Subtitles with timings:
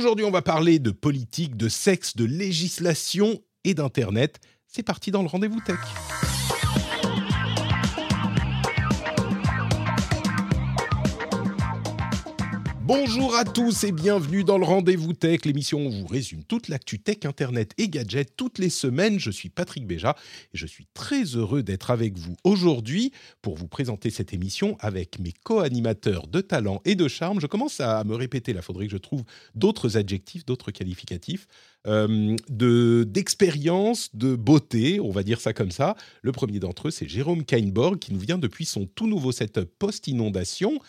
[0.00, 4.40] Aujourd'hui, on va parler de politique, de sexe, de législation et d'Internet.
[4.66, 5.76] C'est parti dans le rendez-vous tech.
[12.92, 16.66] Bonjour à tous et bienvenue dans le Rendez-vous Tech, l'émission où on vous résume toute
[16.66, 19.20] l'actu tech, internet et gadgets toutes les semaines.
[19.20, 20.16] Je suis Patrick Béja
[20.52, 25.20] et je suis très heureux d'être avec vous aujourd'hui pour vous présenter cette émission avec
[25.20, 27.40] mes co-animateurs de talent et de charme.
[27.40, 29.22] Je commence à me répéter, là, faudrait que je trouve
[29.54, 31.46] d'autres adjectifs, d'autres qualificatifs.
[31.86, 35.94] Euh, de d'expérience, de beauté, on va dire ça comme ça.
[36.22, 39.70] Le premier d'entre eux, c'est Jérôme Kainborg, qui nous vient depuis son tout nouveau setup
[39.78, 40.80] post-inondation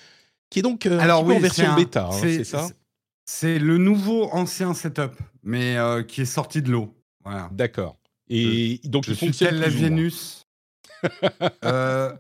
[0.52, 2.68] qui est donc euh, Alors, en version bêta, hein, c'est ça?
[3.26, 6.94] C'est le nouveau ancien setup, mais euh, qui est sorti de l'eau.
[7.24, 7.50] Voilà.
[7.54, 7.98] D'accord.
[8.30, 10.44] Et donc, je suis tel la Vénus.
[11.66, 12.14] Euh,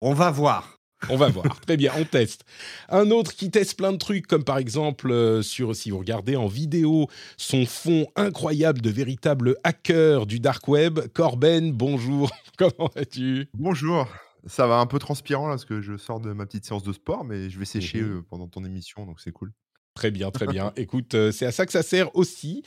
[0.00, 0.78] on va voir.
[1.08, 1.58] On va voir.
[1.66, 2.44] Très bien, on teste.
[2.88, 6.46] Un autre qui teste plein de trucs, comme par exemple, sur, si vous regardez en
[6.46, 11.00] vidéo, son fond incroyable de véritable hacker du dark web.
[11.12, 12.30] Corben, bonjour.
[12.56, 13.48] Comment vas-tu?
[13.52, 14.06] Bonjour.
[14.46, 16.92] Ça va un peu transpirant là, parce que je sors de ma petite séance de
[16.92, 19.52] sport, mais je vais sécher mmh pendant ton émission, donc c'est cool.
[19.94, 20.72] Très bien, très bien.
[20.76, 22.62] Écoute, c'est à ça que ça sert aussi.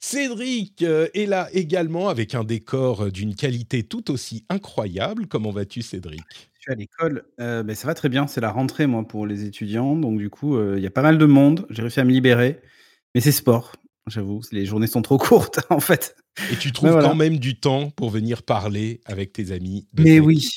[0.00, 5.28] Cédric est là également avec un décor d'une qualité tout aussi incroyable.
[5.28, 6.22] Comment vas-tu, Cédric?
[6.54, 7.24] Je suis à l'école.
[7.38, 8.26] Ben, ça va très bien.
[8.26, 9.94] C'est la rentrée, moi, pour les étudiants.
[9.94, 11.66] Donc, du coup, il y a pas mal de monde.
[11.70, 12.60] J'ai réussi à me libérer.
[13.14, 13.72] Mais c'est sport,
[14.06, 14.40] j'avoue.
[14.52, 16.16] Les journées sont trop courtes, en fait.
[16.50, 19.86] Et tu trouves quand même du temps pour venir parler avec tes amis.
[19.98, 20.48] mais oui,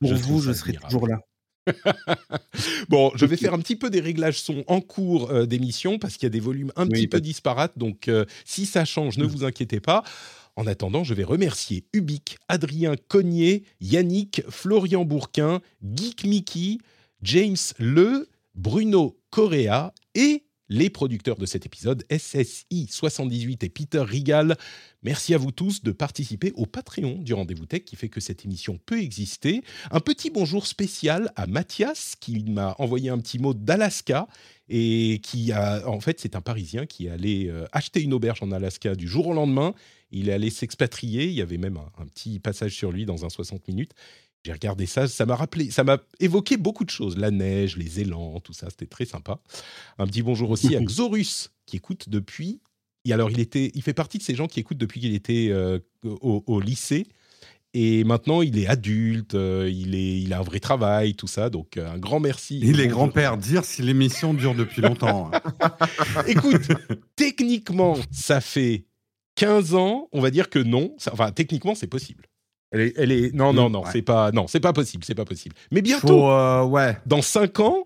[0.00, 1.20] pour vous, je serai toujours là.
[2.88, 6.14] bon, je vais faire un petit peu des réglages son en cours euh, d'émission parce
[6.14, 7.76] qu'il y a des volumes un petit peu disparates.
[7.76, 9.28] Donc, euh, si ça change, ne mm.
[9.28, 10.02] vous inquiétez pas.
[10.56, 16.78] En attendant, je vais remercier Ubic, Adrien Cognier, Yannick, Florian Bourquin, Geek Mickey,
[17.22, 24.56] James Le, Bruno Correa et les producteurs de cet épisode, SSI78 et Peter Rigal.
[25.02, 28.44] Merci à vous tous de participer au Patreon du Rendez-vous Tech qui fait que cette
[28.44, 29.62] émission peut exister.
[29.90, 34.28] Un petit bonjour spécial à Mathias qui m'a envoyé un petit mot d'Alaska
[34.68, 38.52] et qui a, en fait, c'est un Parisien qui allait euh, acheter une auberge en
[38.52, 39.74] Alaska du jour au lendemain.
[40.12, 41.26] Il est allé s'expatrier.
[41.26, 43.94] Il y avait même un, un petit passage sur lui dans un 60 minutes.
[44.44, 48.00] J'ai regardé ça, ça m'a rappelé, ça m'a évoqué beaucoup de choses, la neige, les
[48.00, 49.38] élans, tout ça, c'était très sympa.
[49.98, 52.60] Un petit bonjour aussi à Xorus qui écoute depuis.
[53.04, 55.48] Et alors il était, il fait partie de ces gens qui écoutent depuis qu'il était
[55.50, 57.06] euh, au, lycée.
[57.72, 61.50] Et maintenant, il est adulte, euh, il, est, il a un vrai travail, tout ça.
[61.50, 62.58] Donc, euh, un grand merci.
[62.60, 63.36] Il est grand-père.
[63.36, 65.30] Dire si l'émission dure depuis longtemps.
[65.32, 65.72] Hein.
[66.26, 66.66] Écoute,
[67.14, 68.86] techniquement, ça fait
[69.36, 70.08] 15 ans.
[70.10, 70.96] On va dire que non.
[71.12, 72.29] enfin, techniquement, c'est possible.
[72.72, 75.56] Elle est, non, non, non, c'est pas, non, c'est pas possible, c'est pas possible.
[75.72, 76.96] Mais bientôt, euh, ouais.
[77.04, 77.84] dans 5 ans,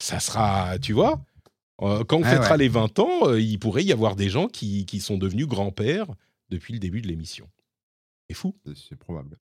[0.00, 1.20] ça sera, tu vois,
[1.82, 4.84] euh, quand on fêtera les 20 ans, euh, il pourrait y avoir des gens qui,
[4.84, 6.06] qui sont devenus grands-pères
[6.50, 7.46] depuis le début de l'émission
[8.34, 8.54] fou.
[8.74, 9.36] C'est probable.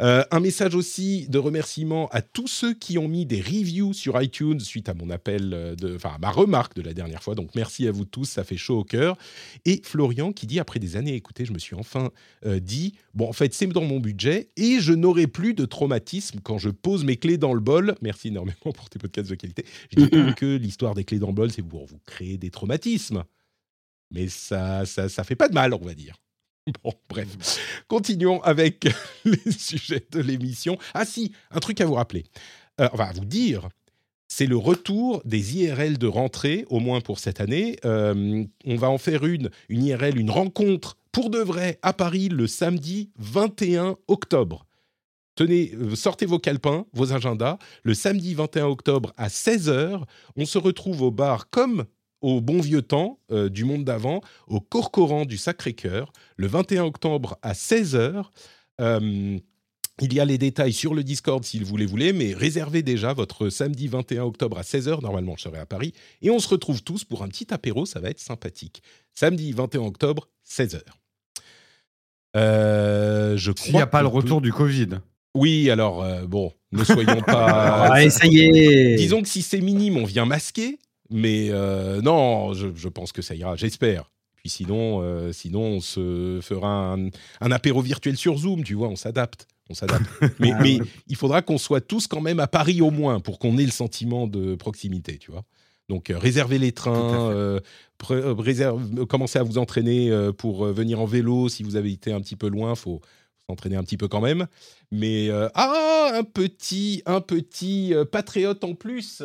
[0.00, 4.20] Euh, un message aussi de remerciement à tous ceux qui ont mis des reviews sur
[4.20, 7.34] iTunes suite à mon appel, euh, de, enfin ma remarque de la dernière fois.
[7.34, 9.16] Donc merci à vous tous, ça fait chaud au cœur.
[9.64, 12.10] Et Florian qui dit après des années écoutez, je me suis enfin
[12.46, 16.40] euh, dit bon en fait c'est dans mon budget et je n'aurai plus de traumatisme
[16.42, 17.94] quand je pose mes clés dans le bol.
[18.02, 19.64] Merci énormément pour tes podcasts de qualité.
[19.90, 22.50] Je dis pas que l'histoire des clés dans le bol c'est pour vous créer des
[22.50, 23.24] traumatismes,
[24.10, 26.16] mais ça ça ça fait pas de mal on va dire.
[26.82, 27.28] Bon, bref.
[27.88, 28.86] Continuons avec
[29.24, 30.78] les sujets de l'émission.
[30.94, 32.24] Ah si, un truc à vous rappeler.
[32.80, 33.68] Euh, enfin, à vous dire.
[34.26, 37.76] C'est le retour des IRL de rentrée, au moins pour cette année.
[37.84, 42.28] Euh, on va en faire une, une IRL, une rencontre pour de vrai à Paris
[42.28, 44.66] le samedi 21 octobre.
[45.36, 47.58] Tenez, euh, sortez vos calepins, vos agendas.
[47.82, 50.02] Le samedi 21 octobre à 16h,
[50.36, 51.84] on se retrouve au bar comme
[52.24, 57.36] au bon vieux temps euh, du monde d'avant, au Corcoran du Sacré-Cœur, le 21 octobre
[57.42, 58.24] à 16h.
[58.80, 59.38] Euh,
[60.00, 63.12] il y a les détails sur le Discord si vous les voulez, mais réservez déjà
[63.12, 65.02] votre samedi 21 octobre à 16h.
[65.02, 65.92] Normalement, je serai à Paris.
[66.22, 68.82] Et on se retrouve tous pour un petit apéro, ça va être sympathique.
[69.12, 70.80] Samedi 21 octobre, 16h.
[72.36, 74.98] Euh, je S'il n'y a pas le retour du Covid.
[75.34, 77.88] Oui, alors, bon, ne soyons pas.
[77.92, 80.78] ah, ça y est Disons que si c'est minime, on vient masquer.
[81.10, 84.10] Mais euh, non, je, pense que ça ira, j'espère.
[84.36, 86.96] Puis sinon, euh, sinon, on se fera
[87.40, 89.46] un, apéro virtuel sur Zoom, tu vois, on s'adapte.
[89.70, 90.06] On s'adapte.
[90.38, 93.38] mais, ah mais il faudra qu'on soit tous quand même à Paris au moins pour
[93.38, 95.44] qu'on ait le sentiment de proximité, tu vois.
[95.90, 97.60] Donc, euh, réservez les trains,
[99.08, 101.50] commencez à vous entraîner pour venir en vélo.
[101.50, 103.00] Si vous avez été un petit peu loin, faut
[103.46, 104.46] s'entraîner un petit peu quand même.
[104.90, 109.22] Mais ah, un petit, un petit patriote en plus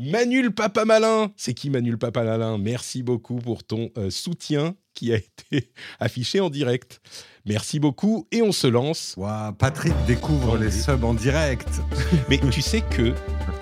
[0.00, 5.12] Manul Papa Malin, c'est qui Manul Papa Malin Merci beaucoup pour ton euh, soutien qui
[5.12, 7.00] a été affiché en direct.
[7.44, 9.14] Merci beaucoup et on se lance.
[9.16, 11.68] Ouah, Patrick découvre les subs en direct.
[12.30, 13.12] Mais tu sais que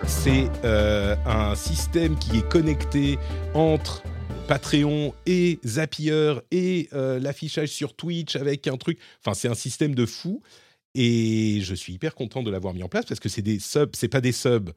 [0.06, 3.18] c'est euh, un système qui est connecté
[3.54, 4.02] entre
[4.46, 8.98] Patreon et Zapier et euh, l'affichage sur Twitch avec un truc.
[9.24, 10.42] Enfin, c'est un système de fou.
[10.94, 13.92] Et je suis hyper content de l'avoir mis en place parce que c'est des subs,
[13.94, 14.72] c'est pas des subs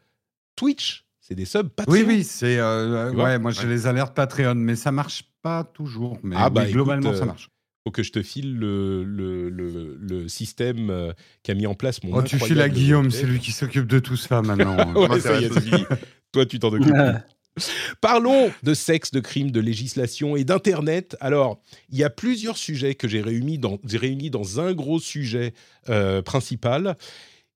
[0.55, 1.93] Twitch, c'est des subs Patreon.
[1.95, 2.57] Oui, oui, c'est.
[2.57, 3.69] euh, ouais, moi j'ai Ouais.
[3.69, 6.17] les alertes Patreon, mais ça marche pas toujours.
[6.23, 7.49] Mais Ah, bah, globalement, écoute, ça euh, marche.
[7.85, 12.03] Faut que je te file le, le, le, le système euh, qu'a mis en place
[12.03, 14.93] mon Oh, tu files à Guillaume, c'est lui qui s'occupe de tout ça maintenant.
[14.95, 15.85] Ouais, ça y est, fini.
[16.33, 16.93] Toi, tu t'en occupes.
[18.01, 21.17] Parlons de sexe, de crimes, de législation et d'Internet.
[21.19, 24.99] Alors, il y a plusieurs sujets que j'ai réunis dans, j'ai réunis dans un gros
[24.99, 25.53] sujet
[25.89, 26.95] euh, principal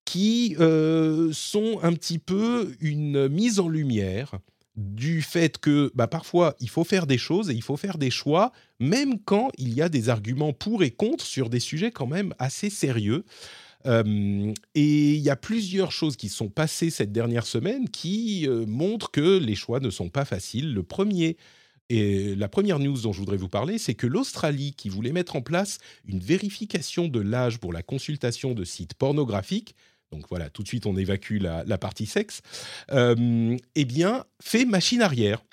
[0.06, 4.34] qui euh, sont un petit peu une mise en lumière
[4.76, 8.10] du fait que bah, parfois il faut faire des choses et il faut faire des
[8.10, 12.08] choix, même quand il y a des arguments pour et contre sur des sujets quand
[12.08, 13.24] même assez sérieux.
[13.86, 18.66] Euh, et il y a plusieurs choses qui sont passées cette dernière semaine qui euh,
[18.66, 20.74] montrent que les choix ne sont pas faciles.
[20.74, 21.38] Le premier
[21.90, 25.36] et la première news dont je voudrais vous parler, c'est que l'Australie, qui voulait mettre
[25.36, 29.76] en place une vérification de l'âge pour la consultation de sites pornographiques,
[30.14, 32.42] donc voilà, tout de suite on évacue la, partie sexe,
[32.92, 35.44] euh, eh bien, fait machine arrière.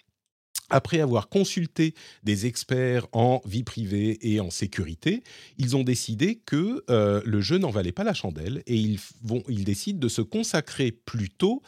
[0.73, 5.25] Après avoir consulté des experts en vie privée et en sécurité,
[5.59, 9.43] ils ont décidé que euh, le jeu n'en valait pas la chandelle et ils, vont,
[9.49, 11.61] ils décident de se consacrer plutôt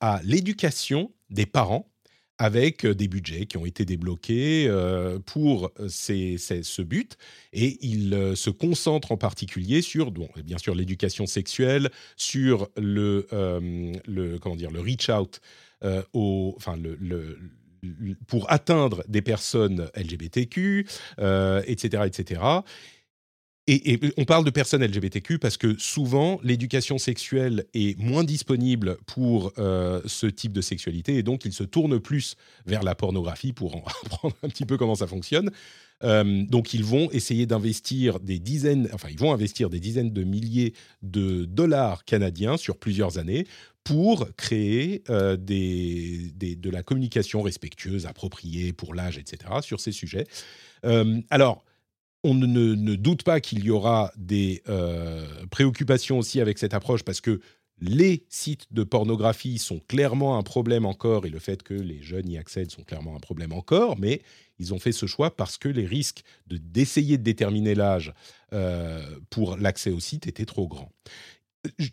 [0.00, 1.92] à l'éducation des parents
[2.38, 4.70] avec des budgets qui ont été débloqués
[5.24, 7.16] pour ce but.
[7.52, 7.78] Et
[8.12, 13.26] euh, se concentrent en particulier sur, bon, bien sûr, l'éducation sexuelle, sur le,
[14.40, 15.40] comment dire, le reach out
[15.82, 17.38] enfin, le,
[18.26, 20.86] pour atteindre des personnes LGBTQ,
[21.18, 22.40] etc., etc.
[23.68, 29.52] Et, on parle de personnes LGBTQ parce que souvent l'éducation sexuelle est moins disponible pour
[29.58, 33.74] euh, ce type de sexualité et donc ils se tournent plus vers la pornographie pour
[33.74, 35.50] en apprendre un petit peu comment ça fonctionne.
[36.04, 40.22] Euh, donc ils vont essayer d'investir des dizaines, enfin ils vont investir des dizaines de
[40.22, 40.72] milliers
[41.02, 43.48] de dollars canadiens sur plusieurs années
[43.82, 49.54] pour créer euh, de la communication respectueuse, appropriée pour l'âge, etc.
[49.60, 50.26] sur ces sujets.
[51.30, 51.64] Alors
[52.24, 57.02] on ne, ne- doute pas qu'il y aura des euh, préoccupations aussi avec cette approche
[57.04, 57.40] parce que
[57.80, 62.28] les sites de pornographie sont clairement un problème encore et le fait que les jeunes
[62.28, 64.22] y accèdent sont clairement un problème encore, mais
[64.58, 68.14] ils ont fait ce choix parce que les risques de d'essayer de déterminer l'âge
[68.54, 70.90] euh, pour l'accès au site étaient trop grands.
[71.78, 71.92] J-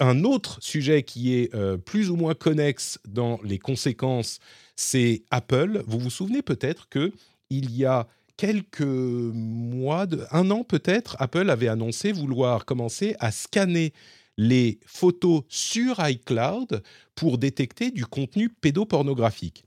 [0.00, 4.40] Un autre sujet qui est euh, plus ou moins connexe dans les conséquences,
[4.76, 5.82] c'est Apple.
[5.86, 7.12] Vous vous souvenez peut-être que
[7.50, 8.08] il y a
[8.40, 13.92] quelques mois, un an peut-être, Apple avait annoncé vouloir commencer à scanner
[14.38, 16.82] les photos sur iCloud
[17.14, 19.66] pour détecter du contenu pédopornographique.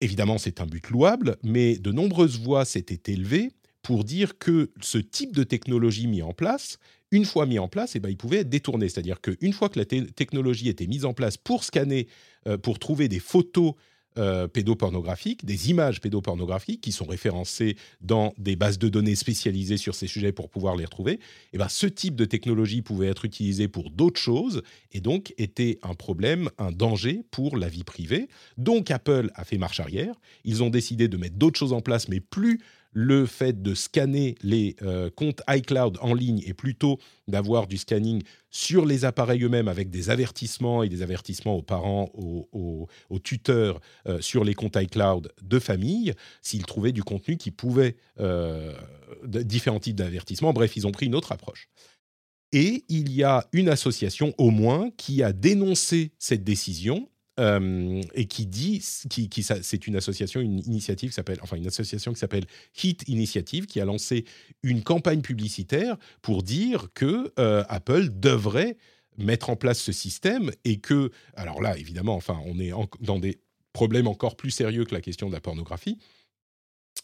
[0.00, 3.50] Évidemment, c'est un but louable, mais de nombreuses voix s'étaient élevées
[3.82, 6.78] pour dire que ce type de technologie mis en place,
[7.10, 8.88] une fois mis en place, eh ben, il pouvait être détourné.
[8.88, 12.06] C'est-à-dire qu'une fois que la te- technologie était mise en place pour scanner,
[12.46, 13.74] euh, pour trouver des photos
[14.18, 19.94] euh, pédopornographiques, des images pédopornographiques qui sont référencées dans des bases de données spécialisées sur
[19.94, 21.18] ces sujets pour pouvoir les retrouver,
[21.52, 25.78] eh ben, ce type de technologie pouvait être utilisé pour d'autres choses et donc était
[25.82, 28.28] un problème, un danger pour la vie privée.
[28.58, 30.14] Donc Apple a fait marche arrière.
[30.44, 32.60] Ils ont décidé de mettre d'autres choses en place, mais plus
[32.92, 38.22] le fait de scanner les euh, comptes iCloud en ligne et plutôt d'avoir du scanning
[38.50, 42.88] sur les appareils eux-mêmes avec des avertissements et des avertissements aux parents, aux,
[43.24, 48.74] tuteurs euh, sur les comptes iCloud de famille s'ils trouvaient du contenu qui pouvait euh,
[49.24, 50.52] de- différents types d'avertissements.
[50.52, 51.68] Bref, ils ont pris une autre approche.
[52.52, 57.08] Et il y a une association au moins qui a dénoncé cette décision
[57.42, 62.20] euh, et qui dit, c'est une association, une initiative qui s'appelle, enfin une association qui
[62.20, 62.46] s'appelle
[62.82, 64.24] Hit Initiative, qui a lancé
[64.62, 68.76] une campagne publicitaire pour dire que euh, Apple devrait
[69.18, 73.40] mettre en place ce système et que, alors là, évidemment, enfin, on est dans des
[73.72, 75.98] problèmes encore plus sérieux que la question de la pornographie.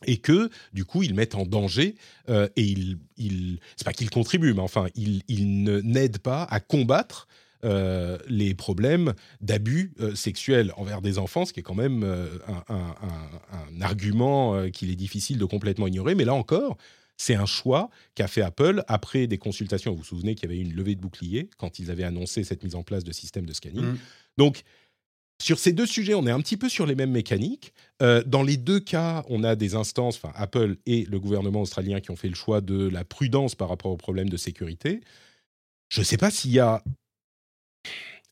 [0.06, 1.96] Et que du coup ils mettent en danger
[2.28, 6.44] euh, et ils, ils c'est pas qu'ils contribuent, mais enfin ils, ils ne n'aident pas
[6.44, 7.26] à combattre
[7.64, 12.38] euh, les problèmes d'abus euh, sexuels envers des enfants, ce qui est quand même euh,
[12.46, 16.14] un, un- un- un argument qu'il est difficile de complètement ignorer.
[16.14, 16.76] Mais là encore,
[17.16, 19.90] c'est un choix qu'a fait Apple après des consultations.
[19.92, 22.44] Vous vous souvenez qu'il y avait eu une levée de bouclier quand ils avaient annoncé
[22.44, 23.84] cette mise en place de système de scanning.
[23.84, 23.98] Mm.
[24.36, 24.62] Donc,
[25.40, 27.72] sur ces deux sujets, on est un petit peu sur les mêmes mécaniques.
[28.02, 32.00] Euh, dans les deux cas, on a des instances, enfin Apple et le gouvernement australien
[32.00, 35.00] qui ont fait le choix de la prudence par rapport aux problèmes de sécurité.
[35.88, 36.82] Je ne sais pas s'il y a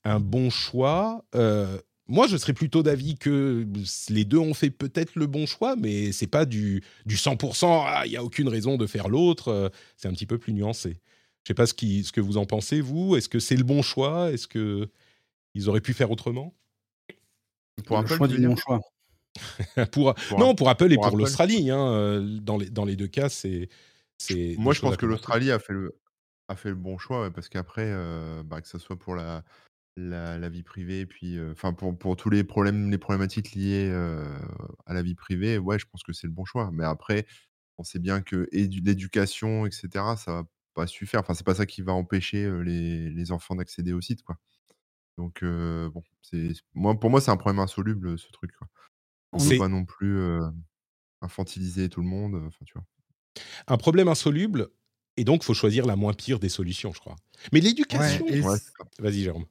[0.04, 1.25] un bon choix.
[1.34, 3.66] Euh, moi, je serais plutôt d'avis que
[4.08, 8.02] les deux ont fait peut-être le bon choix, mais c'est pas du, du 100%, ah,
[8.06, 9.48] il n'y a aucune raison de faire l'autre.
[9.48, 11.00] Euh, c'est un petit peu plus nuancé.
[11.42, 13.16] Je sais pas ce, qui, ce que vous en pensez, vous.
[13.16, 14.32] Est-ce que c'est le bon choix?
[14.32, 16.54] Est-ce qu'ils auraient pu faire autrement?
[17.84, 18.80] Pour un choix du bon choix.
[19.92, 21.70] pour, non, pour Apple et pour, l'Australie.
[21.70, 23.68] Hein, euh, dans, les, dans les deux cas, c'est.
[24.56, 25.94] Moi, je pense que l'Australie a fait le,
[26.49, 29.45] a fait le bon choix, parce qu'après, euh, bah, que ce soit pour la,
[29.97, 33.91] la, vie privée, et puis, enfin, pour, pour tous les problèmes, les problématiques liées
[34.87, 36.71] à la vie privée, ouais, je pense que c'est le bon choix.
[36.73, 37.26] Mais après,
[37.79, 41.21] on sait bien que l'éducation, etc., ça va pas suffire.
[41.21, 44.37] Enfin, c'est pas ça qui va empêcher les, les enfants d'accéder au site, quoi.
[45.19, 48.69] Donc, bon, c'est, moi, pour moi, c'est un problème insoluble, ce truc, quoi.
[49.33, 50.21] On ne peut pas non plus
[51.21, 52.85] infantiliser tout le monde, enfin, tu vois.
[53.67, 54.69] Un problème insoluble,
[55.16, 57.16] et donc, il faut choisir la moins pire des solutions, je crois.
[57.52, 58.26] Mais l'éducation.
[58.99, 59.46] Vas-y, Jérôme.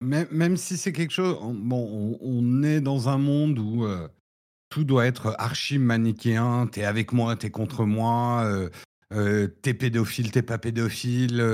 [0.00, 1.38] Même, même si c'est quelque chose.
[1.54, 4.08] bon, on, est dans un monde où euh,
[4.68, 6.66] tout doit être archi manichéen.
[6.66, 8.44] T'es avec moi, t'es contre moi.
[8.44, 8.70] Euh,
[9.12, 11.44] euh, t'es pédophile, t'es pas pédophile.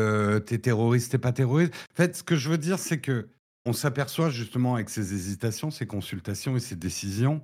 [0.46, 1.74] t'es terroriste, t'es pas terroriste.
[1.92, 3.28] En fait, ce que je veux dire, c'est que
[3.66, 7.42] on s'aperçoit justement avec ces hésitations, ces consultations et ces décisions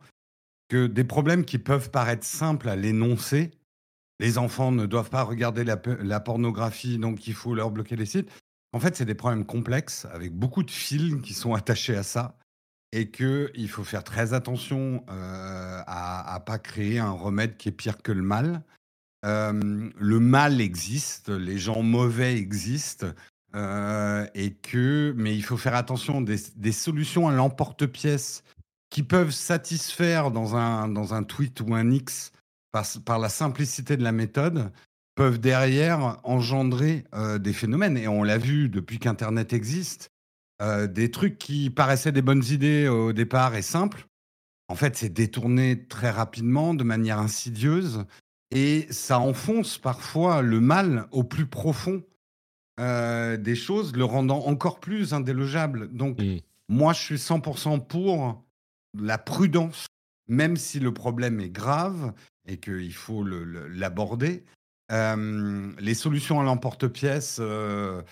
[0.69, 3.51] que des problèmes qui peuvent paraître simples à l'énoncer,
[4.19, 8.31] les enfants ne doivent pas regarder la, pornographie, donc il faut leur bloquer les sites.
[8.73, 12.37] En fait, c'est des problèmes complexes avec beaucoup de fils qui sont attachés à ça
[12.93, 17.73] et qu'il faut faire très attention euh, à ne pas créer un remède qui est
[17.73, 18.63] pire que le mal.
[19.25, 23.07] Euh, le mal existe, les gens mauvais existent,
[23.55, 28.45] euh, et que, mais il faut faire attention des, des solutions à l'emporte-pièce
[28.91, 32.33] qui peuvent satisfaire dans un, dans un tweet ou un X
[32.73, 34.71] par, la simplicité de la méthode,
[35.15, 37.97] peuvent derrière engendrer euh, des phénomènes.
[37.97, 40.11] Et on l'a vu depuis qu'Internet existe,
[40.61, 44.07] euh, des trucs qui paraissaient des bonnes idées au départ et simples,
[44.69, 48.05] en fait, c'est détourné très rapidement, de manière insidieuse,
[48.51, 52.03] et ça enfonce parfois le mal au plus profond
[52.81, 55.89] euh, des choses, le rendant encore plus indélogeable.
[55.93, 56.39] Donc, mmh.
[56.69, 58.45] moi, je suis 100% pour
[58.99, 59.87] la prudence,
[60.29, 62.13] même si le problème est grave,
[62.47, 64.45] et qu'il faut l'aborder.
[64.91, 68.03] les solutions à l'emporte-pièce, euh,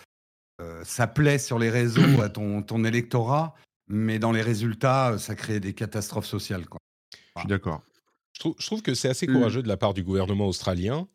[0.61, 3.55] euh, ça plaît sur les réseaux à ton, ton, électorat,
[3.89, 6.67] mais dans les résultats, ça crée des catastrophes sociales.
[6.67, 6.81] Quoi.
[7.37, 7.83] Je suis d'accord.
[8.33, 9.33] Je, je, trouve que c'est assez mmh.
[9.33, 11.07] courageux de la part du gouvernement australien.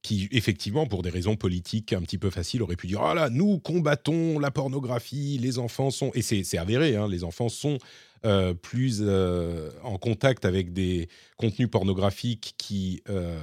[0.00, 3.30] Qui, effectivement, pour des raisons politiques un petit peu faciles, aurait pu dire Ah là,
[3.30, 6.12] nous combattons la pornographie, les enfants sont.
[6.14, 7.78] Et c'est avéré, hein, les enfants sont
[8.24, 13.38] euh, plus euh, en contact avec des contenus pornographiques qui euh,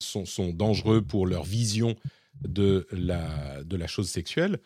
[0.00, 1.94] sont, sont, dangereux pour leur vision
[2.42, 4.58] de la, de la chose sexuelle.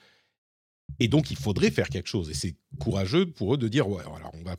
[0.99, 2.31] Et donc, il faudrait faire quelque chose.
[2.31, 4.57] Et c'est courageux pour eux de dire, ouais, alors on va,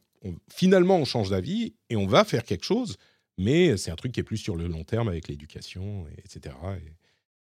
[0.51, 2.97] finalement, on change d'avis et on va faire quelque chose,
[3.39, 6.55] mais c'est un truc qui est plus sur le long terme avec l'éducation, etc.
[6.77, 6.91] Et...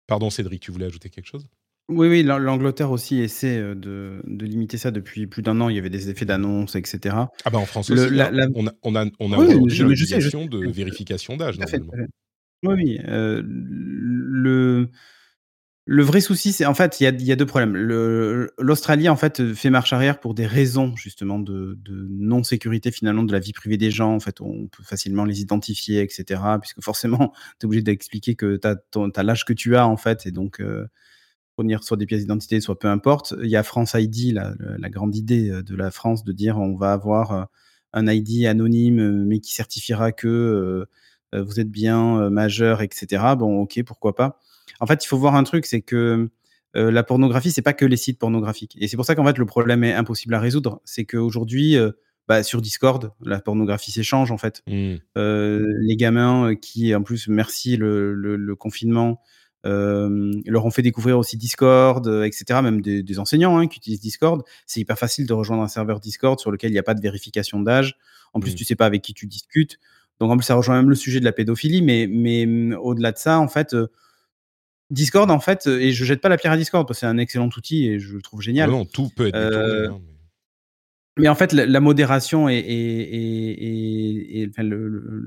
[0.06, 1.46] Pardon, Cédric, tu voulais ajouter quelque chose?
[1.88, 5.68] Oui, oui, l'Angleterre aussi essaie de, de limiter ça depuis plus d'un an.
[5.68, 7.14] Il y avait des effets d'annonce, etc.
[7.44, 8.50] Ah bah en France aussi, hein.
[8.54, 11.92] on a, on a, on a oui, de vérification d'âge, normalement.
[12.62, 12.98] Oui, oui.
[13.04, 14.88] le,
[15.86, 17.76] le vrai souci, c'est en fait, il y a, deux problèmes.
[18.58, 23.38] L'Australie, en fait, fait marche arrière pour des raisons, justement, de, non-sécurité, finalement, de la
[23.38, 24.14] vie privée des gens.
[24.14, 26.40] En fait, on peut facilement les identifier, etc.
[26.60, 30.26] Puisque forcément, tu es obligé d'expliquer que tu as, l'âge que tu as, en fait,
[30.26, 30.60] et donc
[31.54, 33.34] fournir soit des pièces d'identité, soit peu importe.
[33.42, 36.58] Il y a France ID, la, la, grande idée euh, de la France de dire
[36.58, 37.44] on va avoir euh,
[37.92, 40.86] un ID anonyme, euh, mais qui certifiera que
[41.36, 43.34] vous êtes bien majeur, etc.
[43.36, 44.38] Bon, ok, pourquoi pas.
[44.80, 46.28] En fait, il faut voir un truc, c'est que
[46.74, 48.76] la pornographie, c'est pas que les sites pornographiques.
[48.80, 50.80] Et c'est pour ça qu'en fait, le problème est impossible à résoudre.
[50.84, 51.76] C'est qu'aujourd'hui,
[52.26, 54.62] bah, sur Discord, la pornographie s'échange en fait.
[54.66, 54.96] Mmh.
[55.14, 59.20] les gamins qui, en plus, merci le, le, le confinement,
[59.66, 62.60] euh, leur ont fait découvrir aussi Discord, euh, etc.
[62.62, 64.42] Même des, des enseignants hein, qui utilisent Discord.
[64.66, 67.00] C'est hyper facile de rejoindre un serveur Discord sur lequel il n'y a pas de
[67.00, 67.96] vérification d'âge.
[68.34, 68.56] En plus, mmh.
[68.56, 69.78] tu sais pas avec qui tu discutes.
[70.20, 71.82] Donc en plus, ça rejoint même le sujet de la pédophilie.
[71.82, 73.86] Mais, mais mmh, au-delà de ça, en fait, euh,
[74.90, 77.18] Discord, en fait, et je jette pas la pierre à Discord parce que c'est un
[77.18, 78.70] excellent outil et je le trouve génial.
[78.70, 80.00] non, tout peut être euh, hein,
[81.16, 84.50] mais en fait, la, modération est, est, est,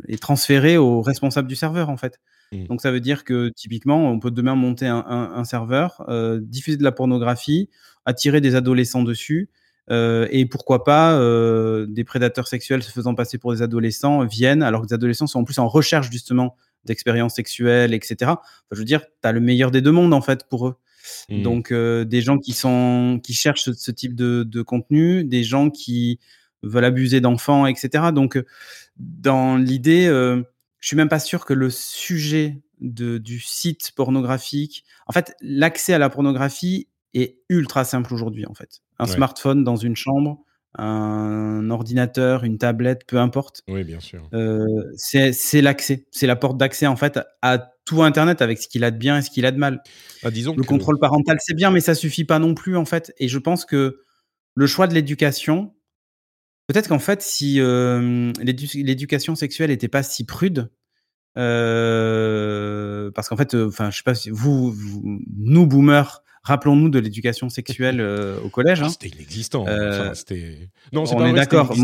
[0.10, 2.20] est, transférée au responsable du serveur, en fait.
[2.52, 2.66] Mmh.
[2.66, 6.76] Donc ça veut dire que typiquement, on peut demain monter un, un, serveur, euh, diffuser
[6.76, 7.70] de la pornographie,
[8.06, 9.50] attirer des adolescents dessus,
[9.90, 11.18] et pourquoi pas
[11.88, 15.40] des prédateurs sexuels se faisant passer pour des adolescents viennent, alors que les adolescents sont
[15.40, 16.58] en plus en recherche justement
[16.88, 18.32] d'expériences sexuelles, etc.
[18.72, 20.76] je veux dire, tu as le meilleur des deux mondes en fait pour eux.
[21.30, 21.42] Mmh.
[21.42, 26.20] Donc des gens qui sont qui cherchent ce, type de, de, contenu, des gens qui
[26.64, 28.06] veulent abuser d'enfants, etc.
[28.14, 28.44] Donc
[28.98, 35.14] dans l'idée, je suis même pas sûr que le sujet de, du site pornographique, en
[35.14, 38.82] fait, l'accès à la pornographie est ultra simple aujourd'hui en fait.
[39.00, 40.44] Un smartphone dans une chambre,
[40.78, 43.64] un ordinateur, une tablette, peu importe.
[43.68, 44.30] Oui, bien sûr.
[44.34, 44.66] Euh,
[44.96, 48.92] c'est l'accès, c'est la porte d'accès en fait à tout Internet avec ce qu'il a
[48.92, 49.82] de bien et ce qu'il a de mal.
[50.24, 53.14] Ah, disons le contrôle parental, c'est bien, mais ça suffit pas non plus en fait.
[53.18, 54.02] Et je pense que
[54.56, 55.74] le choix de l'éducation,
[56.68, 60.70] peut-être qu'en fait, si euh, l'éducation sexuelle n'était pas si prude,
[61.38, 67.00] euh, parce qu'en fait, enfin, je sais pas si vous, vous nous boomers, Rappelons-nous de
[67.00, 68.82] l'éducation sexuelle euh, au collège.
[68.82, 68.88] Hein.
[68.88, 69.66] C'était inexistant.
[69.68, 70.14] Euh,
[70.94, 71.76] non, on est d'accord.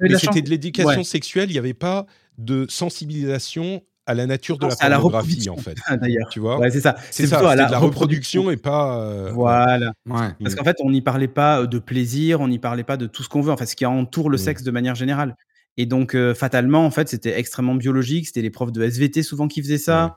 [0.00, 1.50] Mais, c'était de l'éducation sexuelle.
[1.50, 2.06] Il n'y avait pas
[2.38, 5.76] de sensibilisation à la nature de la pornographie, en fait.
[6.00, 6.58] D'ailleurs, tu vois?
[6.58, 6.96] Ouais, c'est ça.
[7.10, 7.46] C'est ça.
[7.50, 8.98] À la, de la reproduction, et pas.
[8.98, 9.92] Euh, voilà.
[10.08, 13.22] Parce qu'en fait, on n'y parlait pas de plaisir, on n'y parlait pas de tout
[13.22, 13.52] ce qu'on veut.
[13.52, 14.40] En fait, ce qui entoure le mm.
[14.40, 15.36] sexe de manière générale.
[15.76, 18.26] Et donc, fatalement, en fait, c'était extrêmement biologique.
[18.26, 20.16] C'était les profs de SVT souvent qui faisaient ça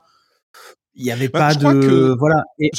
[0.94, 2.70] il n'y avait bah, pas de voilà et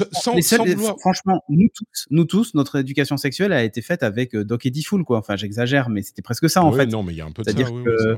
[1.00, 4.72] franchement nous tous nous tous notre éducation sexuelle a été faite avec euh, Doc et
[4.72, 5.17] Diffoul quoi.
[5.17, 6.86] Enfin j'exagère mais c'était presque ça en fait.
[6.86, 8.15] non mais il y a un peu de ça oui, euh,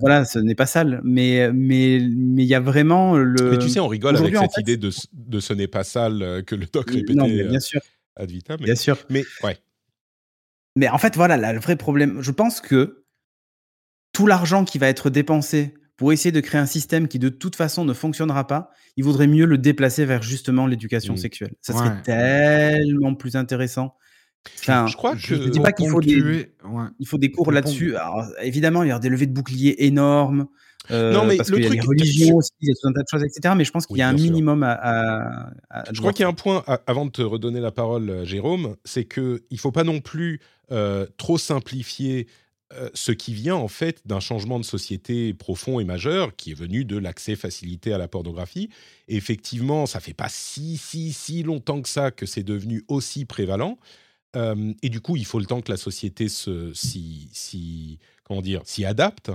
[0.00, 3.68] voilà ce n'est pas sale mais mais mais il y a vraiment le mais tu
[3.68, 6.66] sais on rigole avec cette idée de, de ce n'est pas sale euh, que le
[6.66, 7.80] Doc répétait non, bien sûr.
[8.16, 8.98] ad vitam bien sûr.
[9.10, 9.58] mais ouais.
[10.76, 13.04] Mais en fait voilà le vrai problème je pense que
[14.12, 17.56] tout l'argent qui va être dépensé pour essayer de créer un système qui de toute
[17.56, 21.18] façon ne fonctionnera pas, il vaudrait mieux le déplacer vers justement l'éducation mmh.
[21.18, 21.54] sexuelle.
[21.60, 23.94] Ça serait tellement plus intéressant.
[24.60, 26.52] Enfin, je crois que je dis pas qu'il faut des,
[26.98, 27.94] il faut des cours là-dessus.
[28.42, 30.46] évidemment, il y a des levées de boucliers énormes.
[30.90, 32.92] Euh, non, mais parce qu'il y a les religions aussi, il y a tout un
[32.92, 33.54] tas de choses, etc.
[33.56, 35.50] Mais je pense qu'il y a un minimum à.
[35.92, 38.76] je crois qu'il y a un point, avant de te redonner la parole, euh, Jérôme,
[38.84, 40.40] c'est qu'il ne faut pas non plus
[40.72, 42.26] euh, trop simplifier
[42.94, 46.84] ce qui vient en fait d'un changement de société profond et majeur qui est venu
[46.84, 48.68] de l'accès facilité à la pornographie.
[49.08, 53.78] effectivement, ça fait pas si si si longtemps que ça que c'est devenu aussi prévalent.
[54.36, 58.42] Euh, et du coup, il faut le temps que la société se si, si comment
[58.42, 59.30] dire s'y adapte.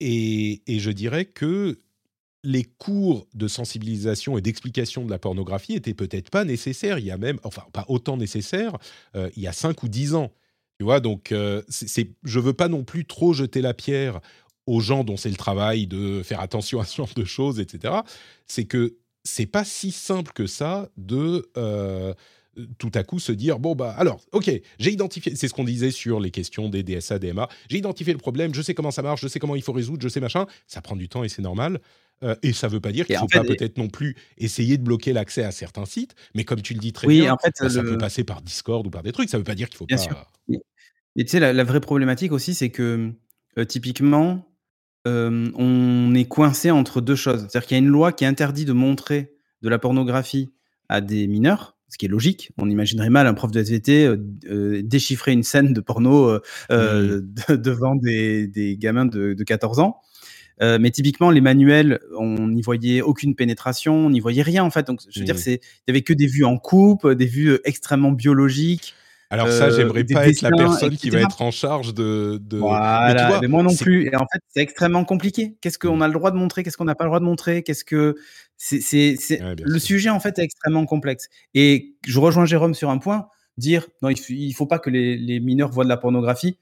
[0.00, 1.78] Et, et, je dirais que
[2.44, 6.98] les cours de sensibilisation et d'explication de la pornographie étaient peut-être pas nécessaires.
[6.98, 8.76] Il y a même, enfin pas autant nécessaires,
[9.14, 10.32] euh, il y a 5 ou 10 ans.
[10.82, 14.18] Tu vois, donc euh, c'est, je veux pas non plus trop jeter la pierre
[14.66, 17.94] aux gens dont c'est le travail de faire attention à ce genre de choses, etc.
[18.48, 22.14] C'est que c'est pas si simple que ça de euh,
[22.78, 25.92] tout à coup se dire bon bah alors ok j'ai identifié c'est ce qu'on disait
[25.92, 29.20] sur les questions des DSA DMA j'ai identifié le problème je sais comment ça marche
[29.20, 31.42] je sais comment il faut résoudre je sais machin ça prend du temps et c'est
[31.42, 31.80] normal
[32.24, 34.78] euh, et ça ne veut pas dire qu'il ne faut pas peut-être non plus essayer
[34.78, 37.54] de bloquer l'accès à certains sites mais comme tu le dis très bien en fait,
[37.60, 39.68] bah, ça peut passer par Discord ou par des trucs ça ne veut pas dire
[39.68, 40.32] qu'il faut bien pas sûr.
[41.16, 43.12] Et tu sais, la, vraie problématique aussi, c'est que
[43.58, 44.48] euh, typiquement,
[45.06, 47.40] euh, on est coincé entre deux choses.
[47.40, 50.52] C'est-à-dire qu'il y a une loi qui interdit de montrer de la pornographie
[50.88, 52.52] à des mineurs, ce qui est logique.
[52.56, 54.06] On imaginerait mal un prof de SVT
[54.46, 56.38] euh, déchiffrer une scène de porno
[56.70, 60.00] devant des, gamins de, 14 ans.
[60.60, 64.86] mais typiquement, les manuels, on n'y voyait aucune pénétration, on n'y voyait rien en fait.
[64.86, 68.12] Donc, je veux dire, il n'y avait que des vues en coupe, des vues extrêmement
[68.12, 68.94] biologiques.
[69.32, 72.38] Alors ça, euh, j'aimerais pas être la personne qui va être en charge de.
[72.52, 74.06] Voilà, mais, moi non plus.
[74.06, 75.56] Et en fait, c'est extrêmement compliqué.
[75.62, 76.62] Qu'est-ce qu'on a le droit de montrer?
[76.62, 77.62] Qu'est-ce qu'on n'a pas le droit de montrer?
[77.62, 78.14] Qu'est-ce que
[78.58, 81.28] c'est le sujet en fait est extrêmement complexe.
[81.54, 83.28] Et je rejoins Jérôme sur un point.
[83.56, 86.58] Dire non, il, ne faut pas que les, mineurs voient de la pornographie.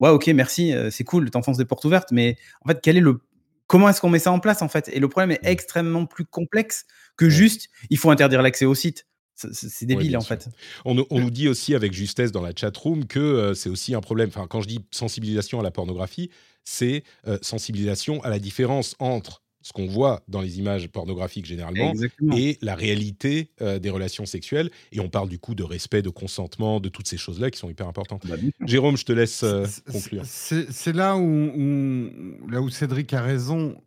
[0.00, 3.00] Ouais, ok, merci, euh, c'est cool, t'enfonces des portes ouvertes, mais en fait, quel est
[3.00, 3.20] le
[3.66, 4.90] comment est-ce qu'on met ça en place en fait?
[4.92, 5.52] Et le problème est mmh.
[5.52, 9.06] extrêmement plus complexe que juste il faut interdire l'accès au site.
[9.34, 10.48] C'est débile en fait.
[10.84, 14.00] On, nous dit aussi avec justesse dans la chat room que euh, c'est aussi un
[14.00, 14.28] problème.
[14.28, 16.30] Enfin, quand je dis sensibilisation à la pornographie,
[16.62, 21.94] c'est euh, sensibilisation à la différence entre ce qu'on voit dans les images pornographiques généralement
[22.36, 24.70] et la réalité euh, des relations sexuelles.
[24.92, 27.70] Et on parle du coup de respect, de consentement, de toutes ces choses-là qui sont
[27.70, 28.26] hyper importantes.
[28.26, 29.44] Bah, Jérôme, je te laisse
[29.90, 30.22] conclure.
[30.26, 32.10] C'est là où,
[32.48, 33.80] là où Cédric a raison.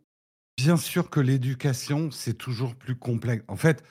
[0.56, 3.44] Bien sûr que l'éducation, c'est toujours plus complexe.
[3.46, 3.84] En fait,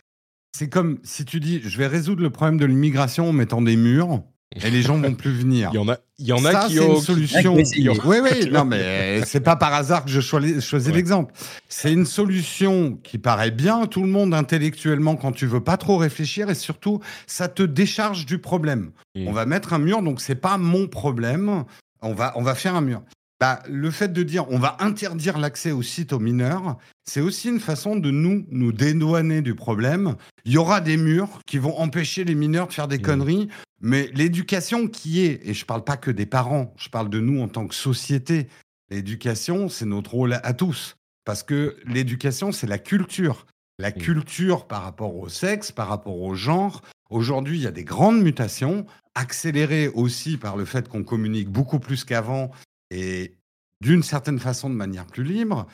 [0.57, 3.75] c'est comme si tu dis, je vais résoudre le problème de l'immigration en mettant des
[3.75, 4.23] murs.
[4.55, 5.69] et les gens vont plus venir.
[5.73, 7.53] Il y en a, il y en a qui ont une solution.
[7.53, 11.31] Oui, oui, non, mais c'est pas par hasard que je choisis, l'exemple.
[11.69, 15.77] C'est une solution qui paraît bien à tout le monde intellectuellement quand tu veux pas
[15.77, 18.93] trop réfléchir et surtout, ça te décharge du problème.
[19.15, 21.65] On va mettre un mur, donc c'est pas mon problème.
[22.01, 23.03] On va, on va faire un mur.
[23.39, 27.49] Bah, le fait de dire on va interdire l'accès au site aux mineurs, c'est aussi
[27.49, 30.15] une façon de nous nous dédouaner du problème.
[30.45, 33.01] Il y aura des murs qui vont empêcher les mineurs de faire des mmh.
[33.03, 33.47] conneries,
[33.79, 37.19] mais l'éducation qui est, et je ne parle pas que des parents, je parle de
[37.19, 38.47] nous en tant que société,
[38.89, 40.95] l'éducation, c'est notre rôle à tous.
[41.23, 43.45] Parce que l'éducation, c'est la culture.
[43.77, 43.93] La mmh.
[43.93, 46.81] culture par rapport au sexe, par rapport au genre.
[47.11, 51.79] Aujourd'hui, il y a des grandes mutations, accélérées aussi par le fait qu'on communique beaucoup
[51.79, 52.51] plus qu'avant
[52.91, 53.37] et
[53.81, 55.67] d'une certaine façon de manière plus libre,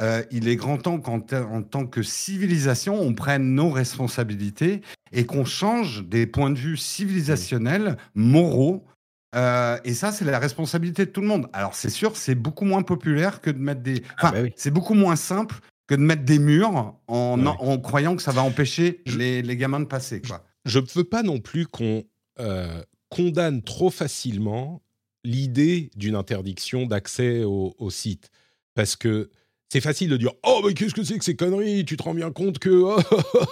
[0.00, 4.80] euh, il est grand temps qu'en en tant que civilisation, on prenne nos responsabilités
[5.12, 8.86] et qu'on change des points de vue civilisationnels, moraux.
[9.36, 11.48] Euh, et ça, c'est la responsabilité de tout le monde.
[11.52, 14.02] Alors, c'est sûr, c'est beaucoup moins populaire que de mettre des.
[14.16, 15.56] Ah, enfin, bah c'est beaucoup moins simple
[15.86, 19.80] que de mettre des murs en, en, croyant que ça va empêcher les, les, gamins
[19.80, 20.22] de passer.
[20.22, 20.44] Quoi.
[20.64, 22.04] Je ne veux pas non plus qu'on
[22.38, 24.82] euh, condamne trop facilement
[25.24, 28.30] l'idée d'une interdiction d'accès au, site.
[28.74, 29.30] Parce que
[29.68, 31.84] c'est facile de dire Oh, mais qu'est-ce que c'est que ces conneries?
[31.84, 32.70] Tu te rends bien compte que.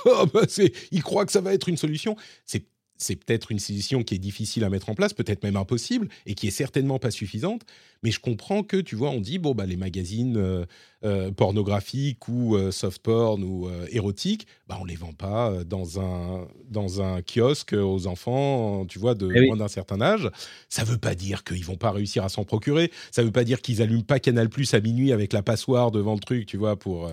[0.06, 0.42] Oh, bah,
[0.90, 2.16] il croit que ça va être une solution.
[2.44, 2.64] C'est
[2.98, 6.34] c'est peut-être une solution qui est difficile à mettre en place, peut-être même impossible, et
[6.34, 7.62] qui est certainement pas suffisante.
[8.02, 10.66] Mais je comprends que, tu vois, on dit, bon, bah, les magazines
[11.04, 16.00] euh, euh, pornographiques ou euh, soft porn ou érotiques, bah, on les vend pas dans
[16.00, 20.28] un, dans un kiosque aux enfants, tu vois, de eh moins d'un certain âge.
[20.68, 22.90] Ça veut pas dire qu'ils vont pas réussir à s'en procurer.
[23.10, 26.14] Ça veut pas dire qu'ils allument pas Canal Plus à minuit avec la passoire devant
[26.14, 27.10] le truc, tu vois, pour.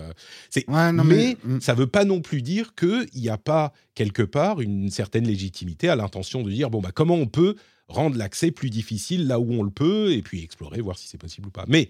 [0.50, 0.66] c'est.
[0.68, 1.60] mais, mais mm.
[1.60, 5.88] ça veut pas non plus dire qu'il n'y a pas quelque part une certaine légitimité
[5.88, 7.56] à l'intention de dire bon bah comment on peut
[7.88, 11.18] rendre l'accès plus difficile là où on le peut et puis explorer voir si c'est
[11.18, 11.64] possible ou pas.
[11.68, 11.88] Mais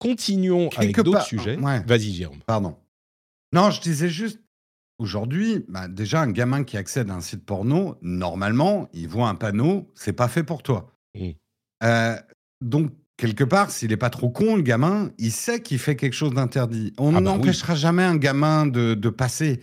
[0.00, 1.56] continuons avec d'autres sujets.
[1.56, 2.40] Vas-y Jérôme.
[2.46, 2.76] Pardon.
[3.52, 4.40] Non, je disais juste
[4.98, 9.34] aujourd'hui, bah, déjà un gamin qui accède à un site porno, normalement, il voit un
[9.34, 10.92] panneau, c'est pas fait pour toi.
[11.14, 11.30] Mmh.
[11.84, 12.16] Euh,
[12.60, 16.14] donc quelque part, s'il n'est pas trop con, le gamin, il sait qu'il fait quelque
[16.14, 16.92] chose d'interdit.
[16.98, 19.60] On ah bah n'empêchera jamais un gamin de, de passer.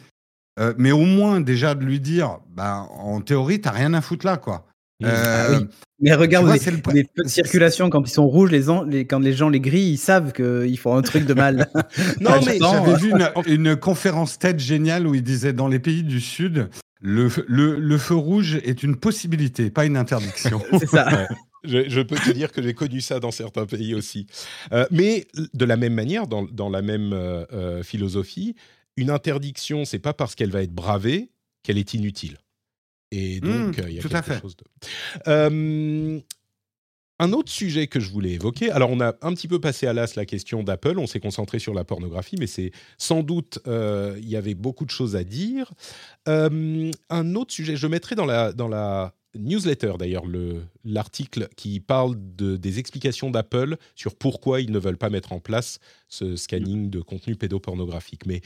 [0.60, 4.26] Euh, mais au moins déjà de lui dire, bah, en théorie, t'as rien à foutre
[4.26, 4.66] là, quoi.
[5.04, 5.60] Euh, ah
[6.00, 9.60] mais regarde, les, feux de circulation, quand ils sont rouges, les, quand les gens les
[9.60, 11.70] grillent, ils savent qu'ils font un truc de mal.
[12.22, 13.14] non, mais j'avais vu
[13.48, 16.70] une, conférence TED géniale où il disait dans les pays du Sud,
[17.02, 20.62] le, le, feu rouge est une possibilité, pas une interdiction.
[20.80, 21.28] C'est ça.
[21.64, 24.28] Je, peux te dire que j'ai connu ça dans certains pays aussi.
[24.72, 27.16] Euh, mais de la même manière, dans, dans la même
[27.84, 28.56] philosophie,
[28.98, 31.32] une interdiction, c'est pas parce qu'elle va être bravée
[31.64, 32.38] qu'elle est inutile.
[33.12, 34.64] Et mmh, donc, il y a quelque chose de.
[35.28, 36.20] Euh,
[37.20, 39.94] un autre sujet que je voulais évoquer, alors on a un petit peu passé à
[39.94, 44.16] l'as la question d'Apple, on s'est concentré sur la pornographie, mais c'est sans doute, euh,
[44.20, 45.74] il y avait beaucoup de choses à dire.
[46.28, 50.26] Euh, un autre sujet, je mettrai dans la, dans la newsletter d'ailleurs,
[50.84, 55.40] l'article qui parle de, des explications d'Apple sur pourquoi ils ne veulent pas mettre en
[55.40, 58.26] place ce scanning de contenu pédopornographique.
[58.26, 58.42] Mais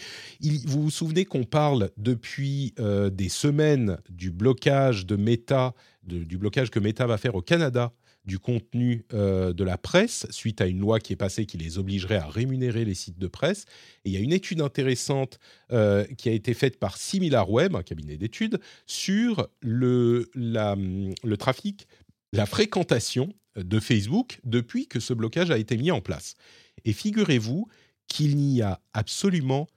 [0.65, 6.71] vous vous souvenez qu'on parle depuis euh, des semaines du blocage de Meta, du blocage
[6.71, 7.93] que Meta va faire au Canada
[8.25, 11.79] du contenu euh, de la presse suite à une loi qui est passée qui les
[11.79, 13.65] obligerait à rémunérer les sites de presse.
[14.05, 15.39] Et il y a une étude intéressante
[15.71, 21.87] euh, qui a été faite par SimilarWeb, un cabinet d'études, sur le, le trafic,
[22.31, 26.35] la fréquentation de Facebook depuis que ce blocage a été mis en place.
[26.85, 27.67] Et figurez-vous
[28.07, 29.67] qu'il n'y a absolument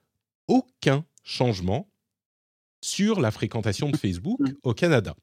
[0.47, 1.89] aucun changement
[2.95, 4.53] sur la fréquentation de Facebook mmh.
[4.63, 5.15] au Canada.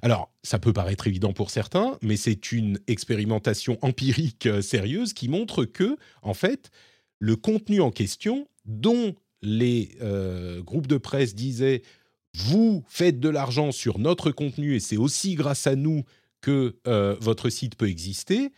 [0.00, 5.28] Alors, ça peut paraître évident pour certains, mais c'est une expérimentation empirique euh, sérieuse qui
[5.28, 6.70] montre que, en fait,
[7.18, 11.82] le contenu en question, dont les euh, groupes de presse disaient
[12.34, 16.04] vous faites de l'argent sur notre contenu et c'est aussi grâce à nous
[16.40, 18.50] que euh, votre site peut exister,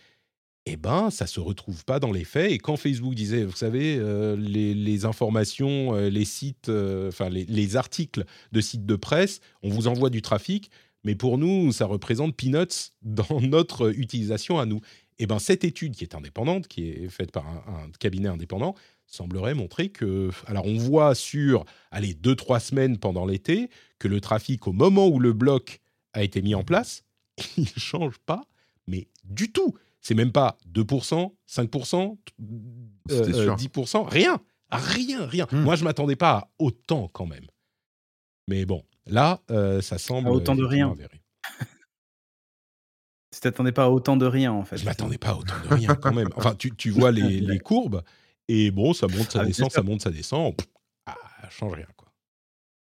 [0.65, 2.53] eh ben, ça se retrouve pas dans les faits.
[2.53, 8.25] Et quand Facebook disait, vous savez, euh, les, informations, euh, les sites, euh, les, articles
[8.53, 10.71] de sites de presse, on vous envoie du trafic,
[11.05, 14.81] mais pour nous, ça représente peanuts dans notre utilisation à nous.
[15.19, 18.75] Eh ben, cette étude qui est indépendante, qui est faite par un, cabinet indépendant,
[19.07, 24.21] semblerait montrer que, alors on voit sur, allez, deux trois semaines pendant l'été, que le
[24.21, 25.81] trafic au moment où le bloc
[26.13, 27.05] a été mis en place,
[27.57, 28.45] il change pas,
[28.87, 32.19] mais du tout c'est même pas 2%, 5%,
[33.09, 34.41] 10%, rien.
[34.71, 35.47] Rien, rien.
[35.51, 35.63] Hmm.
[35.63, 37.47] Moi, je m'attendais pas à autant quand même.
[38.49, 40.29] Mais bon, là, euh, ça semble.
[40.31, 40.95] autant de rien.
[43.33, 44.77] Tu t'attendais pas à autant de rien, en fait.
[44.77, 46.29] Je m'attendais pas à autant de rien, quand même.
[46.37, 48.03] Enfin, tu, tu vois les, les, courbes,
[48.49, 50.55] et bon, ça monte, ça ah, descend, ça monte, ça descend.
[51.07, 52.09] Ah, ça change rien, quoi.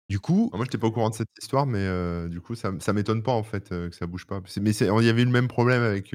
[0.09, 0.49] Du coup.
[0.53, 2.73] Ah, moi, je n'étais pas au courant de cette histoire, mais euh, du coup, ça,
[2.79, 4.41] ça m'étonne pas, en fait, euh, que ça bouge pas.
[4.61, 6.15] Mais il y avait eu le même problème avec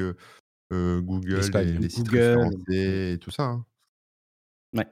[0.74, 1.42] euh, Google,
[1.80, 3.44] les sites référencés et tout ça.
[3.44, 3.66] Hein.
[4.74, 4.88] Ouais.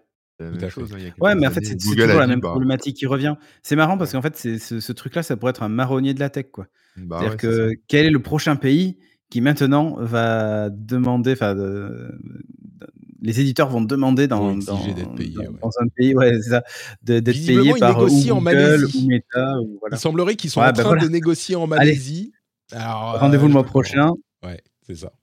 [0.69, 3.35] Chose, hein, ouais, mais en fait, c'est toujours la même bah problématique qui revient.
[3.61, 6.29] C'est marrant parce qu'en fait, ce, ce truc-là, ça pourrait être un marronnier de la
[6.29, 6.67] tech, quoi.
[6.97, 8.97] Bah C'est-à-dire que quel est le prochain pays
[9.29, 11.55] qui maintenant va demander, enfin,
[13.21, 16.63] les éditeurs vont demander dans, dans, un pays, ouais, c'est ça,
[17.03, 19.03] d'être payé par Google en Malaisie.
[19.03, 19.59] ou Meta.
[19.61, 19.95] Ou, voilà.
[19.95, 22.33] Il semblerait qu'ils sont en bah train de négocier en Malaisie.
[22.73, 24.11] Rendez-vous le euh, mois prochain.
[24.43, 25.13] Ouais, c'est ça.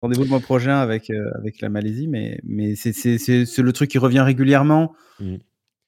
[0.00, 3.98] Rendez-vous le mois prochain avec, euh, avec la Malaisie, mais, mais c'est le truc qui
[3.98, 4.94] revient régulièrement.
[5.18, 5.36] Mmh.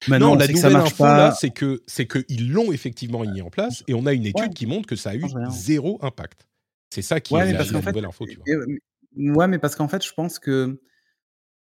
[0.08, 3.84] Maintenant, non, la nouvelle info là, c'est que c'est qu'ils l'ont effectivement mis en place
[3.86, 6.46] et on a une étude qui montre que ça a eu zéro impact.
[6.88, 8.26] C'est ça qui est la, nouvelle info.
[8.26, 9.36] Tu vois.
[9.36, 10.80] Ouais, mais parce qu'en fait, je pense que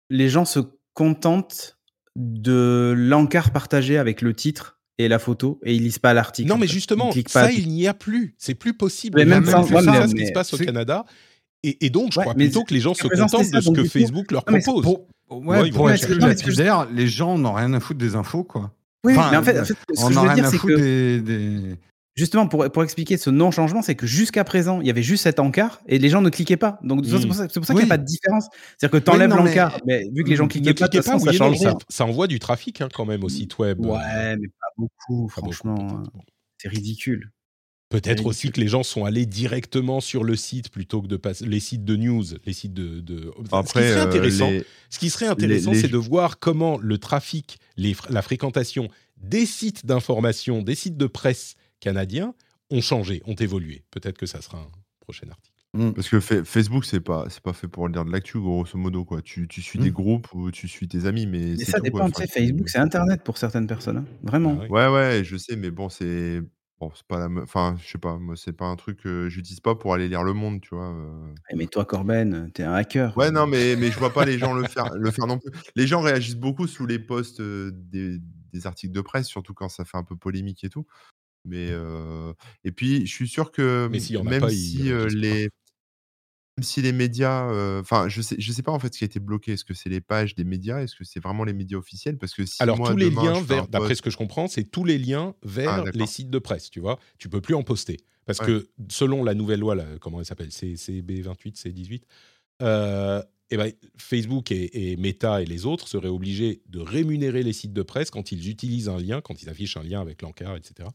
[0.10, 0.60] les gens se
[0.94, 1.78] contentent
[2.16, 6.50] de l'encart partagé avec le titre et la photo et ils lisent pas l'article.
[6.50, 8.36] Non, mais justement, ça, il n'y a plus.
[8.38, 9.20] C'est plus possible.
[9.20, 11.06] Mais même, ça, c'est ça, ce qui se passe au Canada.
[11.82, 14.46] Et, donc, je crois plutôt que les gens se contentent de ce que Facebook leur
[14.46, 14.84] propose.
[14.84, 18.72] Pour, ouais, pour être les gens n'ont rien à foutre des infos, quoi.
[19.04, 19.80] Oui, mais en fait, ce que
[20.14, 21.20] je veux dire, c'est que...
[21.20, 21.78] Des,
[22.16, 25.38] Justement, pour, pour expliquer ce non-changement, c'est que jusqu'à présent, il y avait juste cet
[25.38, 26.80] encart et les gens ne cliquaient pas.
[26.82, 28.48] Donc, c'est pour ça, ça qu'il n'y a pas de différence.
[28.78, 30.06] C'est-à-dire que tu enlèves l'encart, mais...
[30.14, 31.58] vu que les gens cliquaient pas, pas ça, change
[31.90, 33.86] ça, envoie du trafic hein, quand même au site web.
[33.86, 36.04] Ouais, mais pas beaucoup, franchement.
[36.58, 37.32] C'est ridicule.
[38.02, 41.46] Peut-être aussi que les gens sont allés directement sur le site plutôt que de passer
[41.46, 43.00] les sites de news, les sites de.
[43.00, 43.32] de...
[43.52, 44.50] Après, ce qui serait euh, intéressant,
[44.90, 49.86] ce qui serait intéressant, c'est de voir comment le trafic, les, la fréquentation des sites
[49.86, 52.34] d'information, des sites de presse canadiens
[52.70, 53.84] ont changé, ont évolué.
[53.92, 54.68] Peut-être que ça sera un
[55.00, 55.56] prochain article.
[55.74, 55.92] Mmh.
[55.92, 59.04] Parce que Facebook, c'est pas, c'est pas fait pour lire de l'actu, grosso modo.
[59.04, 59.22] Quoi.
[59.22, 59.94] Tu, tu suis des mmh.
[59.94, 61.58] groupes ou tu suis tes amis, mais.
[61.58, 63.98] ça dépend, Facebook, c'est Internet pour certaines personnes.
[63.98, 64.06] Hein.
[64.24, 64.58] Vraiment.
[64.62, 66.42] Ah ouais, ouais, je sais, mais bon, c'est.
[66.80, 69.62] Bon, c'est pas la Enfin, je sais pas, moi, c'est pas un truc que j'utilise
[69.62, 70.94] pas pour aller lire Le Monde, tu vois.
[71.50, 73.18] Eh, mais toi, Corben, t'es un hacker.
[73.18, 75.52] Ouais, non, mais, mais je vois pas les gens le faire, le faire non plus.
[75.76, 78.20] Les gens réagissent beaucoup sous les posts des,
[78.52, 80.86] des articles de presse, surtout quand ça fait un peu polémique et tout.
[81.46, 81.72] Mais
[82.64, 85.50] et puis je suis sûr que même si les
[86.58, 89.08] même si les médias, enfin je sais je sais pas en fait ce qui a
[89.08, 89.54] été bloqué.
[89.54, 90.82] Est-ce que c'est les pages des médias?
[90.82, 92.18] Est-ce que c'est vraiment les médias officiels?
[92.18, 94.86] Parce que si Alors tous les liens vers d'après ce que je comprends, c'est tous
[94.86, 97.00] les liens ah, vers les sites de presse, tu vois?
[97.18, 100.52] Tu peux plus en poster parce que selon la nouvelle loi comment elle s'appelle?
[100.52, 102.02] C'est CB28, C18,
[103.52, 107.84] et ben, Facebook et, Meta et les autres seraient obligés de rémunérer les sites de
[107.84, 110.90] presse quand ils utilisent un lien, quand ils affichent un lien avec l'encart, etc.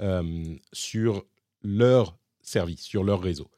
[0.00, 1.24] Euh, sur
[1.62, 3.50] leur service, sur leur réseau.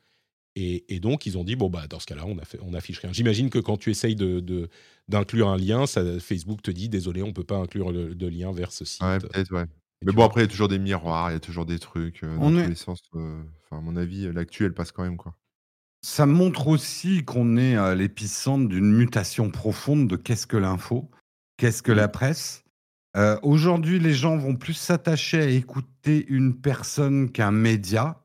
[0.54, 3.12] Et, donc, ils ont dit, bon, bah, dans ce cas-là, on, on affiche rien.
[3.12, 4.68] J'imagine que quand tu essayes de,
[5.08, 8.52] d'inclure un lien, ça, Facebook te dit, désolé, on ne peut pas inclure de lien
[8.52, 9.02] vers ce site.
[9.02, 9.64] Ouais, peut-être, ouais.
[10.04, 12.24] Mais bon, après, il y a toujours des miroirs, il y a toujours des trucs
[12.24, 13.00] euh, dans tous les sens.
[13.14, 15.36] Euh, enfin, à mon avis, l'actu, elle passe quand même, quoi.
[16.04, 21.08] Ça montre aussi qu'on est à l'épicentre d'une mutation profonde de qu'est-ce que l'info,
[21.56, 22.64] qu'est-ce que la presse,
[23.16, 28.21] euh, aujourd'hui, les gens vont plus s'attacher à écouter une personne qu'un média.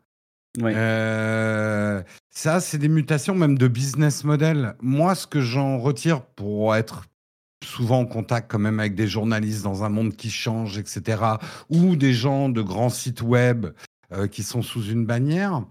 [0.59, 4.75] Euh, ça, c'est des mutations même de business model.
[4.81, 7.03] Moi, ce que j'en retire pour être
[7.63, 11.21] souvent en contact quand même avec des journalistes dans un monde qui change, etc.,
[11.69, 13.67] ou des gens de grands sites web
[14.13, 15.63] euh, qui sont sous une bannière,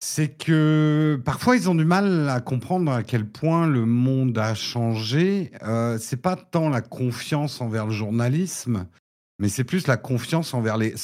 [0.00, 4.54] c'est que parfois ils ont du mal à comprendre à quel point le monde a
[4.54, 5.52] changé.
[5.62, 8.86] Euh, c'est pas tant la confiance envers le journalisme,
[9.38, 10.94] mais c'est plus la confiance envers les,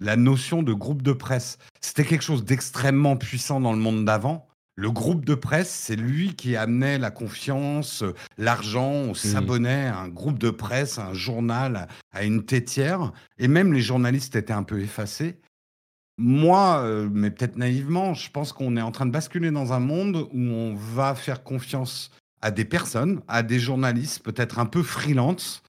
[0.00, 1.58] la notion de groupe de presse.
[1.80, 4.48] C'était quelque chose d'extrêmement puissant dans le monde d'avant.
[4.76, 8.04] Le groupe de presse, c'est lui qui amenait la confiance,
[8.36, 9.14] l'argent, on mmh.
[9.16, 13.80] s'abonnait à un groupe de presse, à un journal, à une tétière, et même les
[13.80, 15.40] journalistes étaient un peu effacés.
[16.16, 19.80] Moi, euh, mais peut-être naïvement, je pense qu'on est en train de basculer dans un
[19.80, 24.84] monde où on va faire confiance à des personnes, à des journalistes, peut-être un peu
[24.84, 25.62] freelance,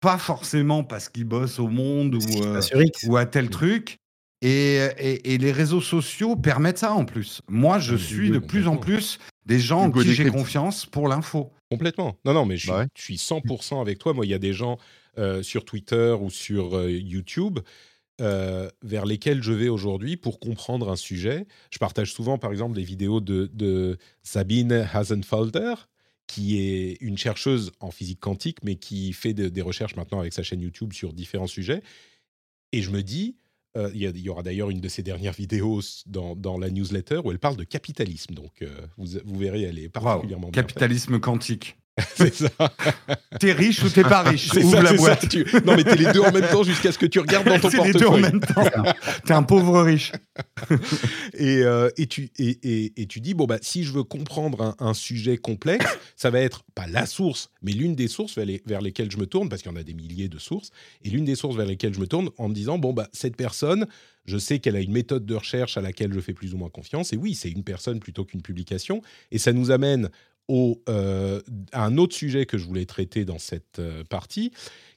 [0.00, 2.60] pas forcément parce qu'ils bossent au monde ou, euh,
[3.06, 3.98] ou à tel truc.
[4.40, 4.76] Et,
[5.24, 7.42] et, les réseaux sociaux permettent ça en plus.
[7.48, 11.50] Moi, je suis de plus en plus des gens en qui j'ai confiance pour l'info.
[11.72, 12.16] Complètement.
[12.24, 14.14] Non, non, mais je, bah suis 100% avec toi.
[14.14, 14.78] Moi, il y a des gens
[15.18, 17.58] euh, sur Twitter ou sur YouTube
[18.20, 21.46] euh, vers lesquels je vais aujourd'hui pour comprendre un sujet.
[21.70, 25.74] Je partage souvent, par exemple, des vidéos de, Sabine Hasenfelder,
[26.28, 30.44] qui est une chercheuse en physique quantique, mais qui fait des recherches maintenant avec sa
[30.44, 31.82] chaîne YouTube sur différents sujets.
[32.70, 33.36] Et je me dis,
[33.76, 37.38] Euh, il y, aura d'ailleurs une de ses dernières vidéos dans, la newsletter où elle
[37.38, 38.34] parle de capitalisme.
[38.34, 41.76] Donc, euh, vous, verrez, elle est particulièrement Capitalisme quantique.
[42.16, 42.50] c'est ça.
[43.40, 45.34] T'es riche ou t'es pas riche C'est ça, la boîte.
[45.64, 47.70] Non, mais t'es les deux en même temps jusqu'à ce que tu regardes dans ton
[47.70, 47.92] portefeuille.
[47.92, 48.64] les deux en même temps.
[49.24, 50.12] t'es un pauvre riche.
[51.34, 54.94] et, euh, et, tu, et, et, tu dis, bon, bah, si je veux comprendre un,
[54.94, 59.10] sujet complexe, ça va être pas la source, mais l'une des sources vers, vers lesquelles
[59.10, 60.70] je me tourne, parce qu'il y en a des milliers de sources,
[61.04, 63.36] et l'une des sources vers lesquelles je me tourne en me disant, bon, bah, cette
[63.36, 63.86] personne,
[64.28, 66.68] je sais qu'elle a une méthode de recherche à laquelle je fais plus ou moins
[66.68, 67.12] confiance.
[67.12, 69.02] Et oui, c'est une personne plutôt qu'une publication.
[69.30, 70.10] Et ça nous amène
[70.50, 74.52] euh, à un autre sujet que je voulais traiter dans cette euh, partie,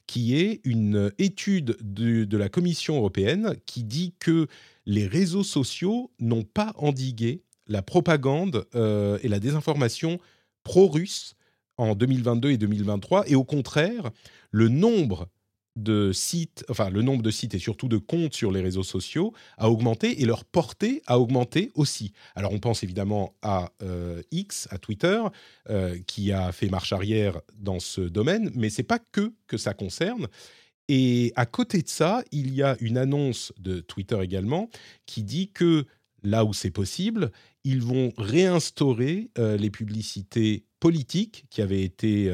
[0.06, 4.46] qui est une étude de, la Commission européenne qui dit que
[4.86, 10.18] les réseaux sociaux n'ont pas endigué la propagande euh, et la désinformation
[10.64, 11.34] pro-russe
[11.76, 14.10] en 2022 et 2023, et au contraire,
[14.50, 15.28] le nombre
[15.76, 19.32] de sites, enfin le nombre de sites et surtout de comptes sur les réseaux sociaux
[19.56, 22.12] a augmenté et leur portée a augmenté aussi.
[22.34, 25.22] Alors on pense évidemment à euh, X, à Twitter,
[25.70, 29.72] euh, qui a fait marche arrière dans ce domaine, mais c'est pas que que ça
[29.74, 30.28] concerne.
[30.88, 34.68] Et à côté de ça, il y a une annonce de Twitter également
[35.06, 35.86] qui dit que
[36.22, 37.32] là où c'est possible,
[37.64, 42.28] ils vont réinstaurer euh, les publicités politiques qui avaient été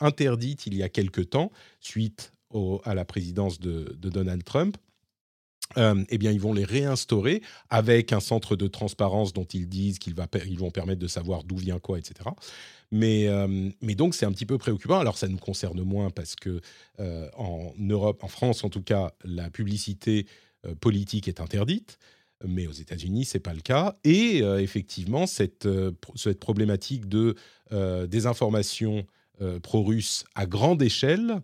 [0.00, 2.31] interdites il y a quelque temps suite
[2.84, 4.76] à la présidence de, Donald Trump,
[5.78, 9.98] euh, eh bien, ils vont les réinstaurer avec un centre de transparence dont ils disent
[9.98, 10.14] qu'ils
[10.46, 12.28] ils vont permettre de savoir d'où vient quoi, etc.
[12.90, 14.98] Mais, euh, mais donc, c'est un petit peu préoccupant.
[14.98, 16.60] Alors, ça nous concerne moins parce que
[17.00, 20.26] euh, en Europe, en France en tout cas, la publicité
[20.80, 21.98] politique est interdite.
[22.44, 23.96] Mais aux États-Unis, c'est pas le cas.
[24.02, 25.68] Et effectivement, cette
[26.40, 27.36] problématique de
[28.06, 29.06] désinformation
[29.62, 31.40] pro-russe à grande échelle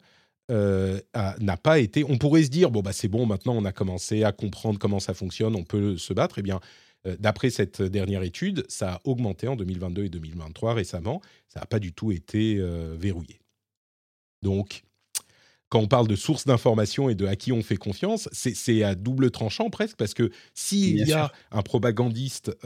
[0.50, 0.98] euh,
[1.40, 2.04] n'a pas été.
[2.04, 4.98] On pourrait se dire bon bah c'est bon maintenant on a commencé à comprendre comment
[4.98, 6.38] ça fonctionne, on peut se battre.
[6.38, 6.60] Eh bien,
[7.06, 11.20] euh, d'après cette dernière étude, ça a augmenté en 2022 et 2023 récemment.
[11.48, 13.40] Ça n'a pas du tout été euh, verrouillé.
[14.42, 14.84] Donc,
[15.68, 18.94] quand on parle de sources d'information et de à qui on fait confiance, c'est à
[18.94, 22.56] double tranchant presque parce que s'il y a un propagandiste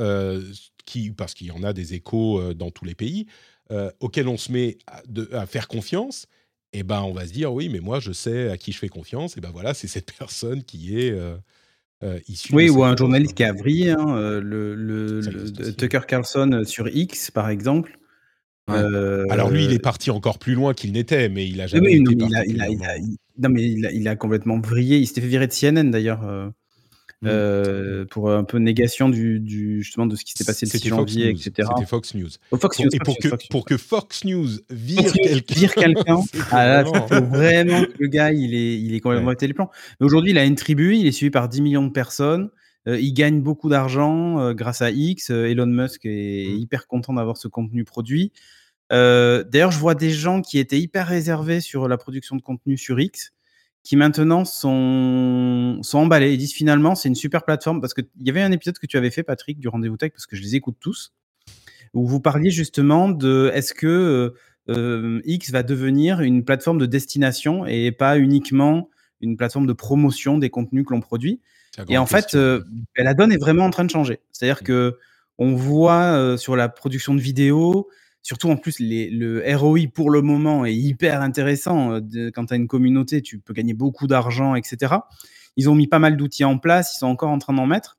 [0.87, 3.27] qui, parce qu'il y en a des échos dans tous les pays,
[3.99, 4.79] auquel on se met
[5.33, 6.29] à faire confiance
[6.72, 8.88] eh ben on va se dire oui, mais moi je sais à qui je fais
[8.88, 9.37] confiance.
[9.37, 11.37] Et ben voilà, c'est cette personne qui est euh,
[12.02, 12.54] euh issue.
[12.54, 17.30] Oui, ou un journaliste qui a vrillé, hein, euh, le, Tucker Carlson euh, sur X
[17.30, 17.98] par exemple.
[18.68, 21.94] Alors lui, il est parti encore plus loin qu'il n'était, mais il a jamais.
[21.94, 22.14] été
[23.38, 24.98] non, mais il a, complètement vrillé.
[24.98, 26.52] Il s'était fait virer de CNN d'ailleurs.
[27.22, 27.28] Mmh.
[27.30, 30.88] Euh, pour un peu négation du, du, justement de ce qui s'est passé le 6
[30.88, 31.52] janvier, etc.
[31.56, 32.30] C'était Fox News.
[32.50, 32.88] Oh, Fox News.
[32.92, 35.12] Et pour, que, pour que Fox News vire
[35.72, 36.18] quelqu'un,
[36.50, 39.37] ah, faut vraiment que le gars il est, il est complètement ouais.
[39.40, 39.70] les plans.
[40.00, 42.50] Mais aujourd'hui, il a une tribu, il est suivi par 10 millions de personnes.
[42.88, 45.30] Euh, il gagne beaucoup d'argent euh, grâce à X.
[45.30, 46.58] Elon Musk est mmh.
[46.58, 48.32] hyper content d'avoir ce contenu produit.
[48.90, 52.98] D'ailleurs, je vois des gens qui étaient hyper réservés sur la production de contenu sur
[52.98, 53.32] X
[53.83, 56.33] qui maintenant sont, sont emballés.
[56.33, 58.97] Ils disent finalement, c'est une super plateforme parce qu'il y avait un épisode que tu
[58.97, 61.12] avais fait, Patrick, du Rendez-vous Tech, parce que je les écoute tous,
[61.92, 64.35] où vous parliez justement de est-ce que euh,
[64.71, 68.88] euh, X va devenir une plateforme de destination et pas uniquement
[69.21, 71.40] une plateforme de promotion des contenus que l'on produit.
[71.88, 72.62] Et en fait, euh,
[72.97, 74.21] la donne est vraiment en train de changer.
[74.31, 74.66] C'est-à-dire mmh.
[74.66, 74.99] que
[75.38, 77.88] on voit sur la production de vidéos,
[78.22, 81.94] Surtout en plus, le ROI pour le moment est hyper intéressant.
[81.94, 84.94] Euh, quand tu as une communauté, tu peux gagner beaucoup d'argent, etc.
[85.56, 87.98] Ils ont mis pas mal d'outils en place, ils sont encore en train d'en mettre.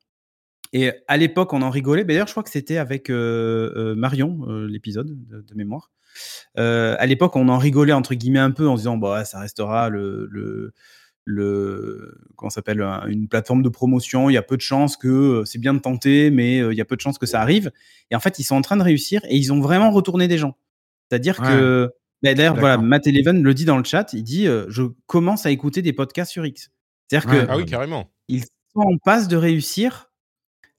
[0.71, 2.03] Et à l'époque, on en rigolait.
[2.03, 5.91] D'ailleurs, je crois que c'était avec euh, euh, Marion, l'épisode de, mémoire.
[6.55, 9.89] à l'époque, on en rigolait entre guillemets un peu en se disant bah, ça restera
[9.89, 10.73] le, le
[11.25, 14.29] comment s'appelle une plateforme de promotion.
[14.29, 16.77] Il y a peu de chances que euh, c'est bien de tenter, mais euh, il
[16.77, 17.71] y a peu de chances que ça arrive.
[18.11, 20.37] Et en fait, ils sont en train de réussir et ils ont vraiment retourné des
[20.37, 20.57] gens.
[21.09, 24.13] C'est-à-dire que bah, d'ailleurs, voilà, Matt Eleven le dit dans le chat.
[24.13, 26.71] Il dit euh, je commence à écouter des podcasts sur X.
[27.07, 28.09] C'est-à-dire que ah oui, carrément.
[28.29, 30.09] Ils sont en passe de réussir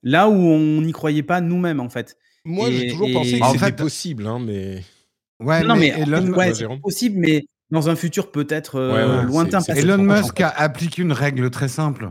[0.03, 2.17] là où on n'y croyait pas nous-mêmes en fait.
[2.45, 4.83] Moi, j'ai toujours pensé que c'était possible, hein, mais.
[5.41, 5.93] Ouais, non, mais,
[6.55, 9.61] c'est possible, mais dans un futur peut-être euh, lointain.
[9.69, 12.11] Elon Musk a appliqué une règle très simple.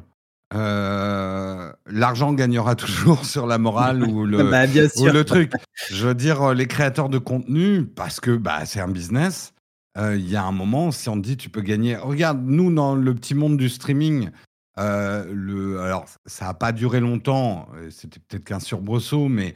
[0.54, 5.54] Euh, l'argent gagnera toujours sur la morale ou, le, bah, le truc.
[5.90, 9.54] Je veux dire, les créateurs de contenu, parce que bah, c'est un business,
[9.98, 11.96] euh, il y a un moment, si on te dit tu peux gagner.
[11.96, 14.30] Regarde, nous, dans le petit monde du streaming,
[14.78, 19.56] le, alors ça n'a pas duré longtemps, c'était peut-être qu'un surbrosseau, mais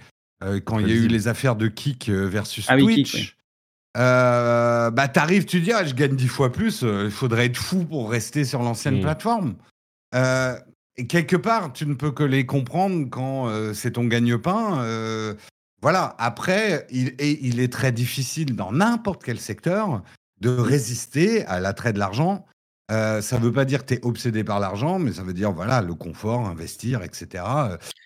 [0.66, 3.37] quand il y a eu les affaires de Kik versus ah Twitch.
[3.98, 7.58] Euh, bah, t'arrives, tu dis, ah, je gagne dix fois plus, euh, il faudrait être
[7.58, 9.02] fou pour rester sur l'ancienne mm.
[9.02, 9.56] plateforme.
[10.14, 10.56] Euh,
[10.98, 15.36] et quelque part, tu ne peux que les comprendre quand c'est ton gagne-pain.
[15.84, 16.16] Voilà.
[16.18, 20.02] Après, il est, il est très difficile dans n'importe quel secteur
[20.42, 22.48] de résister à l'attrait de l'argent.
[22.90, 25.34] Euh, ça ne veut pas dire que tu es obsédé par l'argent, mais ça veut
[25.34, 27.44] dire voilà le confort, investir, etc.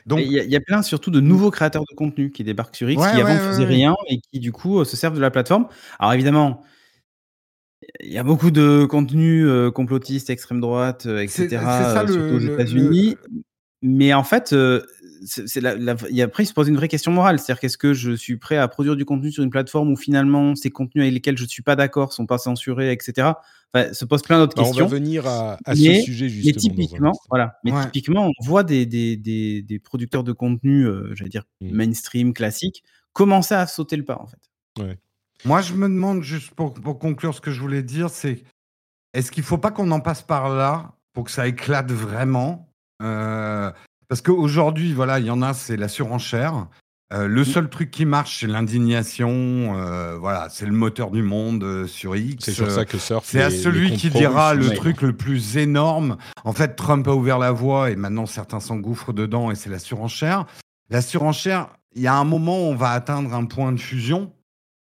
[0.08, 3.00] Donc il y, a plein surtout de nouveaux créateurs de contenu qui débarquent sur X,
[3.00, 5.68] qui avant ne faisaient rien et qui du coup se servent de la plateforme.
[6.00, 6.64] Alors évidemment,
[8.00, 11.50] il y a beaucoup de contenus euh, complotistes, extrême droite, euh, etc.
[11.50, 13.18] Ça, surtout aux États-Unis.
[13.82, 14.82] Mais en fait, euh,
[15.24, 15.76] c'est la,
[16.24, 17.40] après, il se pose une vraie question morale.
[17.40, 20.56] C'est-à-dire, qu'est-ce que je suis prêt à produire du contenu sur une plateforme où finalement
[20.56, 23.32] ces contenus avec lesquels je ne suis pas d'accord sont pas censurés, etc.
[23.74, 24.86] Enfin, se pose plein d'autres questions.
[24.86, 26.54] On va venir à, ce sujet justement.
[26.54, 27.60] Mais typiquement, voilà.
[27.64, 31.72] Mais typiquement, on voit des, des, des, des producteurs de contenu, j'allais dire mmh.
[31.72, 34.40] mainstream, classique, commencer à sauter le pas en fait.
[34.80, 34.98] Ouais.
[35.46, 38.44] Moi, je me demande, juste pour, conclure ce que je voulais dire, c'est
[39.14, 42.72] est-ce qu'il ne faut pas qu'on en passe par là pour que ça éclate vraiment
[43.02, 43.72] euh,
[44.12, 46.68] Parce qu'aujourd'hui, voilà, il y en a, c'est la surenchère.
[47.14, 49.30] Euh, le seul truc qui marche, c'est l'indignation.
[49.78, 52.44] Euh, voilà, c'est le moteur du monde sur X.
[52.44, 53.24] C'est sur ça que surfe.
[53.26, 56.18] C'est à celui qui dira le truc le plus énorme.
[56.44, 59.80] En fait, Trump a ouvert la voie et maintenant certains s'engouffrent dedans et c'est la
[59.80, 60.46] surenchère.
[60.90, 64.34] La surenchère, il y a un moment où on va atteindre un point de fusion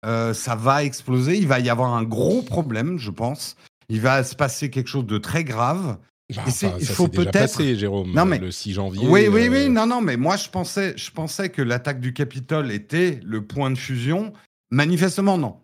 [0.05, 1.37] euh, ça va exploser.
[1.37, 3.55] Il va y avoir un gros problème, je pense.
[3.89, 5.97] Il va se passer quelque chose de très grave.
[6.35, 6.43] Bah,
[6.79, 7.63] il faut peut-être.
[7.75, 8.39] Jérôme, non, mais...
[8.39, 9.07] le 6 janvier.
[9.07, 9.65] Oui, oui, oui.
[9.65, 13.45] Euh, non, non, mais moi, je pensais, je pensais que l'attaque du Capitole était le
[13.45, 14.33] point de fusion.
[14.71, 15.57] Manifestement, non.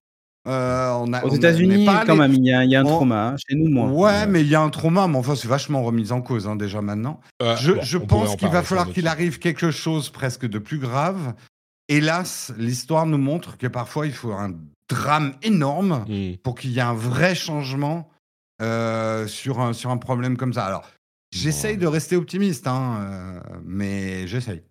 [0.47, 3.29] Euh, on a, Aux États-Unis, quand même, il y, a, un trauma.
[3.29, 3.91] Hein, chez nous, moins.
[3.91, 6.55] Ouais, mais il y a un trauma, mais enfin, c'est vachement remis en cause hein,
[6.55, 7.19] déjà maintenant.
[7.39, 11.33] je, je pense qu'il va falloir qu'il arrive quelque chose presque de plus grave
[11.91, 14.55] hélas, l'histoire nous montre que parfois il faut un
[14.89, 16.37] drame énorme hmm.
[16.37, 18.09] pour qu'il y ait un vrai changement
[18.61, 20.65] euh, sur, un, sur un problème comme ça.
[20.65, 20.89] Alors,
[21.31, 24.63] j'essaye de rester optimiste, hein, euh, mais j'essaye.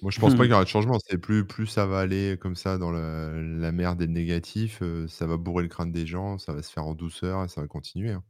[0.00, 0.98] Moi, je pense pas qu'il y aura de changement.
[1.08, 5.26] C'est plus, plus ça va aller comme ça dans la, mer des négatifs, euh, ça
[5.26, 7.66] va bourrer le crâne des gens, ça va se faire en douceur et ça va
[7.66, 8.12] continuer.
[8.12, 8.22] Hein.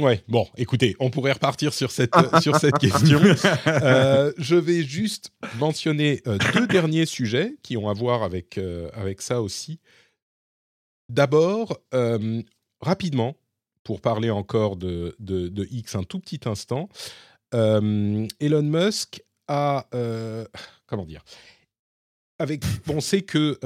[0.00, 3.20] Ouais, bon, écoutez, on pourrait repartir sur cette, sur cette question.
[3.66, 8.90] Euh, je vais juste mentionner euh, deux derniers sujets qui ont à voir avec, euh,
[8.92, 9.80] avec ça aussi.
[11.08, 11.78] D'abord,
[12.86, 13.36] rapidement,
[13.84, 16.88] pour parler encore de, de, X un tout petit instant,
[17.52, 19.86] Elon Musk a...
[20.86, 21.22] comment dire
[22.38, 23.58] avec, on sait que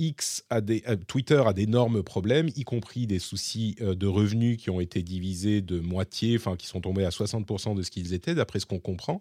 [0.00, 4.56] X a des, euh, Twitter a d'énormes problèmes, y compris des soucis euh, de revenus
[4.56, 8.14] qui ont été divisés de moitié, enfin qui sont tombés à 60% de ce qu'ils
[8.14, 9.20] étaient, d'après ce qu'on comprend.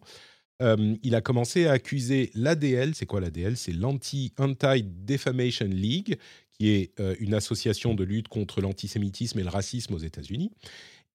[0.62, 2.96] Euh, il a commencé à accuser l'ADL.
[2.96, 6.18] C'est quoi l'ADL C'est l'Anti-Defamation League,
[6.60, 10.52] qui est une association de lutte contre l'antisémitisme et le racisme aux États-Unis.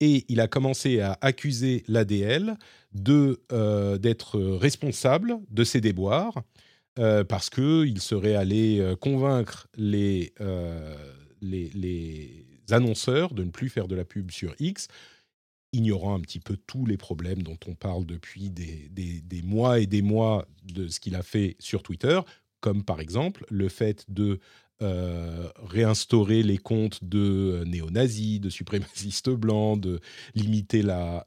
[0.01, 2.57] Et il a commencé à accuser l'ADL
[2.93, 6.43] d'être responsable de ces déboires
[6.99, 10.95] euh, parce qu'il serait allé euh, convaincre les, euh,
[11.41, 14.89] les, les, annonceurs de ne plus faire de la pub sur X,
[15.73, 19.81] ignorant un petit peu tous les problèmes dont on parle depuis des, des, des mois
[19.81, 22.21] et des mois de ce qu'il a fait sur Twitter,
[22.61, 24.39] comme par exemple le fait de
[24.83, 30.01] euh, réinstaurer les comptes de euh, néo-nazis, de suprémacistes blancs, de
[30.35, 31.25] limiter la,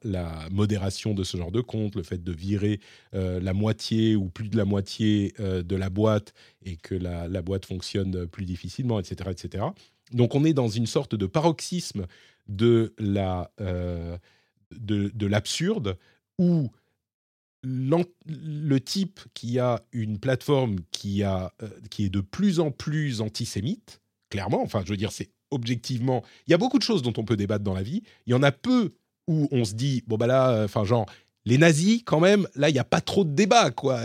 [0.52, 2.82] modération de ce genre de comptes, le fait de virer
[3.14, 6.34] euh, la moitié ou plus de la moitié de la boîte
[6.66, 9.64] et que la, boîte fonctionne plus difficilement, etc., etc.
[10.12, 12.06] Donc on est dans une sorte de paroxysme
[12.50, 13.50] de la
[14.72, 15.98] de l'absurde
[16.38, 16.70] où
[17.64, 23.22] le type qui a une plateforme qui, a, euh, qui est de plus en plus
[23.22, 27.14] antisémite, clairement, enfin je veux dire, c'est objectivement, il y a beaucoup de choses dont
[27.18, 28.94] on peut débattre dans la vie, il y en a peu
[29.28, 31.06] où on se dit, bon bah là, enfin genre,
[31.48, 34.02] les nazis, quand même, là, il n'y a pas trop de débat, quoi.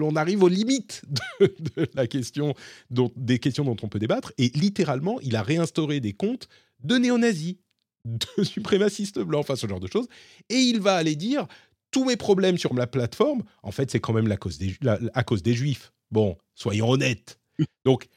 [0.00, 1.02] On arrive aux limites
[1.40, 2.54] de, la question,
[2.88, 4.32] des questions dont on peut débattre.
[4.38, 6.48] Et littéralement, il a réinstauré des comptes
[6.82, 7.56] de néo-nazis,
[8.06, 10.06] de suprémacistes blancs, enfin ce genre de choses.
[10.48, 11.46] Et il va aller dire,
[11.90, 14.76] tous mes problèmes sur ma plateforme, en fait, c'est quand même la cause des,
[15.14, 15.92] à cause des juifs.
[16.10, 17.38] Bon, soyons honnêtes.
[17.84, 18.08] Donc,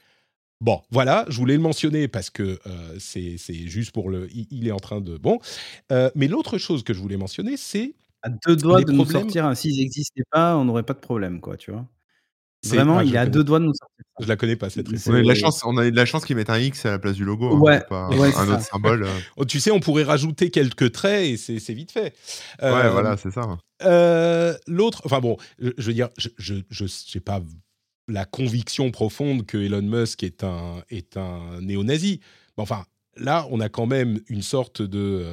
[0.60, 4.28] bon, voilà, je voulais le mentionner parce que euh, c'est juste pour le.
[4.32, 5.16] Il, est en train de.
[5.16, 5.38] Bon.
[5.92, 7.94] Euh, mais l'autre chose que je voulais mentionner, c'est.
[8.22, 11.58] À deux doigts de nous sortir, s'ils n'existaient pas, on n'aurait pas de problème, quoi,
[11.58, 11.86] tu vois.
[12.64, 14.04] Vraiment, ah, il est à deux doigts de nous sortir.
[14.20, 16.24] Je la connais pas cette On a, de la chance, on a de la chance
[16.24, 19.04] qu'ils mettent un X à la place du logo, hein, ouais, pas un autre symbole.
[19.04, 19.08] Euh.
[19.36, 22.14] Oh, tu sais, on pourrait rajouter quelques traits et c'est vite fait.
[22.62, 23.42] ouais, euh, voilà, c'est ça.
[23.82, 27.42] Euh, l'autre, enfin bon, je, veux dire, je n'ai pas
[28.06, 32.20] la conviction profonde que Elon Musk est un, est un néo-nazi.
[32.56, 32.84] Enfin,
[33.16, 35.24] là, on a quand même une sorte de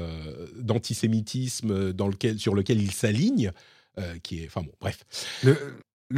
[0.57, 3.51] d'antisémitisme dans lequel, sur lequel il s'aligne,
[4.23, 5.05] qui est, enfin bon, bref.
[5.43, 5.55] Le,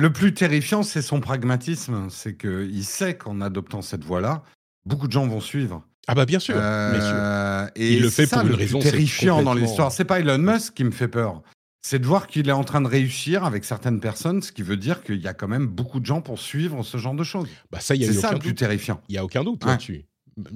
[0.10, 4.44] plus terrifiant, c'est son pragmatisme, c'est qu'il sait qu'en adoptant cette voie-là,
[4.86, 5.86] beaucoup de gens vont suivre.
[6.08, 9.92] Ah bah bien sûr, bien Et il le fait pour une raison terrifiant dans l'histoire.
[9.92, 11.42] C'est pas Elon Musk qui me fait peur
[11.84, 14.78] c'est de voir qu'il est en train de réussir avec certaines personnes, ce qui veut
[14.78, 17.50] dire qu'il y a quand même beaucoup de gens pour suivre ce genre de choses.
[17.72, 19.02] Bah ça, il y a c'est ça le plus terrifiant.
[19.10, 20.06] Il y a aucun doute là-dessus.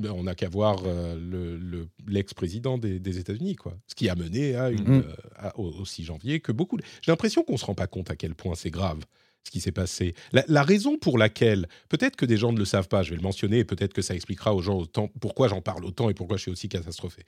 [0.10, 3.78] On n'a qu'à voir euh, l'ex-président des, États-Unis, quoi.
[3.88, 5.04] Ce qui a mené à une, mm.
[5.44, 6.80] euh, au, 6 janvier que beaucoup.
[7.02, 9.00] J'ai l'impression qu'on se rend pas compte à quel point c'est grave
[9.48, 10.14] ce qui s'est passé.
[10.32, 13.22] La, raison pour laquelle, peut-être que des gens ne le savent pas, je vais le
[13.22, 16.38] mentionner, et peut-être que ça expliquera aux gens autant pourquoi j'en parle autant et pourquoi
[16.38, 17.24] je suis aussi catastrophé.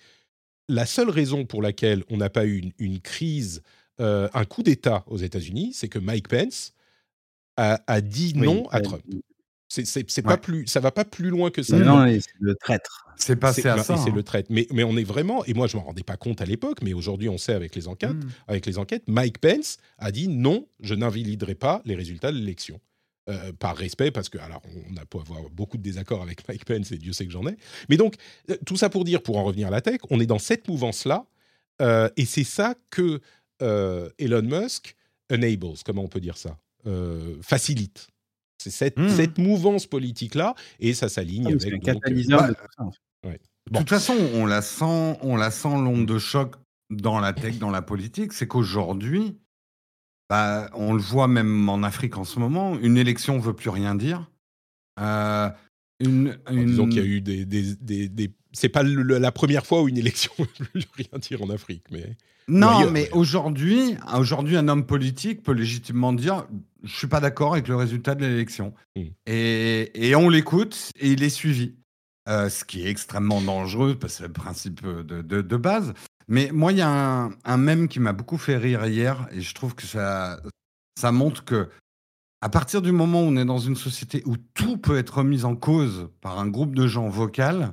[0.67, 3.63] La seule raison pour laquelle on n'a pas eu une, une crise
[4.01, 6.73] euh, un coup d'État aux États-Unis, c'est que Mike Pence
[7.57, 9.03] a, dit non à Trump.
[9.69, 11.77] C'est pas plus, ça va pas plus loin que ça.
[11.77, 13.05] Non, c'est le traître.
[13.15, 13.97] C'est passé à ça.
[13.97, 14.23] C'est le hein.
[14.23, 14.51] traître.
[14.51, 16.93] Mais, mais on est vraiment, et moi je m'en rendais pas compte à l'époque, mais
[16.93, 18.29] aujourd'hui on sait avec les enquêtes, hmm.
[18.47, 22.79] avec les enquêtes, Mike Pence a dit non, je n'invaliderai pas les résultats de l'élection.
[23.29, 26.65] Euh, par respect, parce que alors on a pu avoir beaucoup de désaccords avec Mike
[26.65, 27.57] Pence et Dieu sait que j'en ai.
[27.87, 28.15] Mais donc
[28.49, 30.67] euh, tout ça pour dire, pour en revenir à la tech, on est dans cette
[30.67, 31.25] mouvance là,
[32.17, 33.21] et c'est ça que
[33.61, 34.95] euh, Elon Musk
[35.31, 36.57] enables, comment on peut dire ça
[36.87, 38.07] euh, Facilite.
[38.61, 39.09] C'est cette, mmh.
[39.09, 41.73] cette mouvance politique-là, et ça s'aligne ah, avec.
[41.73, 42.83] Un catalyseur de tout ça.
[43.71, 46.55] De toute façon, on la sent, on la sent l'onde de choc
[46.89, 49.37] dans la tech, dans la politique, c'est qu'aujourd'hui,
[50.27, 53.69] bah, on le voit même en Afrique en ce moment, une élection ne veut plus
[53.69, 54.29] rien dire.
[54.99, 55.49] Euh,
[55.99, 57.75] une, Disons qu'il y a eu des, des,
[58.09, 61.83] des, c'est pas la première fois où une élection ne veut rien dire en Afrique,
[61.91, 62.15] mais
[62.47, 66.47] non, mais aujourd'hui, aujourd'hui, un homme politique peut légitimement dire
[66.83, 68.73] je suis pas d'accord avec le résultat de l'élection.
[69.25, 71.75] Et, on l'écoute et il est suivi.
[72.27, 75.93] Euh, ce qui est extrêmement dangereux, parce que c'est le principe de, base.
[76.27, 79.41] Mais moi, il y a un, un mème qui m'a beaucoup fait rire hier, et
[79.41, 80.39] je trouve que ça,
[80.99, 81.69] ça montre que
[82.41, 85.43] à partir du moment où on est dans une société où tout peut être remis
[85.43, 87.65] en cause par un groupe de gens vocaux,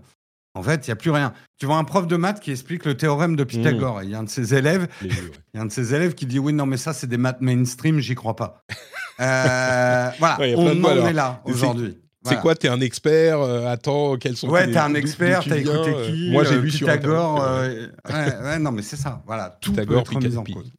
[0.57, 1.34] en fait, il n'y a plus rien.
[1.59, 4.02] Tu vois un prof de maths qui explique le théorème de Pythagore.
[4.02, 5.11] Il y a un de ses élèves, il
[5.54, 7.42] y a un de ses élèves qui dit oui, non, mais ça, c'est des maths
[7.42, 8.62] mainstream, j'y crois pas.
[9.18, 11.96] Euh, voilà, on en est là aujourd'hui.
[12.22, 15.42] C'est quoi T'es un expert euh, Attends, quels sont Ouais, t'es un expert.
[15.42, 17.38] T'as écouté qui Moi, j'ai lu Pythagore.
[17.38, 19.22] Sur ouais, ouais, non, mais c'est ça.
[19.24, 20.70] Voilà, tout Pythagore, peut être mis en cause.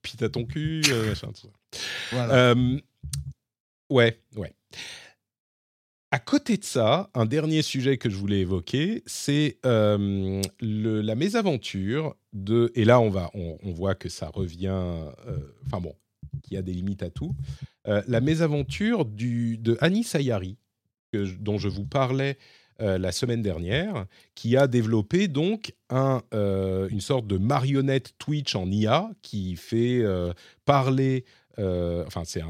[0.00, 1.48] Pita ton cul, machin, tout ça.
[2.10, 2.54] Voilà.
[3.90, 4.54] ouais, ouais.
[6.10, 12.16] À côté de ça, un dernier sujet que je voulais évoquer, c'est euh, la mésaventure
[12.32, 12.72] de.
[12.74, 14.68] Et là, on, va, on, voit que ça revient.
[14.68, 15.12] Euh,
[15.66, 15.94] enfin bon,
[16.42, 17.34] qu'il y a des limites à tout.
[17.88, 20.56] Euh, la mésaventure du, de Annie Sayari,
[21.12, 22.38] dont je vous parlais
[22.80, 24.06] la semaine dernière,
[24.36, 30.04] qui a développé donc un, une sorte de marionnette Twitch en IA qui fait
[30.64, 31.24] parler.
[31.58, 32.40] enfin, c'est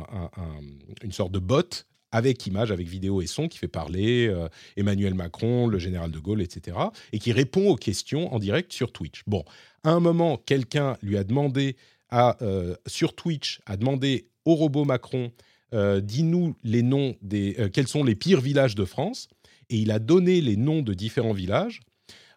[1.02, 5.14] une sorte de bot avec image, avec vidéo et son, qui fait parler euh, Emmanuel
[5.14, 6.76] Macron, le général de Gaulle, etc.,
[7.12, 9.22] et qui répond aux questions en direct sur Twitch.
[9.26, 9.44] Bon,
[9.84, 11.76] à un moment, quelqu'un lui a demandé
[12.10, 15.32] à, euh, sur Twitch, a demandé au robot Macron,
[15.74, 19.28] euh, dis-nous les noms des, quels sont les pires villages de France,
[19.68, 21.80] et il a donné les noms de différents villages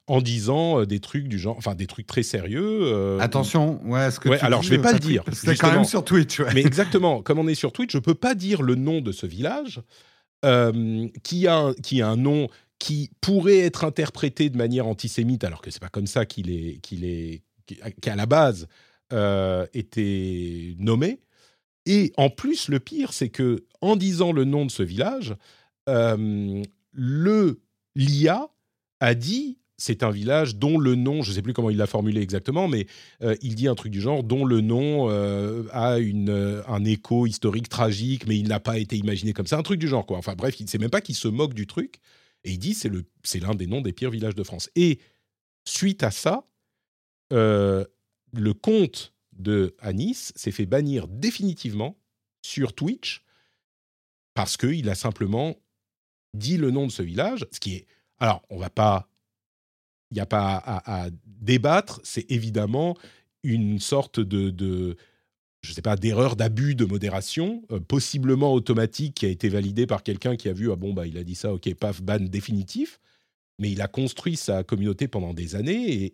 [0.08, 2.82] en disant euh, des trucs du genre, enfin des trucs très sérieux.
[2.84, 5.24] Euh, Attention, ouais, ce que alors je vais pas le dire.
[5.32, 6.40] C'est quand même sur Twitch.
[6.40, 6.54] Ouais.
[6.54, 9.26] Mais exactement, comme on est sur Twitch, je peux pas dire le nom de ce
[9.26, 9.82] village
[10.46, 12.48] euh, qui a qui a un nom
[12.80, 16.80] qui pourrait être interprété de manière antisémite, alors que c'est pas comme ça qu'il est
[16.82, 17.44] qu'il est
[18.02, 18.68] qu'à la base
[19.74, 21.20] était nommé.
[21.86, 25.36] Et en plus, le pire, c'est que en disant le nom de ce village,
[25.88, 27.62] le
[27.96, 28.50] l'IA
[29.00, 31.88] a dit c'est un village dont le nom, je ne sais plus comment il l'a
[31.88, 32.86] formulé exactement, mais
[33.24, 36.86] euh, il dit un truc du genre, dont le nom euh, a une, euh, un
[36.86, 40.06] écho historique tragique, mais il n'a pas été imaginé comme ça, un truc du genre,
[40.06, 40.20] quoi.
[40.20, 41.96] Enfin bref, il ne sait même pas qu'il se moque du truc,
[42.44, 44.70] et il dit c'est, le, c'est l'un des noms des pires villages de France.
[44.76, 45.00] Et
[45.66, 46.46] suite à ça,
[47.32, 47.88] le
[48.54, 51.98] compte de Anis s'est fait bannir définitivement
[52.44, 53.24] sur Twitch
[54.36, 55.56] parce qu'il a simplement
[56.36, 57.88] dit le nom de ce village, ce qui est...
[58.20, 59.11] Alors, on va pas
[60.12, 62.98] il n'y a pas à, débattre, c'est évidemment
[63.44, 64.96] une sorte de,
[65.62, 70.04] je sais pas, d'erreur, d'abus de modération, euh, possiblement automatique, qui a été validé par
[70.04, 73.00] quelqu'un qui a vu, ah bon, bah, il a dit ça, ok, paf, ban définitif.
[73.60, 76.12] Mais il a construit sa communauté pendant des années.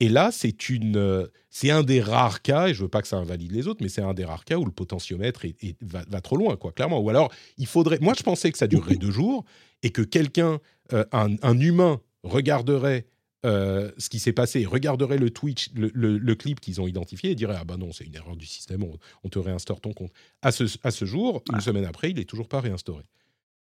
[0.00, 3.16] Et, là, c'est une, c'est un des rares cas, et je veux pas que ça
[3.16, 5.44] invalide les autres, mais c'est un des rares cas où le potentiomètre
[5.80, 7.00] va, trop loin, quoi, clairement.
[7.00, 7.98] Ou alors, il faudrait.
[8.00, 9.44] Moi, je pensais que ça durerait deux jours
[9.82, 10.60] et que quelqu'un,
[10.92, 13.06] euh, un, humain, regarderait
[13.46, 17.56] euh, ce qui s'est passé, regarderait le Twitch, le, clip qu'ils ont identifié et dirait
[17.56, 18.84] ah bah non c'est une erreur du système,
[19.22, 20.10] on, te réinstaure ton compte.
[20.42, 23.04] À ce, à ce jour, une semaine après, il est toujours pas réinstauré.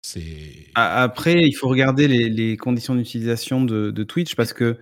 [0.02, 4.78] C'est après il faut regarder les, conditions d'utilisation de, Twitch parce que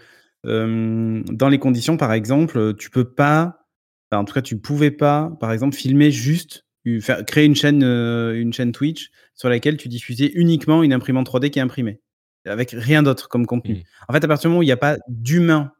[0.45, 3.65] euh, dans les conditions par exemple tu peux pas,
[4.11, 6.65] en tout cas tu pouvais pas par exemple filmer juste
[7.01, 11.27] faire, créer une chaîne euh, une chaîne Twitch sur laquelle tu diffusais uniquement une imprimante
[11.27, 11.99] 3D qui est imprimée
[12.45, 13.75] avec rien d'autre comme contenu.
[13.75, 13.83] Mmh.
[14.09, 15.71] En fait, à partir du moment où il n'y a pas d'humain,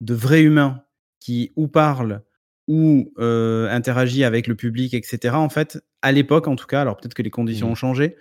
[0.00, 0.82] de vrai humain,
[1.20, 2.22] qui ou parle
[2.66, 6.96] ou euh, interagit avec le public, etc., en fait, à l'époque en tout cas, alors
[6.96, 7.72] peut-être que les conditions mmh.
[7.72, 8.16] ont changé,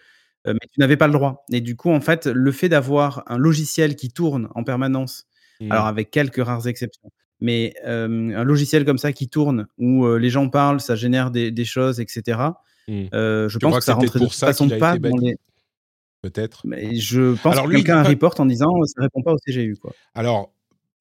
[0.47, 1.45] euh, mais tu n'avais pas le droit.
[1.51, 5.25] Et du coup, en fait, le fait d'avoir un logiciel qui tourne en permanence,
[5.69, 5.89] alors mmh.
[5.89, 7.09] avec quelques rares exceptions,
[7.39, 11.65] mais euh, un logiciel comme ça qui tourne, où les gens parlent, ça génère des,
[11.65, 12.39] choses, etc.,
[12.87, 15.35] je pense que, ça rentre de façon pas dans les
[16.23, 16.65] peut-être.
[16.65, 19.37] Mais je pense Alors, que quelqu'un a un report en disant ça répond pas au
[19.45, 19.75] CGU.
[19.75, 19.93] Quoi.
[20.15, 20.52] Alors,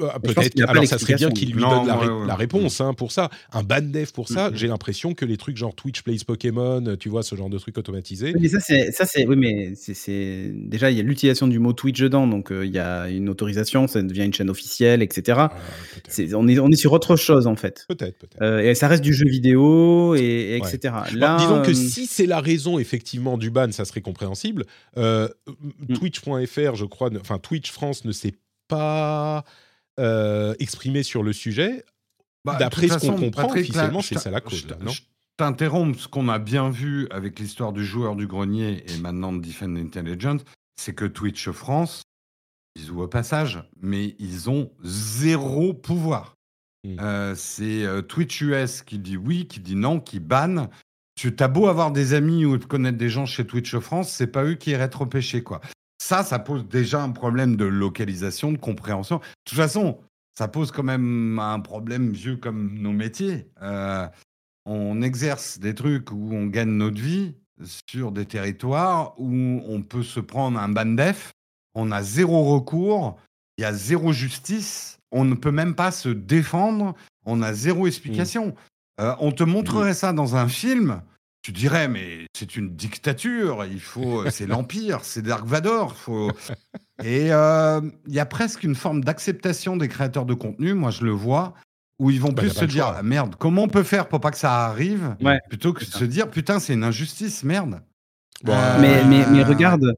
[0.02, 0.60] euh, peut-être.
[0.68, 1.86] Alors, ça serait bien qu'il lui donne
[2.26, 3.30] la, réponse hein, pour ça.
[3.52, 4.50] Un ban dev pour ça.
[4.50, 4.56] Mm.
[4.56, 7.78] J'ai l'impression que les trucs genre Twitch plays Pokémon, tu vois, ce genre de trucs
[7.78, 8.34] automatisés.
[8.38, 11.72] Mais ça, c'est, ça, c'est, oui, mais c'est, déjà il y a l'utilisation du mot
[11.72, 15.38] Twitch dedans, donc euh, il y a une autorisation, ça devient une chaîne officielle, etc.
[15.38, 15.52] Ah,
[16.34, 17.84] on est, on est sur autre chose en fait.
[17.88, 18.42] Peut-être, peut-être.
[18.42, 20.94] Euh, et ça reste du jeu vidéo et, etc.
[21.14, 24.64] Là, disons que si c'est la raison effectivement du ban, ça serait compréhensible.
[24.96, 25.26] Mm.
[25.94, 28.34] Twitch.fr, je crois, enfin Twitch France ne sait
[28.68, 29.44] pas
[30.00, 31.84] euh, exprimé sur le sujet.
[32.44, 34.66] Bah, D'après ce qu'on comprend, officiellement, c'est ça la cause.
[34.80, 35.02] non je
[35.36, 35.98] t'interromps.
[35.98, 39.76] Ce qu'on a bien vu avec l'histoire du joueur du grenier et maintenant de Defend
[39.76, 40.42] Intelligence,
[40.76, 42.02] c'est que Twitch France,
[42.76, 46.36] ils ouvrent au passage, mais ils ont zéro pouvoir.
[46.84, 46.96] Hmm.
[47.00, 50.68] Euh, c'est euh, Twitch US qui dit oui, qui dit non, qui banne.
[51.14, 54.44] Tu as beau avoir des amis ou connaître des gens chez Twitch France, c'est pas
[54.44, 55.60] eux qui iraient trop pêcher quoi.
[56.02, 59.18] Ça, ça pose déjà un problème de localisation, de compréhension.
[59.18, 60.00] De toute façon,
[60.36, 63.48] ça pose quand même un problème vieux comme nos métiers.
[63.62, 64.08] Euh,
[64.66, 70.02] on exerce des trucs où on gagne notre vie sur des territoires où on peut
[70.02, 71.30] se prendre un ban def,
[71.76, 73.16] on a zéro recours,
[73.56, 77.86] il y a zéro justice, on ne peut même pas se défendre, on a zéro
[77.86, 78.48] explication.
[78.48, 79.02] Mmh.
[79.02, 81.00] Euh, on te montrerait ça dans un film,
[81.42, 85.94] tu dirais, mais c'est une dictature, il faut, c'est l'Empire, c'est Dark Vador.
[85.96, 86.30] Faut...
[87.04, 91.04] Et euh, il y a presque une forme d'acceptation des créateurs de contenu, moi je
[91.04, 91.54] le vois,
[91.98, 94.30] où ils vont bah, plus se dire, ah, merde, comment on peut faire pour pas
[94.30, 95.16] que ça arrive,
[95.48, 97.80] plutôt que de se dire, putain, c'est une injustice, merde.
[98.44, 99.96] mais, mais, mais regarde,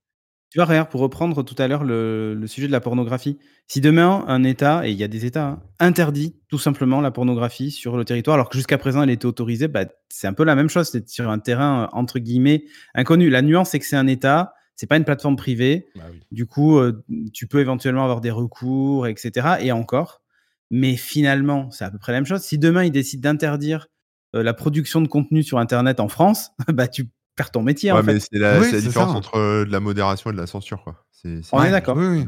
[0.55, 4.25] tu vois, regarde, pour reprendre tout à l'heure le, sujet de la pornographie, si demain
[4.29, 7.97] un État, et il y a des États, hein, interdit tout simplement la pornographie sur
[7.97, 10.69] le territoire, alors que jusqu'à présent elle était autorisée, bah, c'est un peu la même
[10.69, 13.31] chose, c'est sur un terrain euh, entre guillemets inconnu.
[13.31, 15.89] La nuance, c'est que c'est un État, c'est pas une plateforme privée.
[15.97, 19.57] Bah du coup, euh, tu peux éventuellement avoir des recours, etc.
[19.61, 20.23] Et encore.
[20.71, 22.43] Mais finalement, c'est à peu près la même chose.
[22.43, 23.89] Si demain ils décident d'interdire
[24.37, 27.93] euh, la production de contenu sur Internet en France, bah tu faire ton métier.
[27.93, 28.21] en fait.
[28.21, 30.83] c'est la, différence entre euh, de la modération et de la censure.
[30.83, 31.05] Quoi.
[31.53, 31.97] On est d'accord.
[31.97, 32.25] Oui,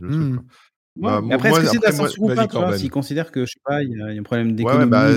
[0.00, 0.38] mmh.
[0.96, 3.60] bah, après, est-ce que c'est de la censure ou pas S'ils considèrent que, je sais
[3.64, 5.10] pas, il y, a un problème d'économie bah,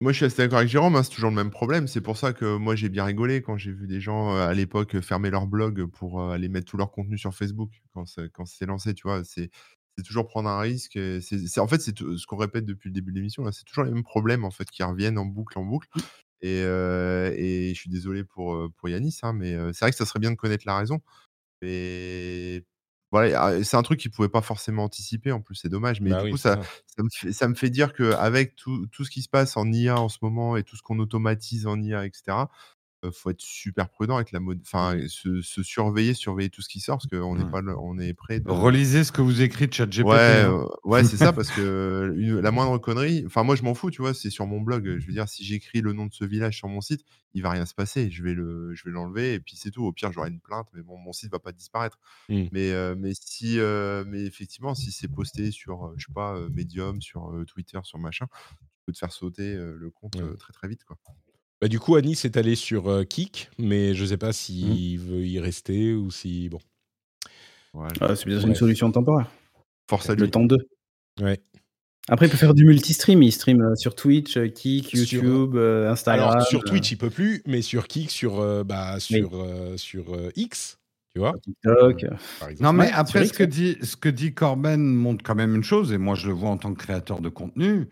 [0.00, 1.86] moi, je suis assez d'accord avec Jérôme, hein, c'est toujours le même problème.
[1.86, 4.52] C'est pour ça que moi, j'ai bien rigolé quand j'ai vu des gens euh, à
[4.52, 8.66] l'époque fermer leur blog pour euh, aller mettre tout leur contenu sur Facebook quand c'est
[8.66, 9.22] lancé, tu vois?
[9.24, 9.50] C'est
[10.04, 10.98] toujours prendre un risque.
[11.20, 13.50] C'est en fait, c'est ce qu'on répète depuis le début de l'émission.
[13.52, 15.88] C'est toujours les mêmes problèmes en fait qui reviennent en boucle, en boucle.
[16.46, 20.30] Et, je suis désolé pour, pour Yanis, hein, mais c'est vrai que ça serait bien
[20.30, 21.00] de connaître la raison.
[21.62, 22.64] Et
[23.14, 26.00] voilà, c'est un truc qu'il ne pouvait pas forcément anticiper, en plus, c'est dommage.
[26.00, 26.60] Mais bah du coup, ça,
[27.32, 30.18] ça, me fait, dire qu'avec tout, tout ce qui se passe en IA en ce
[30.20, 32.36] moment et tout ce qu'on automatise en IA, etc.,
[33.12, 36.98] faut être super prudent avec la mode, enfin, se, surveiller, surveiller tout ce qui sort,
[36.98, 37.50] parce qu'on est mmh.
[37.50, 38.40] pas, on est prêt.
[38.40, 38.50] De...
[38.50, 40.06] Relisez ce que vous écrivez, chat GPT.
[40.06, 40.66] Ouais, hein.
[40.84, 44.14] ouais, c'est ça, parce que la moindre connerie, enfin, moi, je m'en fous, tu vois,
[44.14, 44.98] c'est sur mon blog.
[44.98, 47.50] Je veux dire, si j'écris le nom de ce village sur mon site, il va
[47.50, 48.10] rien se passer.
[48.10, 49.84] Je vais le, je vais l'enlever, et puis c'est tout.
[49.84, 51.98] Au pire, j'aurai une plainte, mais bon, mon site va pas disparaître.
[52.28, 52.44] Mmh.
[52.52, 53.58] Mais, mais si,
[54.06, 58.26] mais effectivement, si c'est posté sur, je sais pas, Medium, sur Twitter, sur machin,
[58.60, 60.98] tu peux te faire sauter le compte très très vite, quoi.
[61.60, 64.98] Bah, du coup, Anis est allé sur euh, Kik, mais je ne sais pas s'il
[64.98, 65.02] mmh.
[65.02, 66.48] veut y rester ou si.
[66.48, 66.58] Bon.
[68.00, 69.30] Ah, c'est bien une solution temporaire.
[69.88, 70.56] Force à Le temps 2.
[71.20, 71.40] Ouais.
[72.08, 73.22] Après, il peut faire du multi-stream.
[73.22, 76.30] Il stream euh, sur Twitch, euh, Kik, YouTube, Instagram.
[76.30, 79.42] Alors, sur Twitch, il peut plus, mais sur Kik, sur, bah, sur,
[79.76, 80.78] sur X,
[81.14, 81.32] tu vois.
[81.42, 82.04] TikTok.
[82.60, 85.92] Non, mais après, ce que, dit, ce que dit Corben montre quand même une chose,
[85.92, 87.88] et moi, je le vois en tant que créateur de contenu.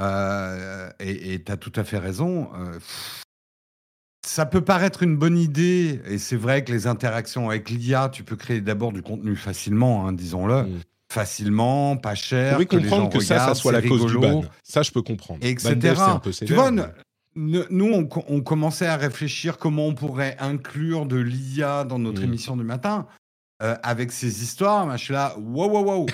[0.00, 2.48] Euh, et tu as tout à fait raison.
[4.26, 8.24] ça peut paraître une bonne idée, et c'est vrai que les interactions avec l'IA, tu
[8.24, 10.62] peux créer d'abord du contenu facilement, hein, disons-le.
[10.62, 10.80] Mm.
[11.12, 12.56] Facilement, pas cher.
[12.56, 14.44] Peux comprendre que, ça, ça soit la cause du ban.
[14.62, 15.40] Ça, je peux comprendre.
[15.42, 15.76] Etc.
[16.46, 16.70] tu vois,
[17.34, 22.24] nous, on, commençait à réfléchir comment on pourrait inclure de l'IA dans notre mm.
[22.24, 23.06] émission du matin.
[23.62, 26.06] Euh, avec ces histoires, je suis là, wow, wow, wow.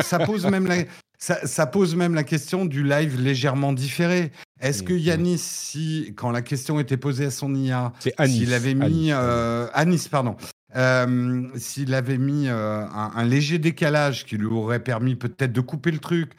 [0.00, 0.76] ça, pose même la,
[1.18, 4.32] ça, pose même la question du live légèrement différé.
[4.60, 7.92] Est-ce que mm, Yanis, si, quand la question était posée à son IA,
[8.26, 9.10] s'il avait mis.
[9.12, 10.36] Anis, euh, pardon.
[10.74, 15.98] Euh, s'il avait mis un, léger décalage qui lui aurait permis peut-être de couper le
[15.98, 16.32] truc,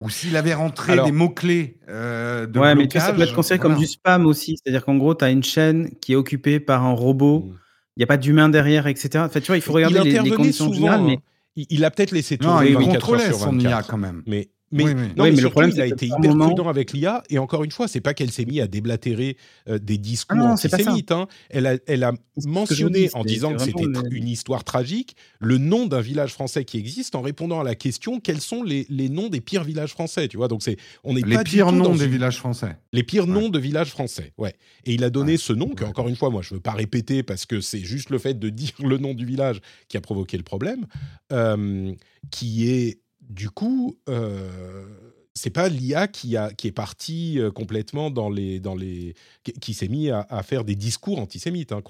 [0.00, 3.86] ou s'il avait rentré des mots-clés de Ouais, mais ça peut être considéré comme du
[3.86, 4.56] spam aussi.
[4.56, 7.52] C'est-à-dire qu'en gros, tu as une chaîne qui est occupée par un robot
[7.96, 9.26] il n'y a pas d'humain derrière, etc.
[9.32, 11.18] tu vois, il faut regarder les, conditions souvent, mais...
[11.56, 13.50] il, a peut-être laissé tourner non, il 24 heures sur 24.
[13.52, 14.22] Son IA quand même.
[14.26, 17.22] Mais mais, Non, mais, le problème, il a été hyper prudent avec l'IA.
[17.30, 19.36] Et encore une fois, c'est pas qu'elle s'est mise à déblatérer
[19.68, 21.12] euh, des discours ah antisémites.
[21.12, 21.28] Hein.
[21.50, 22.12] Elle a, elle a
[22.46, 27.14] mentionné, en disant que c'était une histoire tragique, le nom d'un village français qui existe,
[27.14, 30.28] en répondant à la question quels sont les, les noms des pires villages français.
[30.28, 32.76] Tu vois, donc c'est on est les pires noms des villages français.
[32.92, 34.32] Les pires noms de villages français.
[34.38, 34.54] Ouais.
[34.84, 37.22] Et il a donné ce nom que, encore une fois, moi, je veux pas répéter
[37.22, 40.36] parce que c'est juste le fait de dire le nom du village qui a provoqué
[40.36, 40.86] le problème,
[41.32, 41.92] euh,
[42.30, 43.01] qui est
[43.32, 44.86] du coup, euh,
[45.34, 49.14] c'est pas l'IA qui, a, qui est parti euh, complètement dans les, dans les,
[49.60, 51.72] qui, s'est mis à, faire des discours antisémites.
[51.72, 51.80] Hein,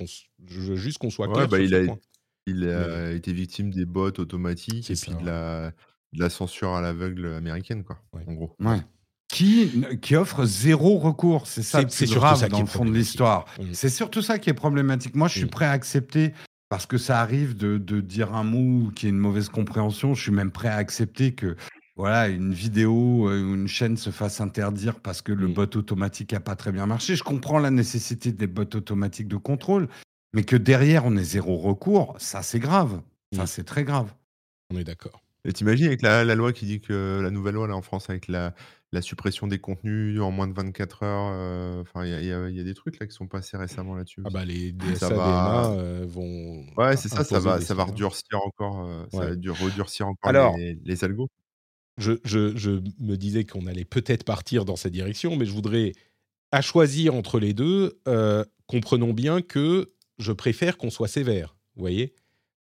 [0.46, 1.48] je veux juste qu'on soit clair.
[1.48, 1.82] Bah, il, a,
[2.46, 5.72] il a été victime des bots automatiques et puis de, la,
[6.12, 8.56] la, censure à l'aveugle américaine, quoi, en gros.
[9.28, 11.46] Qui, qui, offre zéro recours.
[11.46, 13.46] C'est ça c'est grave ça dans le fond de l'histoire.
[13.72, 15.16] C'est surtout ça qui est problématique.
[15.16, 16.34] Moi, je suis prêt à accepter
[16.72, 20.14] parce que ça arrive de, dire un mot qui est une mauvaise compréhension.
[20.14, 21.54] Je suis même prêt à accepter que
[21.96, 26.32] voilà, une vidéo euh, ou une chaîne se fasse interdire parce que le bot automatique
[26.32, 27.14] n'a pas très bien marché.
[27.14, 29.86] Je comprends la nécessité des bots automatiques de contrôle,
[30.32, 33.02] mais que derrière on ait zéro recours, ça c'est grave.
[33.36, 34.10] Ça c'est très grave.
[34.72, 35.22] On est d'accord.
[35.44, 38.28] Et t'imagines avec la, loi qui dit que la nouvelle loi là en France avec
[38.28, 38.54] la,
[38.92, 41.32] la suppression des contenus en moins de 24 heures.
[41.34, 44.22] Euh, enfin, il y, a des trucs là qui sont passés récemment là-dessus.
[44.26, 45.72] Ah bah les DSA, va...
[45.72, 46.66] Euh, vont.
[46.76, 50.78] Ouais, c'est ça, ça va, ça va redurcir encore, euh, ça va redurcir encore les,
[50.84, 51.28] les, algos.
[51.96, 55.92] Je, je, je, me disais qu'on allait peut-être partir dans cette direction, mais je voudrais,
[56.50, 57.98] à choisir entre les deux,
[58.66, 61.56] comprenons bien que je préfère qu'on soit sévère.
[61.76, 62.14] Vous voyez?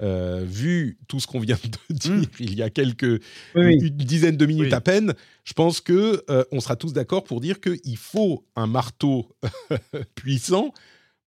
[0.04, 2.24] Euh, vu tout ce qu'on vient de dire mmh.
[2.39, 3.24] il y a quelques
[3.56, 5.14] une dizaine de minutes à peine,
[5.45, 9.30] je pense que euh, on sera tous d'accord pour dire qu'il faut un marteau
[10.16, 10.74] puissant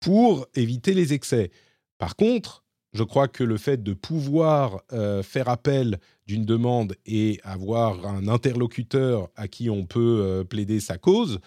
[0.01, 1.51] pour éviter les excès.
[1.99, 2.64] Par contre,
[2.95, 8.27] je crois que le fait de pouvoir euh, faire appel d'une demande et avoir un
[8.27, 11.41] interlocuteur à qui on peut plaider sa cause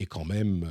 [0.00, 0.68] est quand même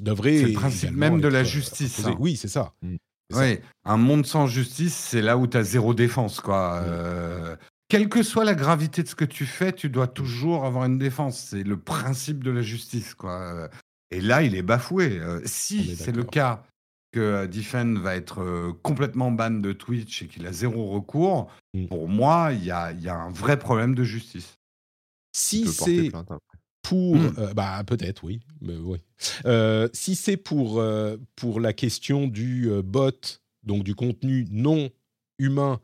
[0.00, 0.40] devrait.
[0.40, 2.04] C'est le principe même de la justice.
[2.04, 2.16] Hein.
[2.18, 2.74] Oui, c'est ça.
[2.82, 2.96] Mmh.
[3.34, 6.40] Oui, un monde sans justice, c'est là où tu as zéro défense.
[6.40, 6.80] Quoi.
[6.80, 6.84] Mm.
[6.86, 7.56] Euh,
[7.88, 10.98] quelle que soit la gravité de ce que tu fais, tu dois toujours avoir une
[10.98, 11.38] défense.
[11.50, 13.14] C'est le principe de la justice.
[13.14, 13.68] Quoi.
[14.10, 15.18] Et là, il est bafoué.
[15.18, 16.64] Euh, si c'est le cas
[17.12, 21.86] que euh, Diffen va être complètement ban de Twitch et qu'il a zéro recours, mm.
[21.86, 24.58] pour moi, il y a, y a, un vrai problème de justice.
[25.34, 26.10] Si c'est
[26.82, 27.34] pour, mmh.
[27.38, 28.98] euh, bah peut-être oui, mais oui.
[29.46, 34.90] Euh, si c'est pour euh, pour la question du bot, donc du contenu non
[35.38, 35.80] humain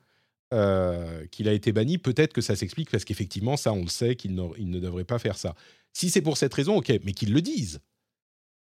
[1.31, 4.35] qu'il a été banni, peut-être que ça s'explique parce qu'effectivement ça on le sait qu'il
[4.35, 5.55] ne devrait pas faire ça.
[5.93, 7.81] Si c'est pour cette raison, ok, mais qu'ils le disent.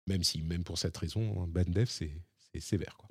[0.06, 2.12] Même si même pour cette raison, un ban dev c'est
[2.58, 3.08] sévère quoi.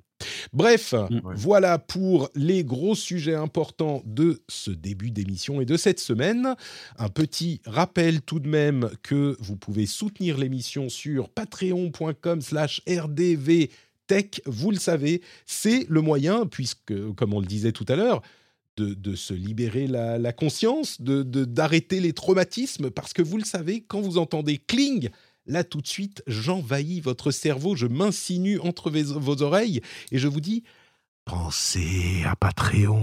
[0.52, 1.20] Bref, mmh.
[1.34, 6.54] voilà pour les gros sujets importants de ce début d'émission et de cette semaine.
[6.98, 14.40] Un petit rappel tout de même que vous pouvez soutenir l'émission sur patreon.com slash rdvtech.
[14.46, 18.22] Vous le savez, c'est le moyen, puisque, comme on le disait tout à l'heure,
[18.76, 24.18] de, se libérer la, conscience, d'arrêter les traumatismes, parce que vous le savez, quand vous
[24.18, 25.10] entendez cling,
[25.46, 29.80] Là, tout de suite, j'envahis votre cerveau, je m'insinue entre vos oreilles
[30.10, 30.64] et je vous dis
[31.24, 33.02] Pensez à Patreon,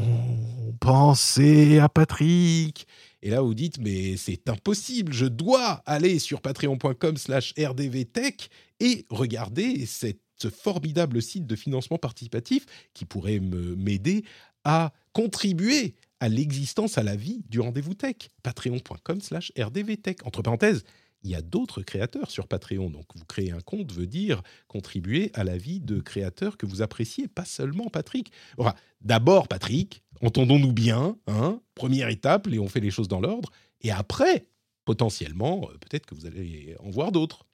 [0.79, 2.87] pensez à Patrick.
[3.21, 9.05] Et là, vous dites, mais c'est impossible, je dois aller sur patreon.com slash rdvtech et
[9.09, 14.23] regarder ce formidable site de financement participatif qui pourrait m'aider
[14.63, 18.15] à contribuer à l'existence, à la vie du rendez-vous tech.
[18.41, 20.25] Patreon.com slash rdvtech.
[20.25, 20.85] Entre parenthèses,
[21.23, 22.89] il y a d'autres créateurs sur Patreon.
[22.89, 26.81] Donc, vous créez un compte veut dire contribuer à la vie de créateurs que vous
[26.81, 28.31] appréciez, pas seulement Patrick.
[28.57, 33.51] Enfin, d'abord, Patrick, entendons-nous bien, hein, première étape, et on fait les choses dans l'ordre.
[33.81, 34.47] Et après,
[34.85, 37.45] potentiellement, euh, peut-être que vous allez en voir d'autres.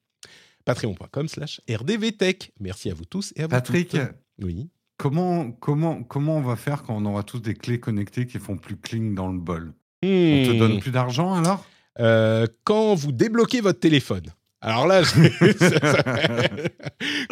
[0.66, 2.52] patreon.com slash rdvtech.
[2.60, 3.96] Merci à vous tous et à vous Patrick,
[4.42, 4.70] oui.
[4.98, 8.58] comment, comment, comment on va faire quand on aura tous des clés connectées qui font
[8.58, 9.74] plus cling dans le bol?
[10.04, 10.58] On te Hmm.
[10.60, 11.66] donne plus d'argent alors?
[12.00, 14.24] Euh, quand vous débloquez votre téléphone.
[14.62, 15.04] Alors là,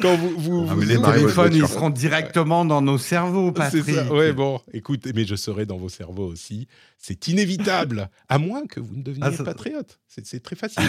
[0.01, 3.95] quand vous, vous, Ah, vous les téléphones, ils seront directement dans nos cerveaux, C'est Patrick.
[3.95, 4.13] ça.
[4.13, 6.67] Ouais, bon, écoute, mais je serai dans vos cerveaux aussi.
[6.97, 9.99] C'est inévitable, à moins que vous ne deveniez Ah, ça- patriote.
[10.07, 10.83] C'est c'est très facile.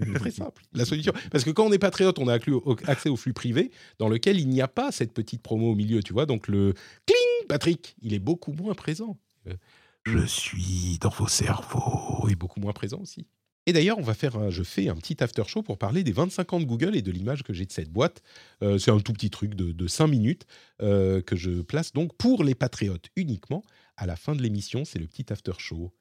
[0.00, 0.62] C'est très simple.
[0.72, 1.12] La solution.
[1.30, 2.38] Parce que quand on est patriote, on a
[2.86, 6.02] accès au flux privé dans lequel il n'y a pas cette petite promo au milieu,
[6.02, 6.26] tu vois.
[6.26, 6.74] Donc le
[7.06, 9.16] cling, Patrick, il est beaucoup moins présent.
[10.06, 13.26] Je suis dans vos cerveaux est beaucoup moins présent aussi.
[13.66, 16.12] Et d'ailleurs, on va faire un, je fais un petit after show pour parler des
[16.12, 18.22] 25 ans de Google et de l'image que j'ai de cette boîte.
[18.62, 20.46] Euh, c'est un tout petit truc de, de 5 minutes
[20.82, 23.62] euh, que je place donc pour les patriotes uniquement.
[23.96, 25.92] À la fin de l'émission, c'est le petit after show.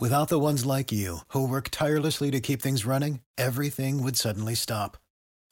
[0.00, 4.56] Without the ones like you, who work tirelessly to keep things running, everything would suddenly
[4.56, 4.96] stop.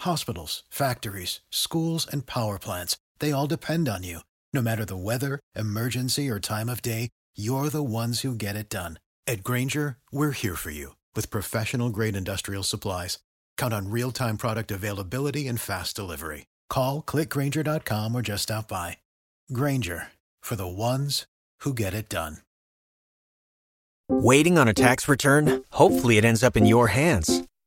[0.00, 4.20] Hospitals, factories, schools, and power plants, they all depend on you.
[4.58, 8.68] No matter the weather, emergency, or time of day, you're the ones who get it
[8.68, 8.98] done.
[9.24, 13.20] At Granger, we're here for you with professional grade industrial supplies.
[13.56, 16.46] Count on real time product availability and fast delivery.
[16.68, 18.96] Call clickgranger.com or just stop by.
[19.52, 20.08] Granger
[20.40, 21.26] for the ones
[21.60, 22.38] who get it done.
[24.10, 25.62] Waiting on a tax return?
[25.70, 27.44] Hopefully, it ends up in your hands.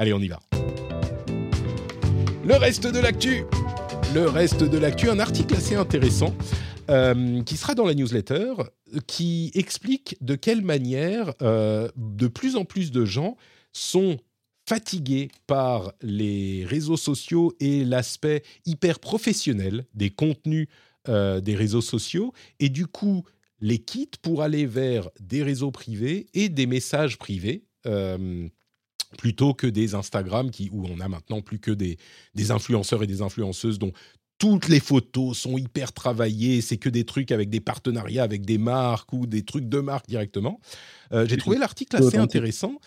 [0.00, 0.40] Allez, on y va.
[2.44, 3.42] Le reste de l'actu.
[4.14, 6.32] Le reste de l'actu, un article assez intéressant
[6.88, 8.54] euh, qui sera dans la newsletter,
[9.08, 13.36] qui explique de quelle manière euh, de plus en plus de gens
[13.72, 14.18] sont
[14.68, 20.68] fatigués par les réseaux sociaux et l'aspect hyper professionnel des contenus
[21.08, 23.24] euh, des réseaux sociaux, et du coup
[23.60, 27.64] les quittent pour aller vers des réseaux privés et des messages privés.
[29.16, 31.96] Plutôt que des Instagram qui, où on a maintenant plus que des,
[32.34, 33.92] des influenceurs et des influenceuses dont
[34.38, 38.58] toutes les photos sont hyper travaillées, c'est que des trucs avec des partenariats avec des
[38.58, 40.60] marques ou des trucs de marque directement.
[41.12, 42.78] Euh, J'ai trouvé l'article assez intéressant.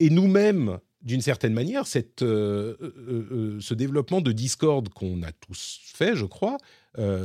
[0.00, 5.80] Et nous-mêmes, d'une certaine manière, cette, euh, euh, ce développement de Discord qu'on a tous
[5.82, 6.58] fait, je crois,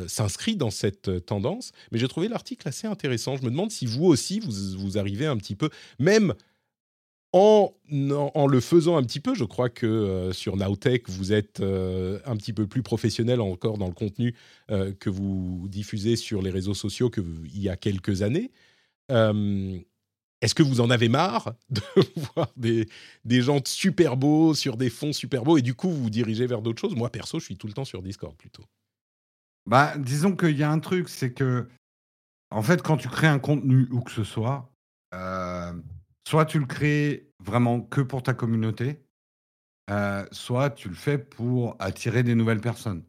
[0.08, 1.72] s'inscrit dans cette tendance.
[1.92, 3.38] Mais j'ai trouvé l'article assez intéressant.
[3.38, 6.36] Je me demande si vous aussi, vous, vous arrivez un petit peu, même
[7.34, 12.20] en, le faisant un petit peu, je crois que euh, sur Nowtech, vous êtes euh,
[12.26, 14.36] un petit peu plus professionnel encore dans le contenu
[14.70, 18.52] euh, que vous diffusez sur les réseaux sociaux qu'il y a quelques années.
[19.10, 21.82] Est-ce que vous en avez marre de
[22.36, 22.88] voir des,
[23.42, 26.62] gens super beaux sur des fonds super beaux et du coup vous vous dirigez vers
[26.62, 26.96] d'autres choses?
[26.96, 28.64] Moi, perso, je suis tout le temps sur Discord plutôt.
[29.66, 31.68] Bah, disons qu'il y a un truc, c'est que,
[32.52, 34.70] en fait, quand tu crées un contenu où que ce soit,
[36.28, 39.00] soit tu le crées vraiment que pour ta communauté,
[39.90, 43.04] euh, soit tu le fais pour attirer des nouvelles personnes.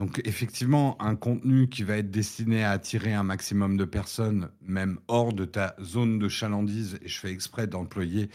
[0.00, 4.98] Donc, effectivement, un contenu qui va être destiné à attirer un maximum de personnes, même
[5.06, 8.28] hors de ta zone de chalandise, et je fais exprès d'employer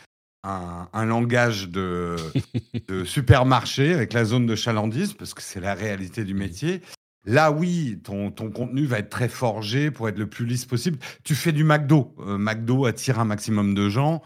[0.43, 2.15] un, un langage de,
[2.87, 6.81] de supermarché avec la zone de chalandise, parce que c'est la réalité du métier.
[7.29, 10.97] Là, oui, ton, ton contenu va être très forgé pour être le plus lisse possible.
[11.23, 12.15] Tu fais du McDo.
[12.21, 14.23] Euh, McDo attire un maximum de gens.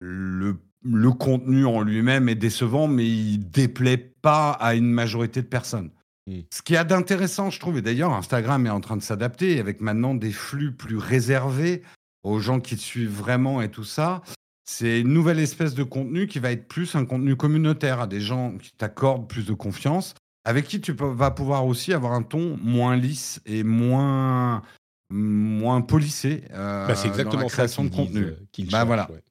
[0.00, 5.46] Le, le contenu en lui-même est décevant, mais il déplaît pas à une majorité de
[5.46, 5.90] personnes.
[6.26, 6.40] Mm.
[6.52, 9.60] Ce qu'il y a d'intéressant, je trouve, et d'ailleurs, Instagram est en train de s'adapter
[9.60, 11.84] avec maintenant des flux plus réservés
[12.24, 14.20] aux gens qui te suivent vraiment et tout ça.
[14.64, 18.20] C'est une nouvelle espèce de contenu qui va être plus un contenu communautaire à des
[18.20, 20.14] gens qui t'accordent plus de confiance
[20.44, 24.62] avec qui tu peux- vas pouvoir aussi avoir un ton moins lisse et moins,
[25.10, 28.24] moins polissé euh, Bah, c'est dans exactement la ça création de contenu.
[28.52, 29.08] disent, euh, Bah, voilà.
[29.10, 29.22] ouais.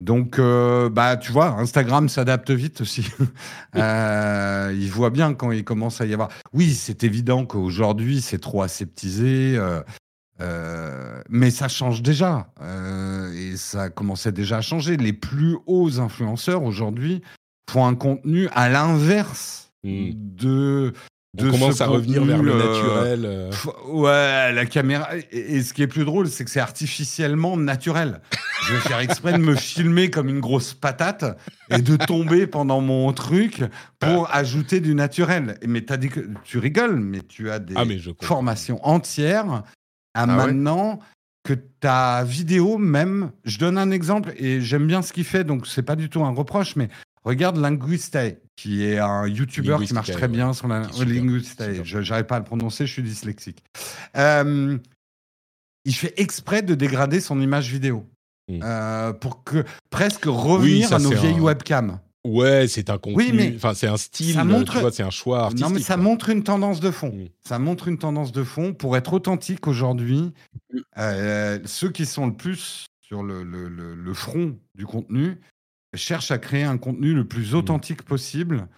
[0.00, 3.04] Donc, euh, bah, tu vois, Instagram s'adapte vite aussi.
[3.76, 6.28] euh, il voit bien quand il commence à y avoir.
[6.52, 9.56] Oui, c'est évident qu'aujourd'hui, c'est trop aseptisé.
[10.40, 12.46] euh, mais ça change déjà.
[13.34, 14.96] et ça commençait déjà à changer.
[14.96, 17.22] Les plus hauts influenceurs aujourd'hui
[17.68, 20.10] font un contenu à l'inverse Mm.
[20.14, 20.92] de.
[21.40, 23.24] On commence ce à revenir vers le euh, naturel.
[23.26, 23.50] euh.
[23.86, 25.08] Ouais, la caméra.
[25.30, 28.22] Et, et ce qui est plus drôle, c'est que c'est artificiellement naturel.
[28.66, 31.38] Je vais faire exprès de me filmer comme une grosse patate
[31.70, 33.62] et de tomber pendant mon truc
[34.00, 35.58] pour ajouter du naturel.
[35.66, 37.84] Mais as dit que tu rigoles, mais tu as des Ah,
[38.22, 39.62] formations entières
[40.14, 40.98] à ah maintenant
[41.44, 43.30] que ta vidéo même.
[43.44, 46.24] Je donne un exemple et j'aime bien ce qu'il fait, donc c'est pas du tout
[46.24, 46.88] un reproche, mais
[47.28, 51.84] regarde Linguistae, qui est un YouTuber qui marche très bien sur la Linguistae.
[51.84, 53.62] Je n'arrive pas à le prononcer, je suis dyslexique.
[54.16, 54.78] Euh,
[55.84, 58.06] il fait exprès de dégrader son image vidéo.
[58.50, 61.98] Euh, pour que presque revenir à nos vieilles webcams.
[62.24, 64.40] Ouais, c'est un contenu, oui, enfin c'est un style,
[64.92, 65.66] c'est un choix artistique.
[65.66, 67.14] Non, mais ça montre une tendance de fond.
[67.46, 70.32] Ça montre une tendance de fond pour être authentique aujourd'hui.
[70.98, 75.40] Euh, ceux qui sont le plus sur le, le, le, front du contenu
[75.94, 78.68] cherchent à créer un contenu le plus authentique possible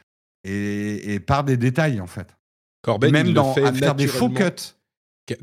[0.44, 2.36] et, et, par des détails en fait.
[2.82, 4.74] Corben, même il dans le fait à faire des faux cuts.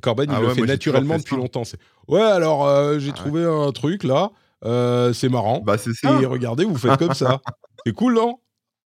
[0.02, 1.64] Corben, il ah le fait naturellement depuis longtemps.
[2.08, 4.32] Ouais, alors euh, j'ai ah trouvé un truc là,
[4.66, 5.62] euh, c'est marrant.
[5.62, 6.20] Bah, c'est ça.
[6.22, 7.42] Et regardez, vous faites comme ça.
[7.86, 8.40] c'est cool, non?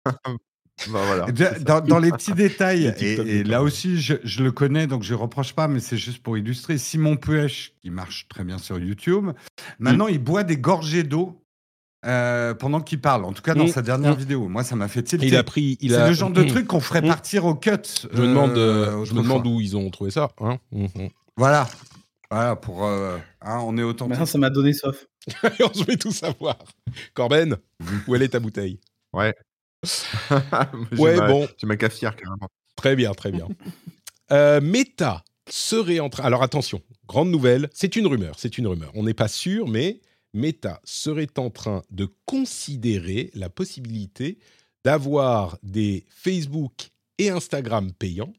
[0.04, 1.80] Bah, voilà.
[1.80, 5.68] dans, les petits détails, et, là aussi, je, le connais, donc je ne reproche pas,
[5.68, 6.78] mais c'est juste pour illustrer.
[6.78, 9.30] Simon Puech, qui marche très bien sur YouTube,
[9.78, 11.41] maintenant, il boit des gorgées d'eau
[12.04, 14.48] euh, pendant qu'il parle, en tout cas dans sa dernière vidéo.
[14.48, 15.26] Moi, ça m'a fait tilter.
[15.26, 15.78] Il a pris.
[15.80, 16.08] C'est a...
[16.08, 17.70] le genre de truc qu'on ferait partir au cut.
[18.12, 20.30] Je me demande, je me demande où ils ont trouvé ça.
[20.40, 20.58] Hein
[21.36, 21.68] voilà.
[22.32, 22.86] Voilà, pour.
[22.86, 24.08] Euh, hein, on est autant.
[24.08, 25.06] Maintenant, ça m'a donné soif.
[25.60, 26.56] on se fait tout savoir.
[27.12, 27.58] Corben,
[28.08, 28.80] où elle est ta bouteille?
[29.12, 29.34] Ouais.
[30.98, 31.46] ouais, bon.
[31.58, 32.48] Tu ma cafetière, carrément.
[32.74, 33.48] Très bien, très bien.
[34.32, 36.24] euh, Meta serait en train.
[36.24, 38.90] Alors attention, grande nouvelle, c'est une rumeur, c'est une rumeur.
[38.94, 40.00] On n'est pas sûr, mais
[40.34, 44.38] Meta serait en train de considérer la possibilité
[44.84, 48.32] d'avoir des Facebook et Instagram payants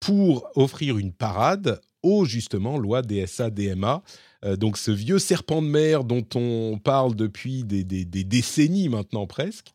[0.00, 4.02] pour offrir une parade aux justement lois DSA DMA.
[4.44, 9.72] Euh, donc ce vieux serpent de mer dont on parle depuis des, décennies maintenant presque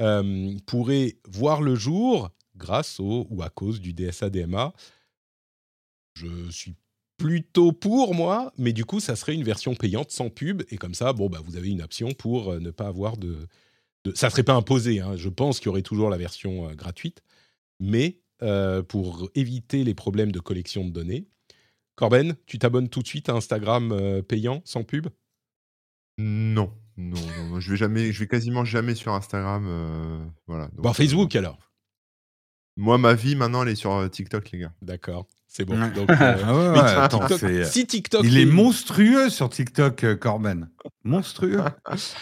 [0.00, 4.72] euh, pourrait voir le jour grâce au ou à cause du DSA DMA.
[6.14, 6.74] Je suis
[7.16, 10.94] plutôt pour moi, mais du coup ça serait une version payante sans pub et comme
[10.94, 13.46] ça bon bah vous avez une option pour euh, ne pas avoir de,
[14.04, 14.14] de...
[14.14, 15.00] ça serait pas imposé.
[15.00, 15.16] Hein.
[15.16, 17.22] Je pense qu'il y aurait toujours la version gratuite,
[17.80, 18.20] mais
[18.88, 21.26] pour éviter les problèmes de collection de données
[21.96, 25.08] Corben, tu t'abonnes tout de suite à Instagram euh, payant, sans pub?
[26.18, 26.72] Non.
[26.98, 29.66] Non, non, je vais jamais, je vais quasiment jamais sur Instagram.
[29.68, 30.70] Euh, voilà.
[30.74, 31.58] bon, Facebook euh, alors?
[32.76, 34.74] Moi, ma vie maintenant, elle est sur TikTok, les gars.
[34.82, 35.26] D'accord,
[35.56, 35.78] c'est bon.
[37.64, 38.46] si TikTok, il est...
[38.46, 40.68] monstrueux sur TikTok, Corben.
[41.04, 41.62] Monstrueux.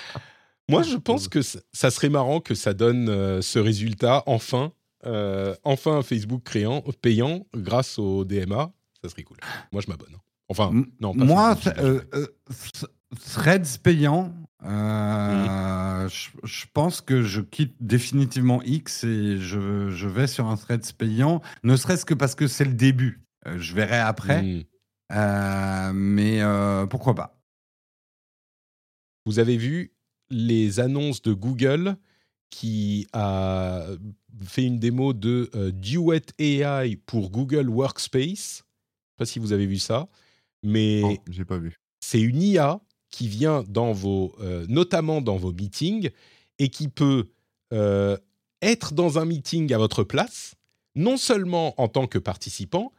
[0.68, 4.72] Moi, je pense que ça serait marrant que ça donne ce résultat enfin,
[5.04, 8.72] enfin un Facebook créant, payant grâce au DMA
[9.04, 9.36] ça serait cool.
[9.70, 10.16] Moi, je m'abonne.
[10.48, 12.26] Enfin, non, pas Moi, euh, euh,
[13.32, 20.46] Threads payant, euh, je, pense que je quitte définitivement X et je, je, vais sur
[20.46, 23.23] un Threads payant, ne serait-ce que parce que c'est le début.
[23.46, 24.42] Je verrai après.
[24.42, 25.92] Hmm.
[25.94, 26.40] mais
[26.90, 27.38] pourquoi pas
[29.26, 29.92] Vous avez vu
[30.30, 31.96] les annonces de Google
[32.50, 33.86] qui a
[34.42, 38.38] fait une démo de Duet AI pour Google Workspace?
[38.38, 38.62] Sais
[39.18, 40.08] pas si vous avez vu ça,
[40.64, 41.78] mais j'ai pas vu.
[42.00, 42.80] C'est une IA
[43.14, 46.10] qui vient dans vos, euh, notamment dans vos meetings,
[46.58, 47.30] et qui peut
[47.72, 48.16] euh,
[48.60, 50.56] être dans un meeting à votre place,
[50.96, 52.92] non seulement en tant que participant,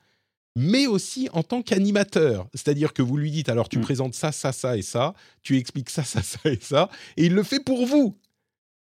[0.56, 2.47] mais aussi en tant qu'animateur.
[2.53, 3.82] C'est-à-dire que vous lui dites, alors tu mm.
[3.82, 7.34] présentes ça, ça, ça et ça, tu expliques ça, ça, ça et ça, et il
[7.34, 8.18] le fait pour vous.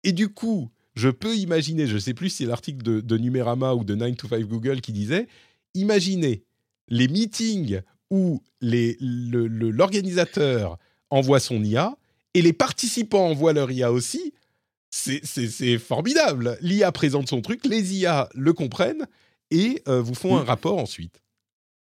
[0.04, 3.18] Et du coup, je peux imaginer, je ne sais plus si c'est l'article de, de
[3.18, 5.28] Numérama ou de 9 to 5 Google qui disait,
[5.74, 6.44] imaginez
[6.90, 10.78] les meetings où l'organisateur
[11.10, 11.98] envoie son IA
[12.34, 14.34] et les participants envoient leur IA aussi,
[14.90, 16.58] c'est formidable.
[16.62, 19.08] L'IA présente son truc, les IA le comprennent
[19.50, 21.21] et euh, vous font un rapport ensuite.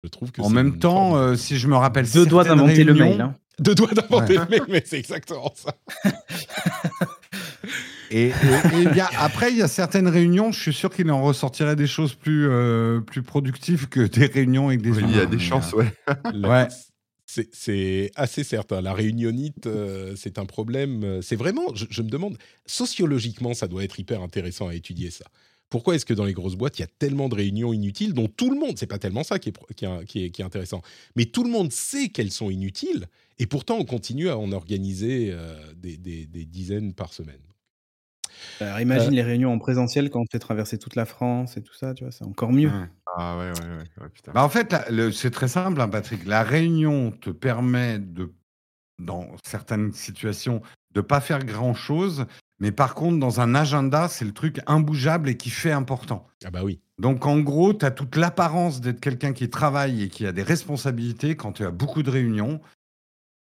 [0.03, 2.93] Je trouve que en même temps, euh, si je me rappelle, deux doigts d'inventer le
[2.93, 3.19] mail.
[3.19, 3.35] Hein.
[3.59, 5.73] Deux doigts d'inventer le mail, mais c'est exactement ça.
[8.11, 8.31] Et,
[9.19, 12.47] après, il y a certaines réunions, je suis sûr qu'il en ressortirait des choses plus,
[12.49, 15.93] euh, plus productives que des réunions avec des Il y a des chances, ouais.
[16.33, 16.67] ouais.
[17.27, 18.81] C'est assez certain.
[18.81, 21.21] La réunionite, euh, c'est un problème.
[21.21, 25.25] C'est vraiment, je, me demande, sociologiquement, ça doit être hyper intéressant à étudier ça.
[25.69, 28.27] Pourquoi est-ce que dans les grosses boîtes, il y a tellement de réunions inutiles dont
[28.27, 30.81] tout le monde, c'est pas tellement ça qui est, qui, est, qui, est, intéressant,
[31.15, 33.07] mais tout le monde sait qu'elles sont inutiles
[33.37, 37.41] et pourtant on continue à en organiser euh, des, des, des dizaines par semaine.
[38.59, 41.61] Alors imagine euh les réunions en présentiel quand on fait traverser toute la France et
[41.61, 42.11] tout ça, tu vois?
[42.11, 42.71] C'est encore mieux.
[43.17, 44.75] Ah ouais, ouais, ouais, Bah, en fait,
[45.13, 46.25] c'est très simple, hein, Patrick.
[46.25, 48.33] La réunion te permet de
[48.99, 50.61] dans certaines situations,
[50.93, 52.25] de pas faire grand-chose,
[52.59, 56.27] mais par contre, dans un agenda, c'est le truc imbougeable et qui fait important.
[56.43, 56.79] Ah bah oui.
[56.97, 60.43] Donc en gros, tu as toute l'apparence d'être quelqu'un qui travaille et qui a des
[60.43, 62.59] responsabilités quand tu as beaucoup de réunions.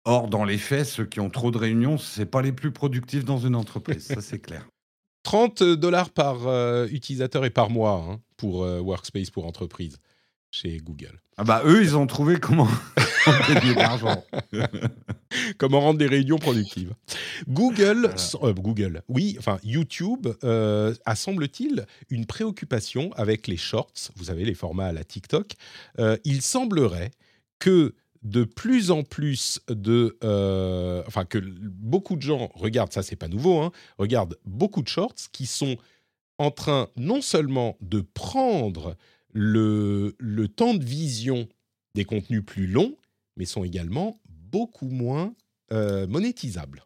[0.06, 3.26] Or, dans les faits, ceux qui ont trop de réunions, c'est pas les plus productifs
[3.26, 4.68] dans une entreprise, ça c'est clair.
[5.24, 9.98] 30 dollars par euh, utilisateur et par mois hein, pour euh, Workspace pour entreprise
[10.52, 11.23] chez Google.
[11.38, 12.68] Ah bah eux, ils ont trouvé comment
[13.48, 14.24] gagner de l'argent.
[15.58, 16.94] comment rendre des réunions productives.
[17.48, 18.14] Google,
[18.44, 24.12] euh, Google, oui, enfin YouTube a semble-t-il une préoccupation avec les shorts.
[24.16, 25.54] Vous savez les formats à la TikTok.
[26.24, 27.12] il semblerait
[27.60, 33.16] que de plus en plus de, euh, enfin que beaucoup de gens regardent, ça c'est
[33.16, 35.78] pas nouveau, hein, regardent beaucoup de shorts qui sont
[36.38, 38.96] en train non seulement de prendre
[39.34, 41.48] le, le temps de vision
[41.96, 42.96] des contenus plus longs,
[43.38, 45.34] mais sont également beaucoup moins
[45.72, 46.86] euh, monétisables.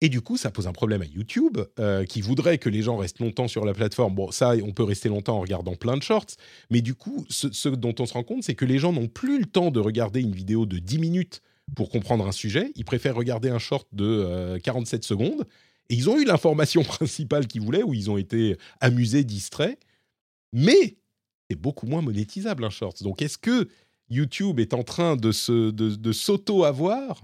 [0.00, 2.96] Et du coup, ça pose un problème à YouTube, euh, qui voudrait que les gens
[2.96, 4.14] restent longtemps sur la plateforme.
[4.14, 6.36] Bon, ça, on peut rester longtemps en regardant plein de shorts,
[6.68, 9.38] mais du coup, ce, dont on se rend compte, c'est que les gens n'ont plus
[9.38, 11.40] le temps de regarder une vidéo de 10 minutes
[11.74, 12.70] pour comprendre un sujet.
[12.74, 15.46] Ils préfèrent regarder un short de 47 euh, secondes.
[15.88, 19.78] Et ils ont eu l'information principale qu'ils voulaient, où ils ont été amusés, distraits.
[20.52, 20.96] Mais
[21.48, 23.02] c'est beaucoup moins monétisable un short.
[23.02, 23.68] Donc, est-ce que
[24.10, 27.22] YouTube est en train de, de s'auto-avoir?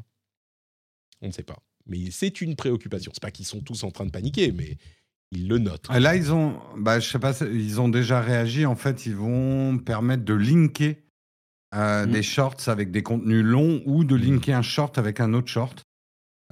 [1.23, 3.11] On ne sait pas mais c'est une préoccupation.
[3.15, 4.79] C'est pas qu'ils sont tous en train de paniquer, mais
[5.33, 5.87] ils le notent.
[5.89, 8.65] Ah, là, ils ont, bah, je sais pas, ils ont déjà réagi.
[8.65, 10.97] En fait, ils vont permettre de linker
[11.75, 12.11] euh, mmh.
[12.11, 14.21] des shorts avec des contenus longs ou de mmh.
[14.21, 15.83] linker un short avec un autre short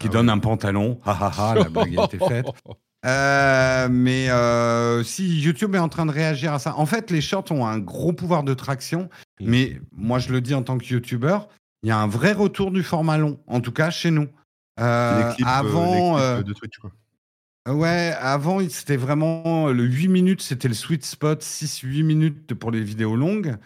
[0.01, 1.01] qui ah donne un pantalon.
[1.05, 2.47] Ha ha ha, la blague a été faite.
[3.07, 7.21] Euh, mais euh, si YouTube est en train de réagir à ça, en fait, les
[7.21, 9.09] shorts ont un gros pouvoir de traction.
[9.41, 9.45] Mmh.
[9.47, 11.39] Mais moi, je le dis en tant que YouTuber,
[11.83, 14.29] il y a un vrai retour du format long, en tout cas chez nous.
[14.81, 16.93] Euh, avant, de Twitch, quoi.
[17.69, 22.83] Ouais, avant, c'était vraiment le 8 minutes, c'était le sweet spot, 6-8 minutes pour les
[22.83, 23.57] vidéos longues.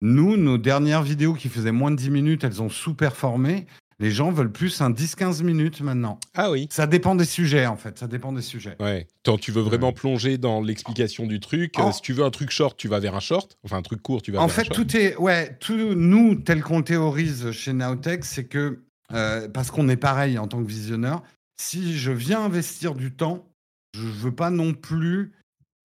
[0.00, 3.66] Nous, nos dernières vidéos qui faisaient moins de 10 minutes, elles ont sous-performé.
[4.00, 6.18] Les gens veulent plus un 10-15 minutes maintenant.
[6.34, 6.66] Ah oui.
[6.70, 7.98] Ça dépend des sujets, en fait.
[7.98, 8.76] Ça dépend des sujets.
[8.80, 9.06] Ouais.
[9.26, 12.78] Quand tu veux vraiment plonger dans l'explication du truc, si tu veux un truc short,
[12.78, 13.58] tu vas vers un short.
[13.62, 14.88] Enfin, un truc court, tu vas en vers fait, un short.
[14.88, 15.16] tout est.
[15.16, 18.82] Ouais, tout, nous, tel qu'on théorise chez Nowtech, c'est que
[19.12, 21.22] euh, parce qu'on est pareil en tant que visionneur.
[21.60, 23.46] Si je viens investir du temps,
[23.94, 25.32] je ne veux pas non plus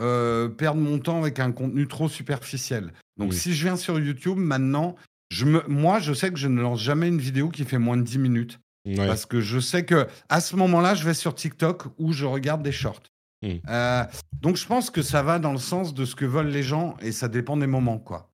[0.01, 2.93] euh, perdre mon temps avec un contenu trop superficiel.
[3.18, 4.95] Donc si je viens sur YouTube maintenant,
[5.30, 7.97] je me, moi je sais que je ne lance jamais une vidéo qui fait moins
[7.97, 8.59] de 10 minutes.
[8.95, 12.61] Parce que je sais que à ce moment-là, je vais sur TikTok où je regarde
[12.61, 13.01] des shorts.
[13.41, 13.53] Mmh.
[13.67, 14.03] Euh,
[14.41, 16.95] donc je pense que ça va dans le sens de ce que veulent les gens
[17.01, 18.32] et ça dépend des moments, quoi.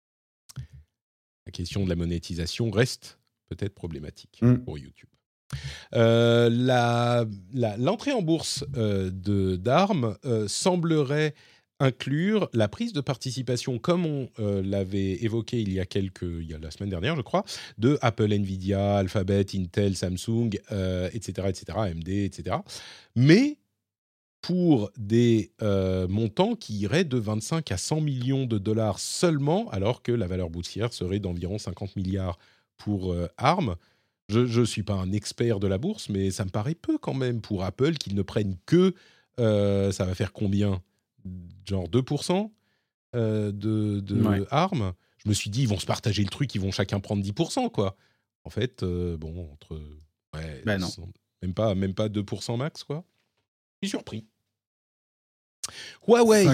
[1.45, 3.17] La question de la monétisation reste
[3.49, 4.57] peut-être problématique mmh.
[4.57, 5.07] pour YouTube.
[5.93, 6.49] Euh,
[7.77, 11.33] l'entrée en bourse euh, de d'armes euh, semblerait
[11.81, 16.53] inclure la prise de participation, comme on l'avait évoqué il y a quelques, il y
[16.53, 17.43] a la semaine dernière, je crois,
[17.77, 20.51] de Apple, Nvidia, Alphabet, Intel, Samsung,
[21.13, 22.57] etc., etc., AMD, etc.
[23.15, 23.57] Mais
[24.41, 25.51] pour des
[26.09, 30.49] montants qui iraient de 25 à 100 millions de dollars seulement, alors que la valeur
[30.49, 32.37] boursière serait d'environ 50 milliards
[32.83, 33.75] pour euh, ARM.
[34.29, 37.13] Je ne suis pas un expert de la bourse, mais ça me paraît peu quand
[37.13, 38.93] même pour Apple qu'ils ne prennent que,
[39.39, 40.81] euh, ça va faire combien?
[41.67, 42.51] Genre 2%
[43.15, 46.61] euh, de, de ARM Je me suis dit, ils vont se partager le truc, ils
[46.61, 47.95] vont chacun prendre 10%, quoi.
[48.43, 49.79] En fait, bon, entre...
[50.33, 50.87] Ouais, ben non.
[51.41, 53.03] Même, pas, même pas 2% max, quoi.
[53.81, 54.25] Je suis surpris.
[56.07, 56.45] Huawei.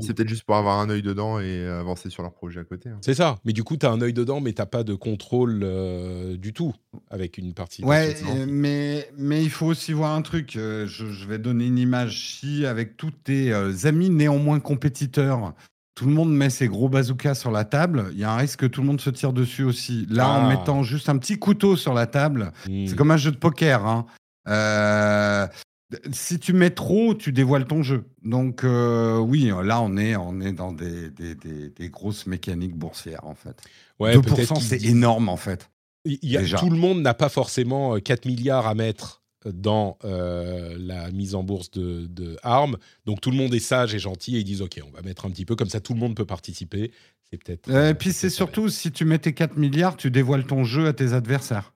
[0.00, 2.88] C'est peut-être juste pour avoir un œil dedans et avancer sur leur projet à côté.
[2.88, 2.98] Hein.
[3.02, 3.36] C'est ça.
[3.44, 6.52] Mais du coup, tu as un œil dedans, mais tu pas de contrôle euh, du
[6.52, 6.74] tout
[7.10, 7.84] avec une partie.
[7.84, 8.16] Ouais,
[8.46, 10.56] mais, mais il faut aussi voir un truc.
[10.56, 12.38] Euh, je, vais donner une image.
[12.38, 15.54] Si, avec tous tes euh, amis néanmoins compétiteurs,
[15.94, 18.60] tout le monde met ses gros bazookas sur la table, il y a un risque
[18.60, 20.06] que tout le monde se tire dessus aussi.
[20.08, 20.48] Là, en ah.
[20.48, 22.94] mettant juste un petit couteau sur la table, c'est mmh.
[22.94, 23.84] comme un jeu de poker.
[23.84, 24.06] Hein.
[26.12, 28.04] Si tu mets trop, tu dévoiles ton jeu.
[28.22, 33.26] Donc euh, oui, là on est, on est dans des, des, des, grosses mécaniques boursières
[33.26, 33.56] en fait.
[33.98, 35.70] Ouais, 2% c'est énorme en fait.
[36.04, 39.98] Il y a, tout le monde n'a pas forcément 4 euh, milliards à mettre dans
[40.04, 42.76] euh, la mise en bourse de, de ARM.
[43.06, 45.24] Donc tout le monde est sage et gentil et ils disent ok, on va mettre
[45.24, 46.92] un petit peu comme ça, tout le monde peut participer.
[47.30, 47.70] C'est peut-être.
[47.70, 50.92] et puis c'est surtout si tu mets tes 4 milliards, tu dévoiles ton jeu à
[50.92, 51.72] tes adversaires.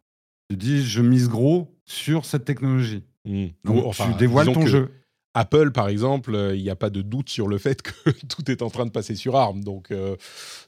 [0.50, 3.04] Tu dis je mise gros sur cette technologie.
[3.24, 3.46] Mmh.
[3.64, 4.90] tu dévoiles ton jeu.
[5.34, 8.50] Apple, par exemple, euh, il n'y a pas de doute sur le fait que tout
[8.50, 9.64] est en train de passer sur ARM.
[9.64, 10.16] Donc, euh,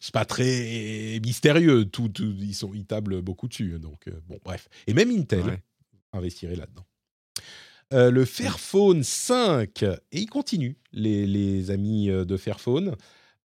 [0.00, 1.84] c'est pas très mystérieux.
[1.84, 3.78] Tout, ils, sont, ils tablent beaucoup dessus.
[3.78, 4.68] Donc, euh, bon, bref.
[4.86, 5.58] Et même Intel
[6.12, 6.86] investirait là-dedans.
[7.90, 12.94] le Fairphone 5, et il continue, les, les amis de Fairphone.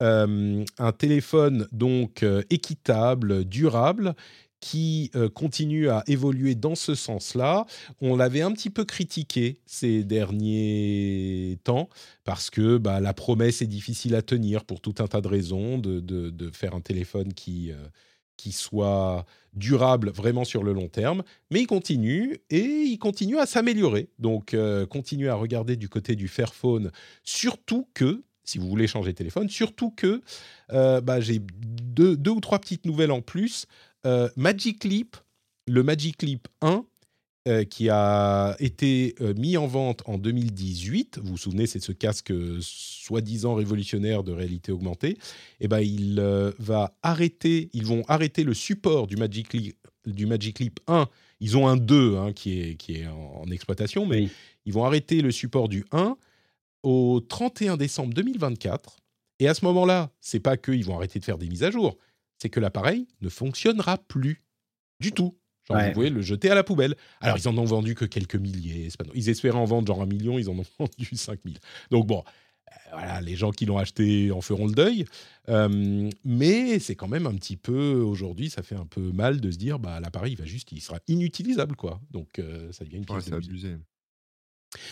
[0.02, 4.16] un téléphone donc équitable, durable,
[4.60, 7.66] qui euh, continue à évoluer dans ce sens-là.
[8.02, 11.90] On l'avait un petit peu critiqué ces derniers temps
[12.24, 15.78] parce que bah, la promesse est difficile à tenir pour tout un tas de raisons,
[15.78, 17.76] de, faire un téléphone qui, euh,
[18.36, 21.24] qui soit durable vraiment sur le long terme.
[21.52, 24.10] Mais il continue et il continue à s'améliorer.
[24.18, 26.92] Donc, euh, continuez à regarder du côté du Fairphone,
[27.24, 30.22] surtout que, si vous voulez changer de téléphone, surtout que
[30.70, 33.68] bah, j'ai deux, ou trois petites nouvelles en plus.
[34.08, 35.18] Euh, Magic Leap,
[35.68, 36.86] le Magic Leap 1,
[37.50, 41.20] euh, qui a été euh, mis en vente en 2018.
[41.22, 45.18] Vous vous souvenez, c'est ce casque soi-disant révolutionnaire de réalité augmentée.
[45.60, 46.22] Eh ben, il
[46.58, 49.76] va arrêter, ils vont arrêter le support du Magic Leap,
[50.06, 51.10] du Magic Leap 1.
[51.42, 54.30] Ils ont un 2 hein, qui est, qui est en, exploitation, mais
[54.66, 56.16] ils vont arrêter le support du 1
[56.84, 59.00] au 31 décembre 2024.
[59.40, 61.98] Et à ce moment-là, c'est pas qu'ils vont arrêter de faire des mises à jour,
[62.38, 64.44] c'est que l'appareil ne fonctionnera plus
[65.00, 65.38] du tout.
[65.68, 66.96] Genre, vous pouvez le jeter à la poubelle.
[67.20, 68.90] Alors, ils en ont vendu que quelques milliers.
[69.14, 71.58] Ils espéraient en vendre genre un million, ils en ont vendu 5000.
[71.92, 72.24] Donc, bon,
[72.70, 75.06] euh, voilà, les gens qui l'ont acheté en feront le deuil.
[75.50, 79.52] Euh, mais c'est quand même un petit peu, aujourd'hui, ça fait un peu mal de
[79.52, 82.00] se dire, bah, l'appareil, il va juste, il sera inutilisable, quoi.
[82.12, 83.78] Donc, euh, ça devient une ouais,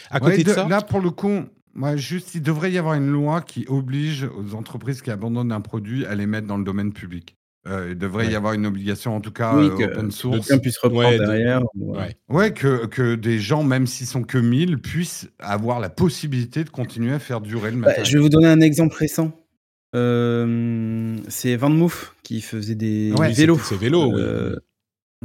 [0.10, 0.68] À côté de, ça.
[0.68, 1.41] Là, pour le coup,
[1.73, 5.61] moi, juste, il devrait y avoir une loi qui oblige aux entreprises qui abandonnent un
[5.61, 7.35] produit à les mettre dans le domaine public.
[7.68, 10.47] Euh, il devrait y avoir une obligation, en tout cas, oui, euh, open source.
[10.47, 11.61] Quelqu'un puisse reprendre derrière.
[11.76, 16.64] ouais, ouais que, que, des gens, même s'ils sont que 1000, puissent avoir la possibilité
[16.64, 18.06] de continuer à faire durer le bah, matériel.
[18.06, 19.31] je vais vous donner un exemple récent.
[19.95, 23.57] Euh, c'est Van Moof qui faisait des, vélos.
[23.64, 24.22] C'est vélos, oui.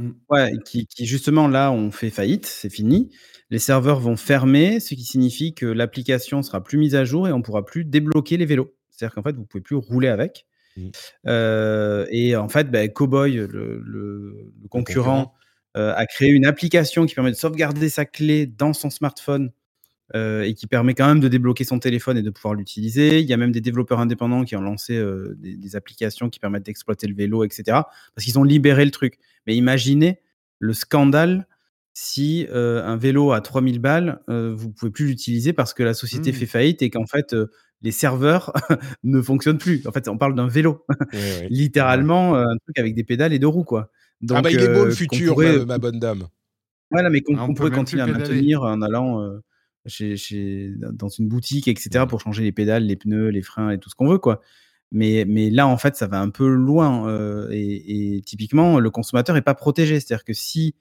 [0.01, 0.11] Mm.
[0.29, 3.09] Ouais, qui, qui, justement là ont fait faillite, c'est fini.
[3.49, 7.33] Les serveurs vont fermer, ce qui signifie que l'application sera plus mise à jour et
[7.33, 8.73] on pourra plus débloquer les vélos.
[8.89, 10.45] C'est-à-dire qu'en fait, vous pouvez plus rouler avec.
[10.77, 10.89] Mmh.
[11.27, 15.33] Euh, et en fait, bah, Cowboy, le, concurrent,
[15.77, 19.51] euh, a créé une application qui permet de sauvegarder sa clé dans son smartphone
[20.15, 23.19] euh, et qui permet quand même de débloquer son téléphone et de pouvoir l'utiliser.
[23.19, 25.01] Il y a même des développeurs indépendants qui ont lancé
[25.37, 27.63] des, des, applications qui permettent d'exploiter le vélo, etc.
[28.15, 29.17] Parce qu'ils ont libéré le truc.
[29.47, 30.19] Mais imaginez
[30.59, 31.47] le scandale
[31.93, 36.35] si un vélo à 3000 balles, vous pouvez plus l'utiliser parce que la société mmh.
[36.35, 37.35] fait faillite et qu'en fait
[37.81, 38.53] les serveurs
[39.03, 39.85] ne fonctionnent plus.
[39.87, 40.85] En fait, on parle d'un vélo,
[41.49, 43.91] littéralement un truc avec des pédales et deux roues quoi.
[44.21, 46.27] Donc, ah bah il est beau le futur, ma, bonne dame.
[46.91, 49.39] Voilà, mais qu'on ah, pourrait continuer à maintenir en allant
[49.85, 53.89] chez, dans une boutique, etc., pour changer les pédales, les pneus, les freins et tout
[53.89, 54.41] ce qu'on veut quoi.
[54.91, 57.49] Mais, mais là, en fait, ça va un peu loin.
[57.49, 59.99] et, et, typiquement, le consommateur n'est pas protégé.
[60.01, 60.75] C'est-à-dire que si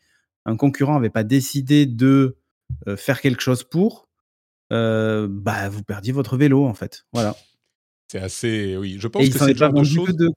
[0.47, 2.37] un concurrent n'avait pas décidé de
[2.87, 4.09] euh, faire quelque chose pour,
[4.73, 7.07] euh, bah, vous perdiez votre vélo, en fait.
[7.13, 7.37] Voilà.
[8.09, 8.77] C'est assez.
[8.77, 10.29] Oui, je pense que c'est le genre de choses.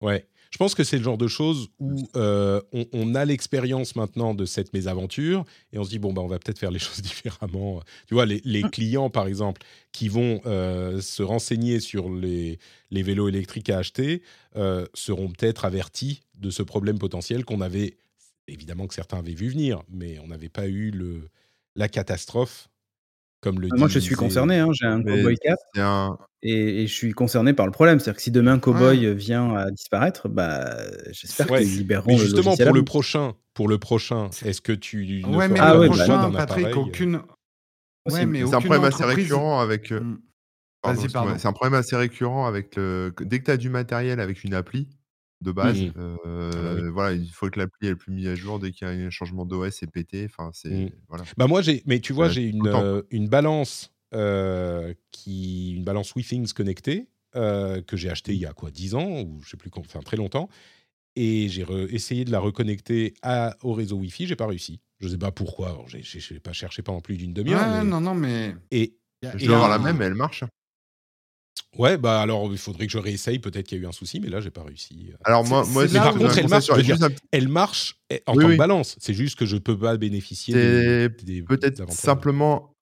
[0.00, 0.26] Ouais.
[0.52, 2.60] Je pense que c'est le genre de choses où euh,
[2.92, 6.38] on, a l'expérience maintenant de cette mésaventure et on se dit bon bah on va
[6.38, 7.82] peut-être faire les choses différemment.
[8.06, 8.70] Tu vois les, les mmh.
[8.70, 9.62] clients par exemple
[9.92, 12.58] qui vont se renseigner sur les,
[12.90, 14.22] les vélos électriques à acheter
[14.94, 17.96] seront peut-être avertis de ce problème potentiel qu'on avait
[18.48, 21.28] évidemment que certains avaient vu venir, mais on n'avait pas eu le,
[21.76, 22.68] la catastrophe
[23.42, 23.68] comme le.
[23.72, 24.58] Ah, moi, je suis concerné.
[24.58, 28.00] Hein, j'ai un Cowboy 4 et, je suis concerné par le problème.
[28.00, 30.76] C'est-à-dire que si demain Cowboy vient à disparaître, bah,
[31.10, 32.12] j'espère qu'ils libéreront.
[32.12, 36.30] Mais justement, pour le prochain, pour le prochain, est-ce que tu ouais, mais ah, prochain,
[36.32, 37.20] Patrick, aucune.
[38.10, 39.92] Ouais, mais c'est un problème assez récurrent avec.
[39.92, 40.18] Euh, mmh.
[41.38, 43.12] C'est un problème assez récurrent avec le.
[43.20, 44.88] Dès que tu as du matériel avec une appli,
[45.42, 45.80] de base.
[45.80, 45.92] Mmh
[46.24, 48.90] ah bah voilà, il faut que l'appli elle plus mise à jour dès qu'il y
[48.90, 50.24] a un changement d'OS et pété.
[50.24, 50.90] Enfin, c'est mmh.
[51.08, 51.24] voilà.
[51.36, 53.92] Bah moi j'ai, mais tu vois, j'ai une, une balance
[55.10, 59.40] qui, une balance WeThings connectée que j'ai achetée il y a quoi, 10 ans ou
[59.42, 60.48] je sais plus, enfin très longtemps.
[61.14, 64.80] Et j'ai essayé de la reconnecter à, au réseau Wi-Fi, j'ai pas réussi.
[64.98, 65.84] Je sais pas pourquoi.
[65.88, 65.98] Je
[66.32, 67.84] n'ai pas cherché pendant plus d'une demi-heure.
[67.84, 68.54] Non, non, mais.
[68.70, 68.96] Et,
[69.36, 70.44] je dois avoir la même, elle marche.
[71.78, 73.38] Ouais, bah alors il faudrait que je réessaye.
[73.38, 75.08] Peut-être qu'il y a eu un souci, mais là j'ai pas réussi.
[75.10, 75.16] Euh.
[75.24, 76.70] Alors moi, moi par contre, elle marche,
[77.30, 77.96] elle marche
[78.26, 78.96] en tant que balance.
[79.00, 80.54] C'est juste que je peux pas bénéficier.
[80.54, 81.08] C'est
[81.46, 82.72] peut-être simplement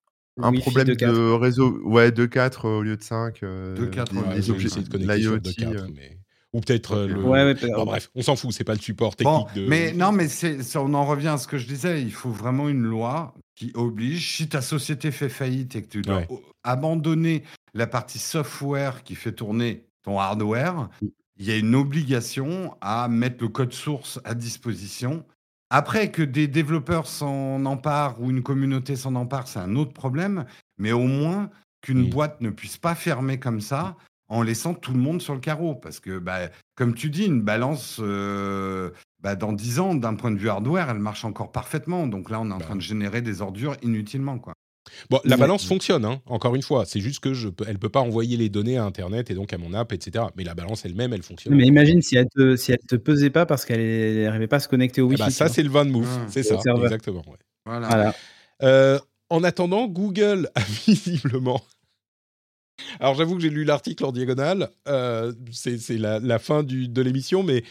[0.42, 1.80] un problème de, réseau.
[1.84, 3.42] Ouais, 2.4 au lieu de 5.
[3.42, 5.88] Euh, 2.4, ouais, de connecter sur 2.4, euh.
[5.94, 6.18] mais
[6.52, 7.22] ou peut-être euh, le.
[7.22, 7.54] Ouais,
[7.84, 9.66] bref, on s'en fout, c'est pas le support technique de.
[9.66, 10.28] Mais non, mais
[10.76, 12.02] on en revient à ce que je disais.
[12.02, 16.02] Il faut vraiment une loi qui oblige, si ta société fait faillite et que tu
[16.02, 16.22] dois
[16.64, 17.44] abandonner
[17.74, 20.88] la partie software qui fait tourner ton hardware,
[21.36, 25.24] il y a une obligation à mettre le code source à disposition.
[25.70, 30.44] Après, que des développeurs s'en emparent ou une communauté s'en empare, c'est un autre problème.
[30.78, 31.50] Mais au moins
[31.80, 33.96] qu'une boîte ne puisse pas fermer comme ça
[34.30, 35.74] en laissant tout le monde sur le carreau.
[35.74, 38.90] Parce que, bah, comme tu dis, une balance, euh,
[39.22, 42.06] bah, dans 10 ans, d'un point de vue hardware, elle marche encore parfaitement.
[42.06, 44.38] Donc là, on est en bah train de générer des ordures inutilement.
[44.38, 44.54] Quoi.
[45.08, 46.84] Bon, la balance fonctionne, hein, encore une fois.
[46.84, 49.52] C'est juste que je peux, elle peut pas envoyer les données à Internet et donc
[49.52, 50.24] à mon app, etc.
[50.36, 51.54] Mais la balance elle-même, elle fonctionne.
[51.54, 54.60] Mais imagine si elle te, si elle te pesait pas parce qu'elle n'arrivait pas à
[54.60, 55.22] se connecter au ah Wi-Fi.
[55.22, 56.26] bah, ça, c'est le van move, ah.
[56.28, 57.22] c'est ça, exactement.
[57.66, 58.14] Voilà.
[58.62, 58.98] Euh,
[59.28, 61.62] en attendant, Google a visiblement.
[62.98, 64.70] Alors j'avoue que j'ai lu l'article en diagonale.
[64.88, 67.64] Euh, c'est la, fin de l'émission, mais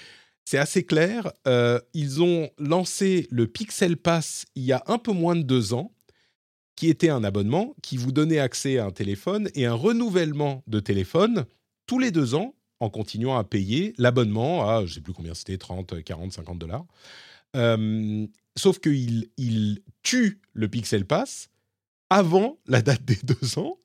[0.45, 1.31] c'est assez clair.
[1.47, 5.73] Euh, ils ont lancé le Pixel Pass il y a un peu moins de deux
[5.73, 5.91] ans
[6.75, 10.79] qui était un abonnement qui vous donnait accès à un téléphone et un renouvellement de
[10.79, 11.45] téléphone
[11.85, 15.33] tous les deux ans en continuant à payer l'abonnement à, je ne sais plus combien
[15.33, 16.85] c'était, 30, 40, 50 dollars.
[17.55, 18.25] Euh,
[18.55, 21.49] sauf qu'il il tue le Pixel Pass
[22.09, 23.77] avant la date des deux ans.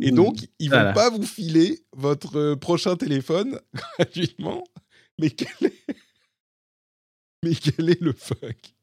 [0.00, 3.58] Et donc, ils ne vont pas vous filer votre prochain téléphone
[3.98, 4.64] gratuitement.
[5.18, 5.74] Mais quel est,
[7.42, 8.74] Mais quel est le fuck?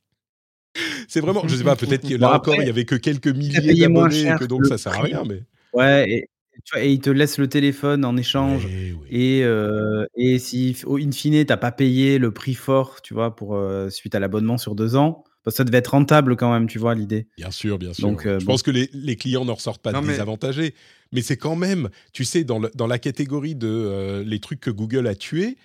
[1.07, 3.73] C'est vraiment, je sais pas, peut-être que là encore, il y avait que quelques milliers
[3.73, 5.43] d'abonnés et que donc ça sert à rien, mais.
[5.73, 6.30] Ouais, et,
[6.63, 8.67] tu vois, et ils te laissent le téléphone en échange.
[9.09, 13.55] Et, euh, et si, in fine, t'as pas payé le prix fort, tu vois, pour,
[13.55, 16.95] euh, suite à l'abonnement sur deux ans, ça devait être rentable quand même, tu vois,
[16.95, 17.28] l'idée.
[17.38, 18.07] Bien sûr, bien sûr.
[18.07, 20.76] Donc, euh, je pense que les, les clients n'en ressortent pas désavantagés.
[21.11, 25.07] Mais c'est quand même, tu sais, dans, dans la catégorie de les trucs que Google
[25.07, 25.57] a tués,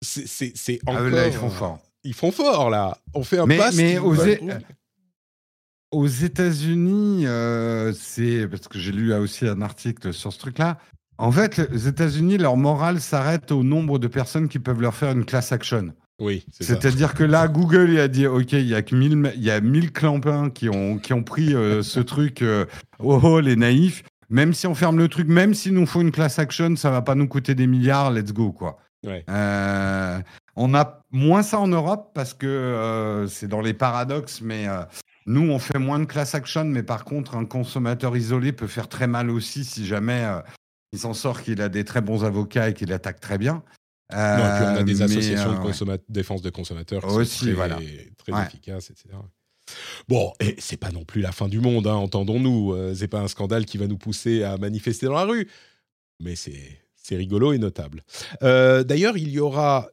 [0.00, 1.02] c'est encore.
[1.06, 2.98] Ah, là, ils font fort ils font fort là.
[3.14, 3.74] On fait un mais, pass.
[3.76, 4.14] Mais aux,
[5.90, 10.78] aux États-Unis, euh, c'est parce que j'ai lu aussi un article sur ce truc-là.
[11.18, 15.12] En fait, les États-Unis, leur morale s'arrête au nombre de personnes qui peuvent leur faire
[15.12, 15.92] une class action.
[16.18, 19.44] Oui, c'est-à-dire que là, Google il a dit, ok, il y a que 1000, il
[19.44, 22.42] y a 1000 clampins qui ont qui ont pris euh, ce truc.
[22.42, 22.64] Euh,
[22.98, 24.02] oh, oh, les naïfs.
[24.28, 27.00] Même si on ferme le truc, même s'il nous faut une class action, ça va
[27.02, 28.10] pas nous coûter des milliards.
[28.10, 28.78] Let's go, quoi.
[29.04, 29.24] Ouais.
[30.56, 34.82] On a moins ça en Europe parce que euh, c'est dans les paradoxes, mais euh,
[35.26, 38.88] nous, on fait moins de class action, mais par contre, un consommateur isolé peut faire
[38.88, 40.40] très mal aussi si jamais euh,
[40.92, 43.62] il s'en sort qu'il a des très bons avocats et qu'il attaque très bien.
[44.12, 48.46] Non, et puis on a des associations de défense des consommateurs qui sont très, très
[48.46, 49.08] efficaces, etc.
[50.06, 52.94] Bon, et c'est pas non plus la fin du monde, hein, entendons-nous.
[52.94, 55.48] c'est pas un scandale qui va nous pousser à manifester dans la rue,
[56.20, 58.02] mais c'est c'est rigolo et notable.
[58.42, 59.88] Euh, d'ailleurs, il y aura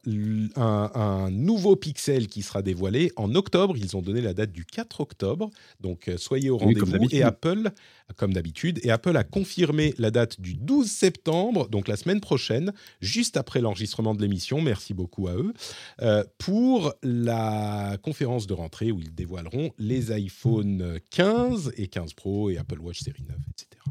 [0.56, 3.76] un, nouveau Pixel qui sera dévoilé en octobre.
[3.76, 5.50] Ils ont donné la date du 4 octobre.
[5.80, 7.06] Donc, euh, soyez au rendez-vous.
[7.12, 7.70] et Apple,
[8.16, 12.72] comme d'habitude, et Apple a confirmé la date du 12 septembre, donc la semaine prochaine,
[13.00, 14.60] juste après l'enregistrement de l'émission.
[14.60, 15.54] Merci beaucoup à eux.
[16.02, 22.50] Euh, pour la conférence de rentrée où ils dévoileront les iPhone 15 et 15 Pro
[22.50, 23.84] et Apple Watch série 9, etc.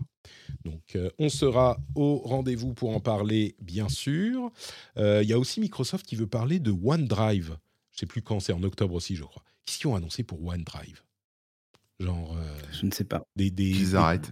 [0.65, 4.52] Donc, euh, on sera au rendez-vous pour en parler, bien sûr.
[4.98, 7.57] Euh, il y a aussi Microsoft qui veut parler de OneDrive.
[7.91, 9.44] Je ne sais plus quand, c'est en octobre aussi, je crois.
[9.65, 11.02] Qu'est-ce qu'ils ont annoncé pour OneDrive?
[11.99, 12.38] Genre.
[12.38, 13.23] Euh, je ne sais pas.
[13.35, 14.31] Des, des, Ils arrêtent.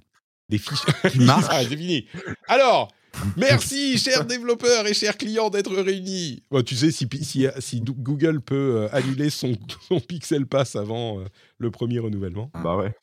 [0.49, 1.53] Des fiches qui marchent.
[1.67, 2.07] c'est fini.
[2.47, 2.91] Alors,
[3.35, 6.43] merci, chers développeurs et chers clients, d'être réunis.
[6.65, 9.53] tu sais, si, si, si, Google peut annuler son,
[9.87, 11.23] son Pixel Pass avant
[11.57, 12.51] le premier renouvellement.
[12.63, 12.93] Bah ouais.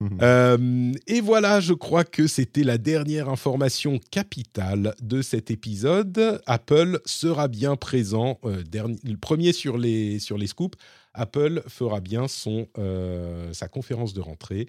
[0.00, 0.18] Mmh.
[0.22, 6.40] Euh, et voilà, je crois que c'était la dernière information capitale de cet épisode.
[6.46, 10.78] Apple sera bien présent, euh, le premier sur les, sur les scoops.
[11.14, 14.68] Apple fera bien son, euh, sa conférence de rentrée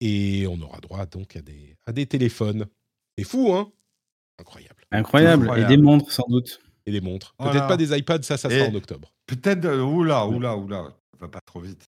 [0.00, 2.66] et on aura droit donc à des, à des téléphones.
[3.18, 3.70] C'est fou, hein
[4.38, 4.84] Incroyable.
[4.92, 5.52] Incroyable.
[5.58, 6.60] Et des montres, sans doute.
[6.86, 7.34] Et des montres.
[7.38, 9.12] Peut-être pas des iPads, ça, ça sera en octobre.
[9.26, 11.84] Peut-être, oula, oula, oula, ça va pas trop vite.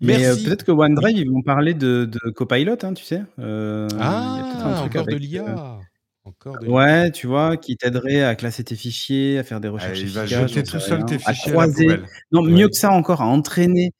[0.00, 3.22] Mais euh, peut-être que OneDrive, ils vont parler de, de Copilot, hein, tu sais.
[3.38, 5.48] Euh, ah, encore de l'IA.
[5.48, 5.82] Euh,
[6.24, 10.00] encore de ouais, tu vois, qui t'aiderait à classer tes fichiers, à faire des recherches.
[10.00, 11.50] il va jeter tout seul tes fichiers.
[11.50, 12.00] À croiser.
[12.32, 13.92] non, mieux que ça encore, à entraîner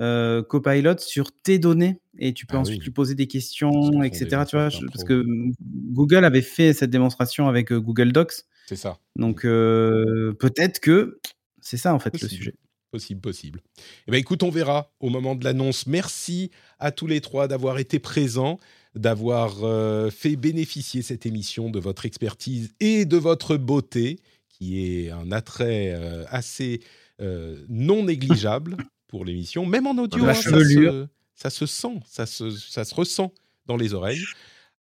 [0.00, 4.42] Copilot sur tes données et tu peux ah ensuite lui poser des questions, etc.
[4.48, 5.24] Tu vois, parce que
[5.92, 8.42] Google avait fait cette démonstration avec Google Docs.
[8.66, 8.98] C'est ça.
[9.14, 11.20] Donc peut-être que
[11.60, 12.54] c'est ça en fait le sujet.
[12.96, 13.60] Possible, possible.
[14.06, 15.86] Eh bien, écoute, on verra au moment de l'annonce.
[15.86, 18.58] Merci à tous les trois d'avoir été présents,
[18.94, 24.18] d'avoir euh, fait bénéficier cette émission de votre expertise et de votre beauté,
[24.48, 26.80] qui est un attrait euh, assez
[27.20, 28.78] euh, non négligeable.
[29.08, 30.24] pour l'émission, même en audio.
[30.24, 33.32] Hein, ça, se, ça se sent, ça se, ça se ressent
[33.66, 34.24] dans les oreilles.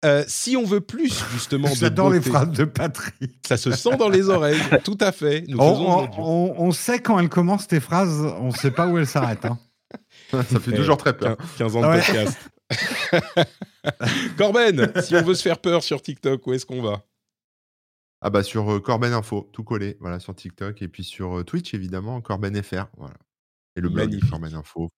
[0.05, 3.31] Euh, si on veut plus justement de J'adore les phrases de Patrick.
[3.45, 5.43] ça se sent dans les oreilles, tout à fait.
[5.47, 9.45] Nous On, sait quand elles commencent tes phrases, on ne sait pas où elles s'arrêtent.
[9.45, 9.59] hein.
[10.31, 11.35] Ça fait toujours très peur.
[11.57, 11.99] 15 ans de Ouais.
[11.99, 12.38] podcast.
[14.38, 17.03] Corben, si on veut se faire peur sur TikTok, où est-ce qu'on va?
[18.21, 21.43] Ah bah sur euh, Corben Info, tout collé, voilà, sur TikTok et puis sur euh,
[21.43, 23.15] Twitch évidemment, Corben FR, voilà.
[23.76, 24.30] Et le blog Magnifique.
[24.30, 24.89] Corben Info,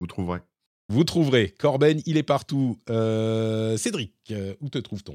[0.00, 0.40] vous trouverez.
[0.90, 1.54] Vous trouverez.
[1.58, 2.78] Corben, il est partout.
[2.90, 5.14] Euh, Cédric, euh, où te trouve-t-on?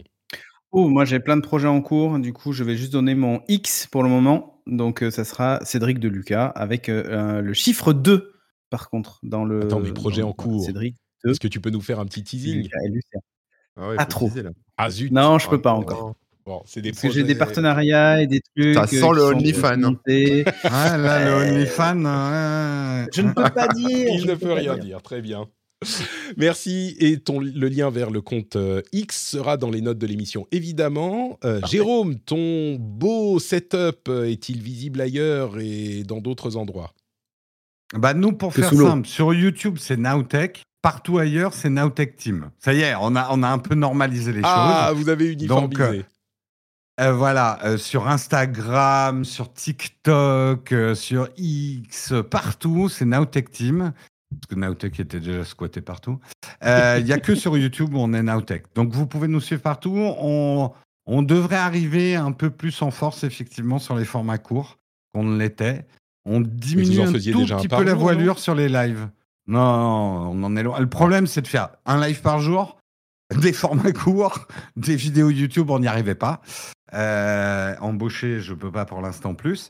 [0.72, 2.18] Oh, moi j'ai plein de projets en cours.
[2.20, 4.62] Du coup, je vais juste donner mon X pour le moment.
[4.68, 8.34] Donc, euh, ça sera Cédric de Lucas avec le chiffre 2,
[8.70, 9.64] par contre, dans le.
[9.66, 10.64] Attends, mes projets dans- en cours.
[10.64, 10.96] Cédric
[11.28, 12.64] Est-ce que tu peux nous faire un petit teasing?
[12.64, 13.20] Lucas et Lucien.
[13.78, 14.28] Ah ouais, faut trop.
[14.30, 14.44] teaser.
[14.78, 15.80] Ah zut Non, je peux Ah, pas non.
[15.80, 16.16] encore.
[16.46, 18.76] Bon, c'est des Parce que j'ai des projets- partenariats et des trucs.
[18.76, 19.78] Ça sent le OnlyFans.
[19.78, 20.46] montés.
[20.64, 22.06] Ah, là, le Euh, OnlyFans.
[22.06, 23.08] ouais.
[23.14, 23.90] Je ne peux pas dire.
[24.14, 25.02] Il je ne peux peut rien dire.
[25.02, 25.48] Très bien.
[26.38, 26.96] Merci.
[27.00, 30.48] Et ton, le lien vers le compte euh, X sera dans les notes de l'émission,
[30.52, 31.38] évidemment.
[31.44, 36.94] Euh, Jérôme, ton beau setup euh, est-il visible ailleurs et dans d'autres endroits?
[37.94, 40.64] Bah, nous, pour faire simple, sur YouTube, c'est Nowtech.
[40.82, 42.52] Partout ailleurs, c'est Nowtech Team.
[42.60, 44.98] Ça y est, on a, on a un peu normalisé les Ah, choses.
[45.00, 45.98] vous avez uniformisé.
[45.98, 46.06] Donc,
[47.02, 53.94] Euh, voilà, euh, sur Instagram, sur TikTok, euh, sur X, partout, c'est Nowtech Team.
[54.40, 56.20] Parce que Nowtech était déjà squatté partout.
[56.64, 58.66] Euh, Il n'y a que sur YouTube où on est Nowtech.
[58.76, 59.96] Donc vous pouvez nous suivre partout.
[59.96, 60.72] On,
[61.06, 64.78] on devrait arriver un peu plus en force, effectivement, sur les formats courts
[65.14, 65.86] qu'on ne l'était.
[66.26, 69.08] On diminue un tout petit peu la jour, voilure sur les lives.
[69.48, 70.80] Non, on en est loin.
[70.80, 72.80] Le problème, c'est de faire un live par jour,
[73.42, 76.42] des formats courts, des vidéos YouTube, on n'y arrivait pas.
[76.94, 79.70] Euh, embauché, je peux pas pour l'instant plus.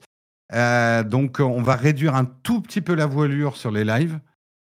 [0.54, 4.20] Euh, donc, on va réduire un tout petit peu la voilure sur les lives.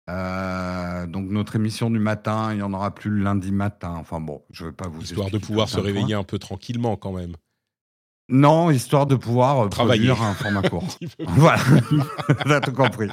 [0.09, 3.95] Euh, donc, notre émission du matin, il y en aura plus le lundi matin.
[3.97, 5.83] Enfin bon, je vais pas vous Histoire de pouvoir se point.
[5.85, 7.35] réveiller un peu tranquillement quand même.
[8.29, 10.07] Non, histoire de pouvoir euh, Travailler.
[10.07, 10.87] produire un format court.
[11.19, 11.61] voilà,
[12.45, 13.09] t'as tout compris.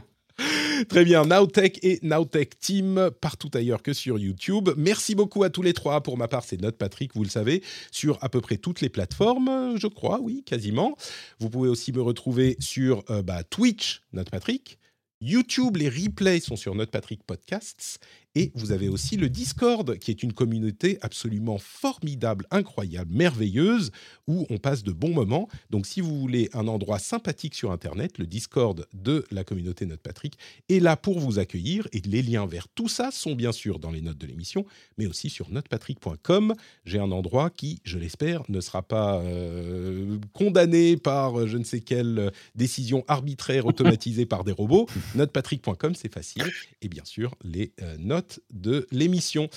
[0.88, 4.70] Très bien, Nowtech et Nowtech Team partout ailleurs que sur YouTube.
[4.78, 6.02] Merci beaucoup à tous les trois.
[6.02, 8.88] Pour ma part, c'est Note Patrick, vous le savez, sur à peu près toutes les
[8.88, 10.96] plateformes, je crois, oui, quasiment.
[11.38, 14.78] Vous pouvez aussi me retrouver sur euh, bah, Twitch, Note Patrick.
[15.20, 18.00] YouTube, les replays sont sur Note Patrick Podcasts.
[18.34, 23.90] Et vous avez aussi le Discord, qui est une communauté absolument formidable, incroyable, merveilleuse,
[24.28, 25.48] où on passe de bons moments.
[25.70, 30.00] Donc si vous voulez un endroit sympathique sur Internet, le Discord de la communauté Note
[30.00, 30.38] Patrick
[30.68, 31.88] est là pour vous accueillir.
[31.92, 34.64] Et les liens vers tout ça sont bien sûr dans les notes de l'émission,
[34.96, 36.54] mais aussi sur notepatrick.com.
[36.84, 41.64] J'ai un endroit qui, je l'espère, ne sera pas euh, condamné par euh, je ne
[41.64, 44.86] sais quelle euh, décision arbitraire automatisée par des robots.
[45.16, 46.44] Notepatrick.com, c'est facile.
[46.82, 48.19] Et bien sûr, les euh, notes
[48.52, 49.48] de l'émission.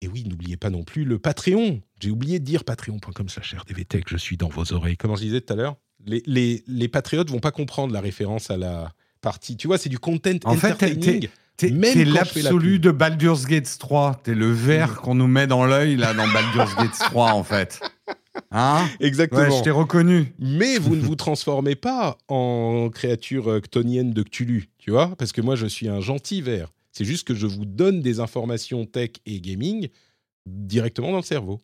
[0.00, 1.80] Et oui, n'oubliez pas non plus le Patreon.
[2.00, 4.96] J'ai oublié de dire patreon.com slash rdvtech, je suis dans vos oreilles.
[4.96, 5.76] Comment je disais tout à l'heure
[6.06, 9.56] les, les, les patriotes vont pas comprendre la référence à la partie.
[9.56, 11.28] Tu vois, c'est du content En fait, t'es- entertaining.
[11.60, 14.20] Même t'es l'absolu de Baldur's Gate 3.
[14.22, 17.80] T'es le verre qu'on nous met dans l'œil là dans Baldur's Gate 3 en fait.
[18.52, 18.88] Hein?
[19.00, 19.40] Exactement.
[19.40, 20.32] Ouais, je t'ai reconnu.
[20.38, 25.16] Mais vous ne vous transformez pas en créature euh, chtonienne de Cthulhu, tu vois?
[25.16, 26.68] Parce que moi, je suis un gentil ver.
[26.98, 29.88] C'est juste que je vous donne des informations tech et gaming
[30.46, 31.60] directement dans le cerveau.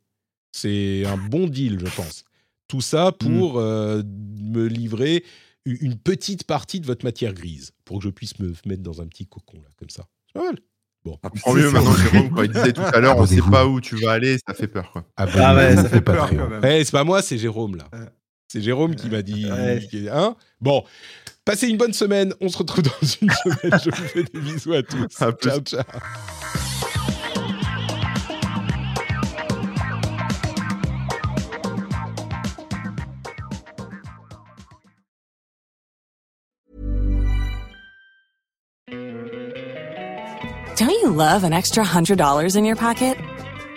[0.53, 2.25] C'est un bon deal, je pense.
[2.69, 5.25] Tout ça pour euh, me livrer
[5.67, 9.09] une petite partie de votre matière grise, pour que je puisse me mettre dans un
[9.09, 10.07] petit cocon, là, comme ça.
[10.29, 10.59] C'est pas mal.
[11.05, 11.19] Bon.
[11.25, 13.81] Je comprends mieux maintenant, Jérôme, quand il disait tout à l'heure, on sait pas où
[13.81, 15.05] tu vas aller, ça fait peur, quoi.
[15.17, 16.65] Ah ouais, ça fait peur quand même.
[16.65, 17.89] Eh, c'est pas moi, c'est Jérôme, là.
[17.93, 18.07] Euh.
[18.47, 19.51] C'est Jérôme qui m'a dit.
[19.51, 19.85] Ouais.
[19.91, 20.37] qui- Hein?
[20.61, 20.85] Bon,
[21.45, 22.35] passez une bonne semaine.
[22.41, 23.81] On se retrouve dans une semaine.
[23.85, 25.07] Je vous fais des bisous à tous.
[25.21, 25.51] À plus.
[25.51, 25.83] ciao, ciao.
[40.77, 43.17] Don't you love an extra $100 in your pocket?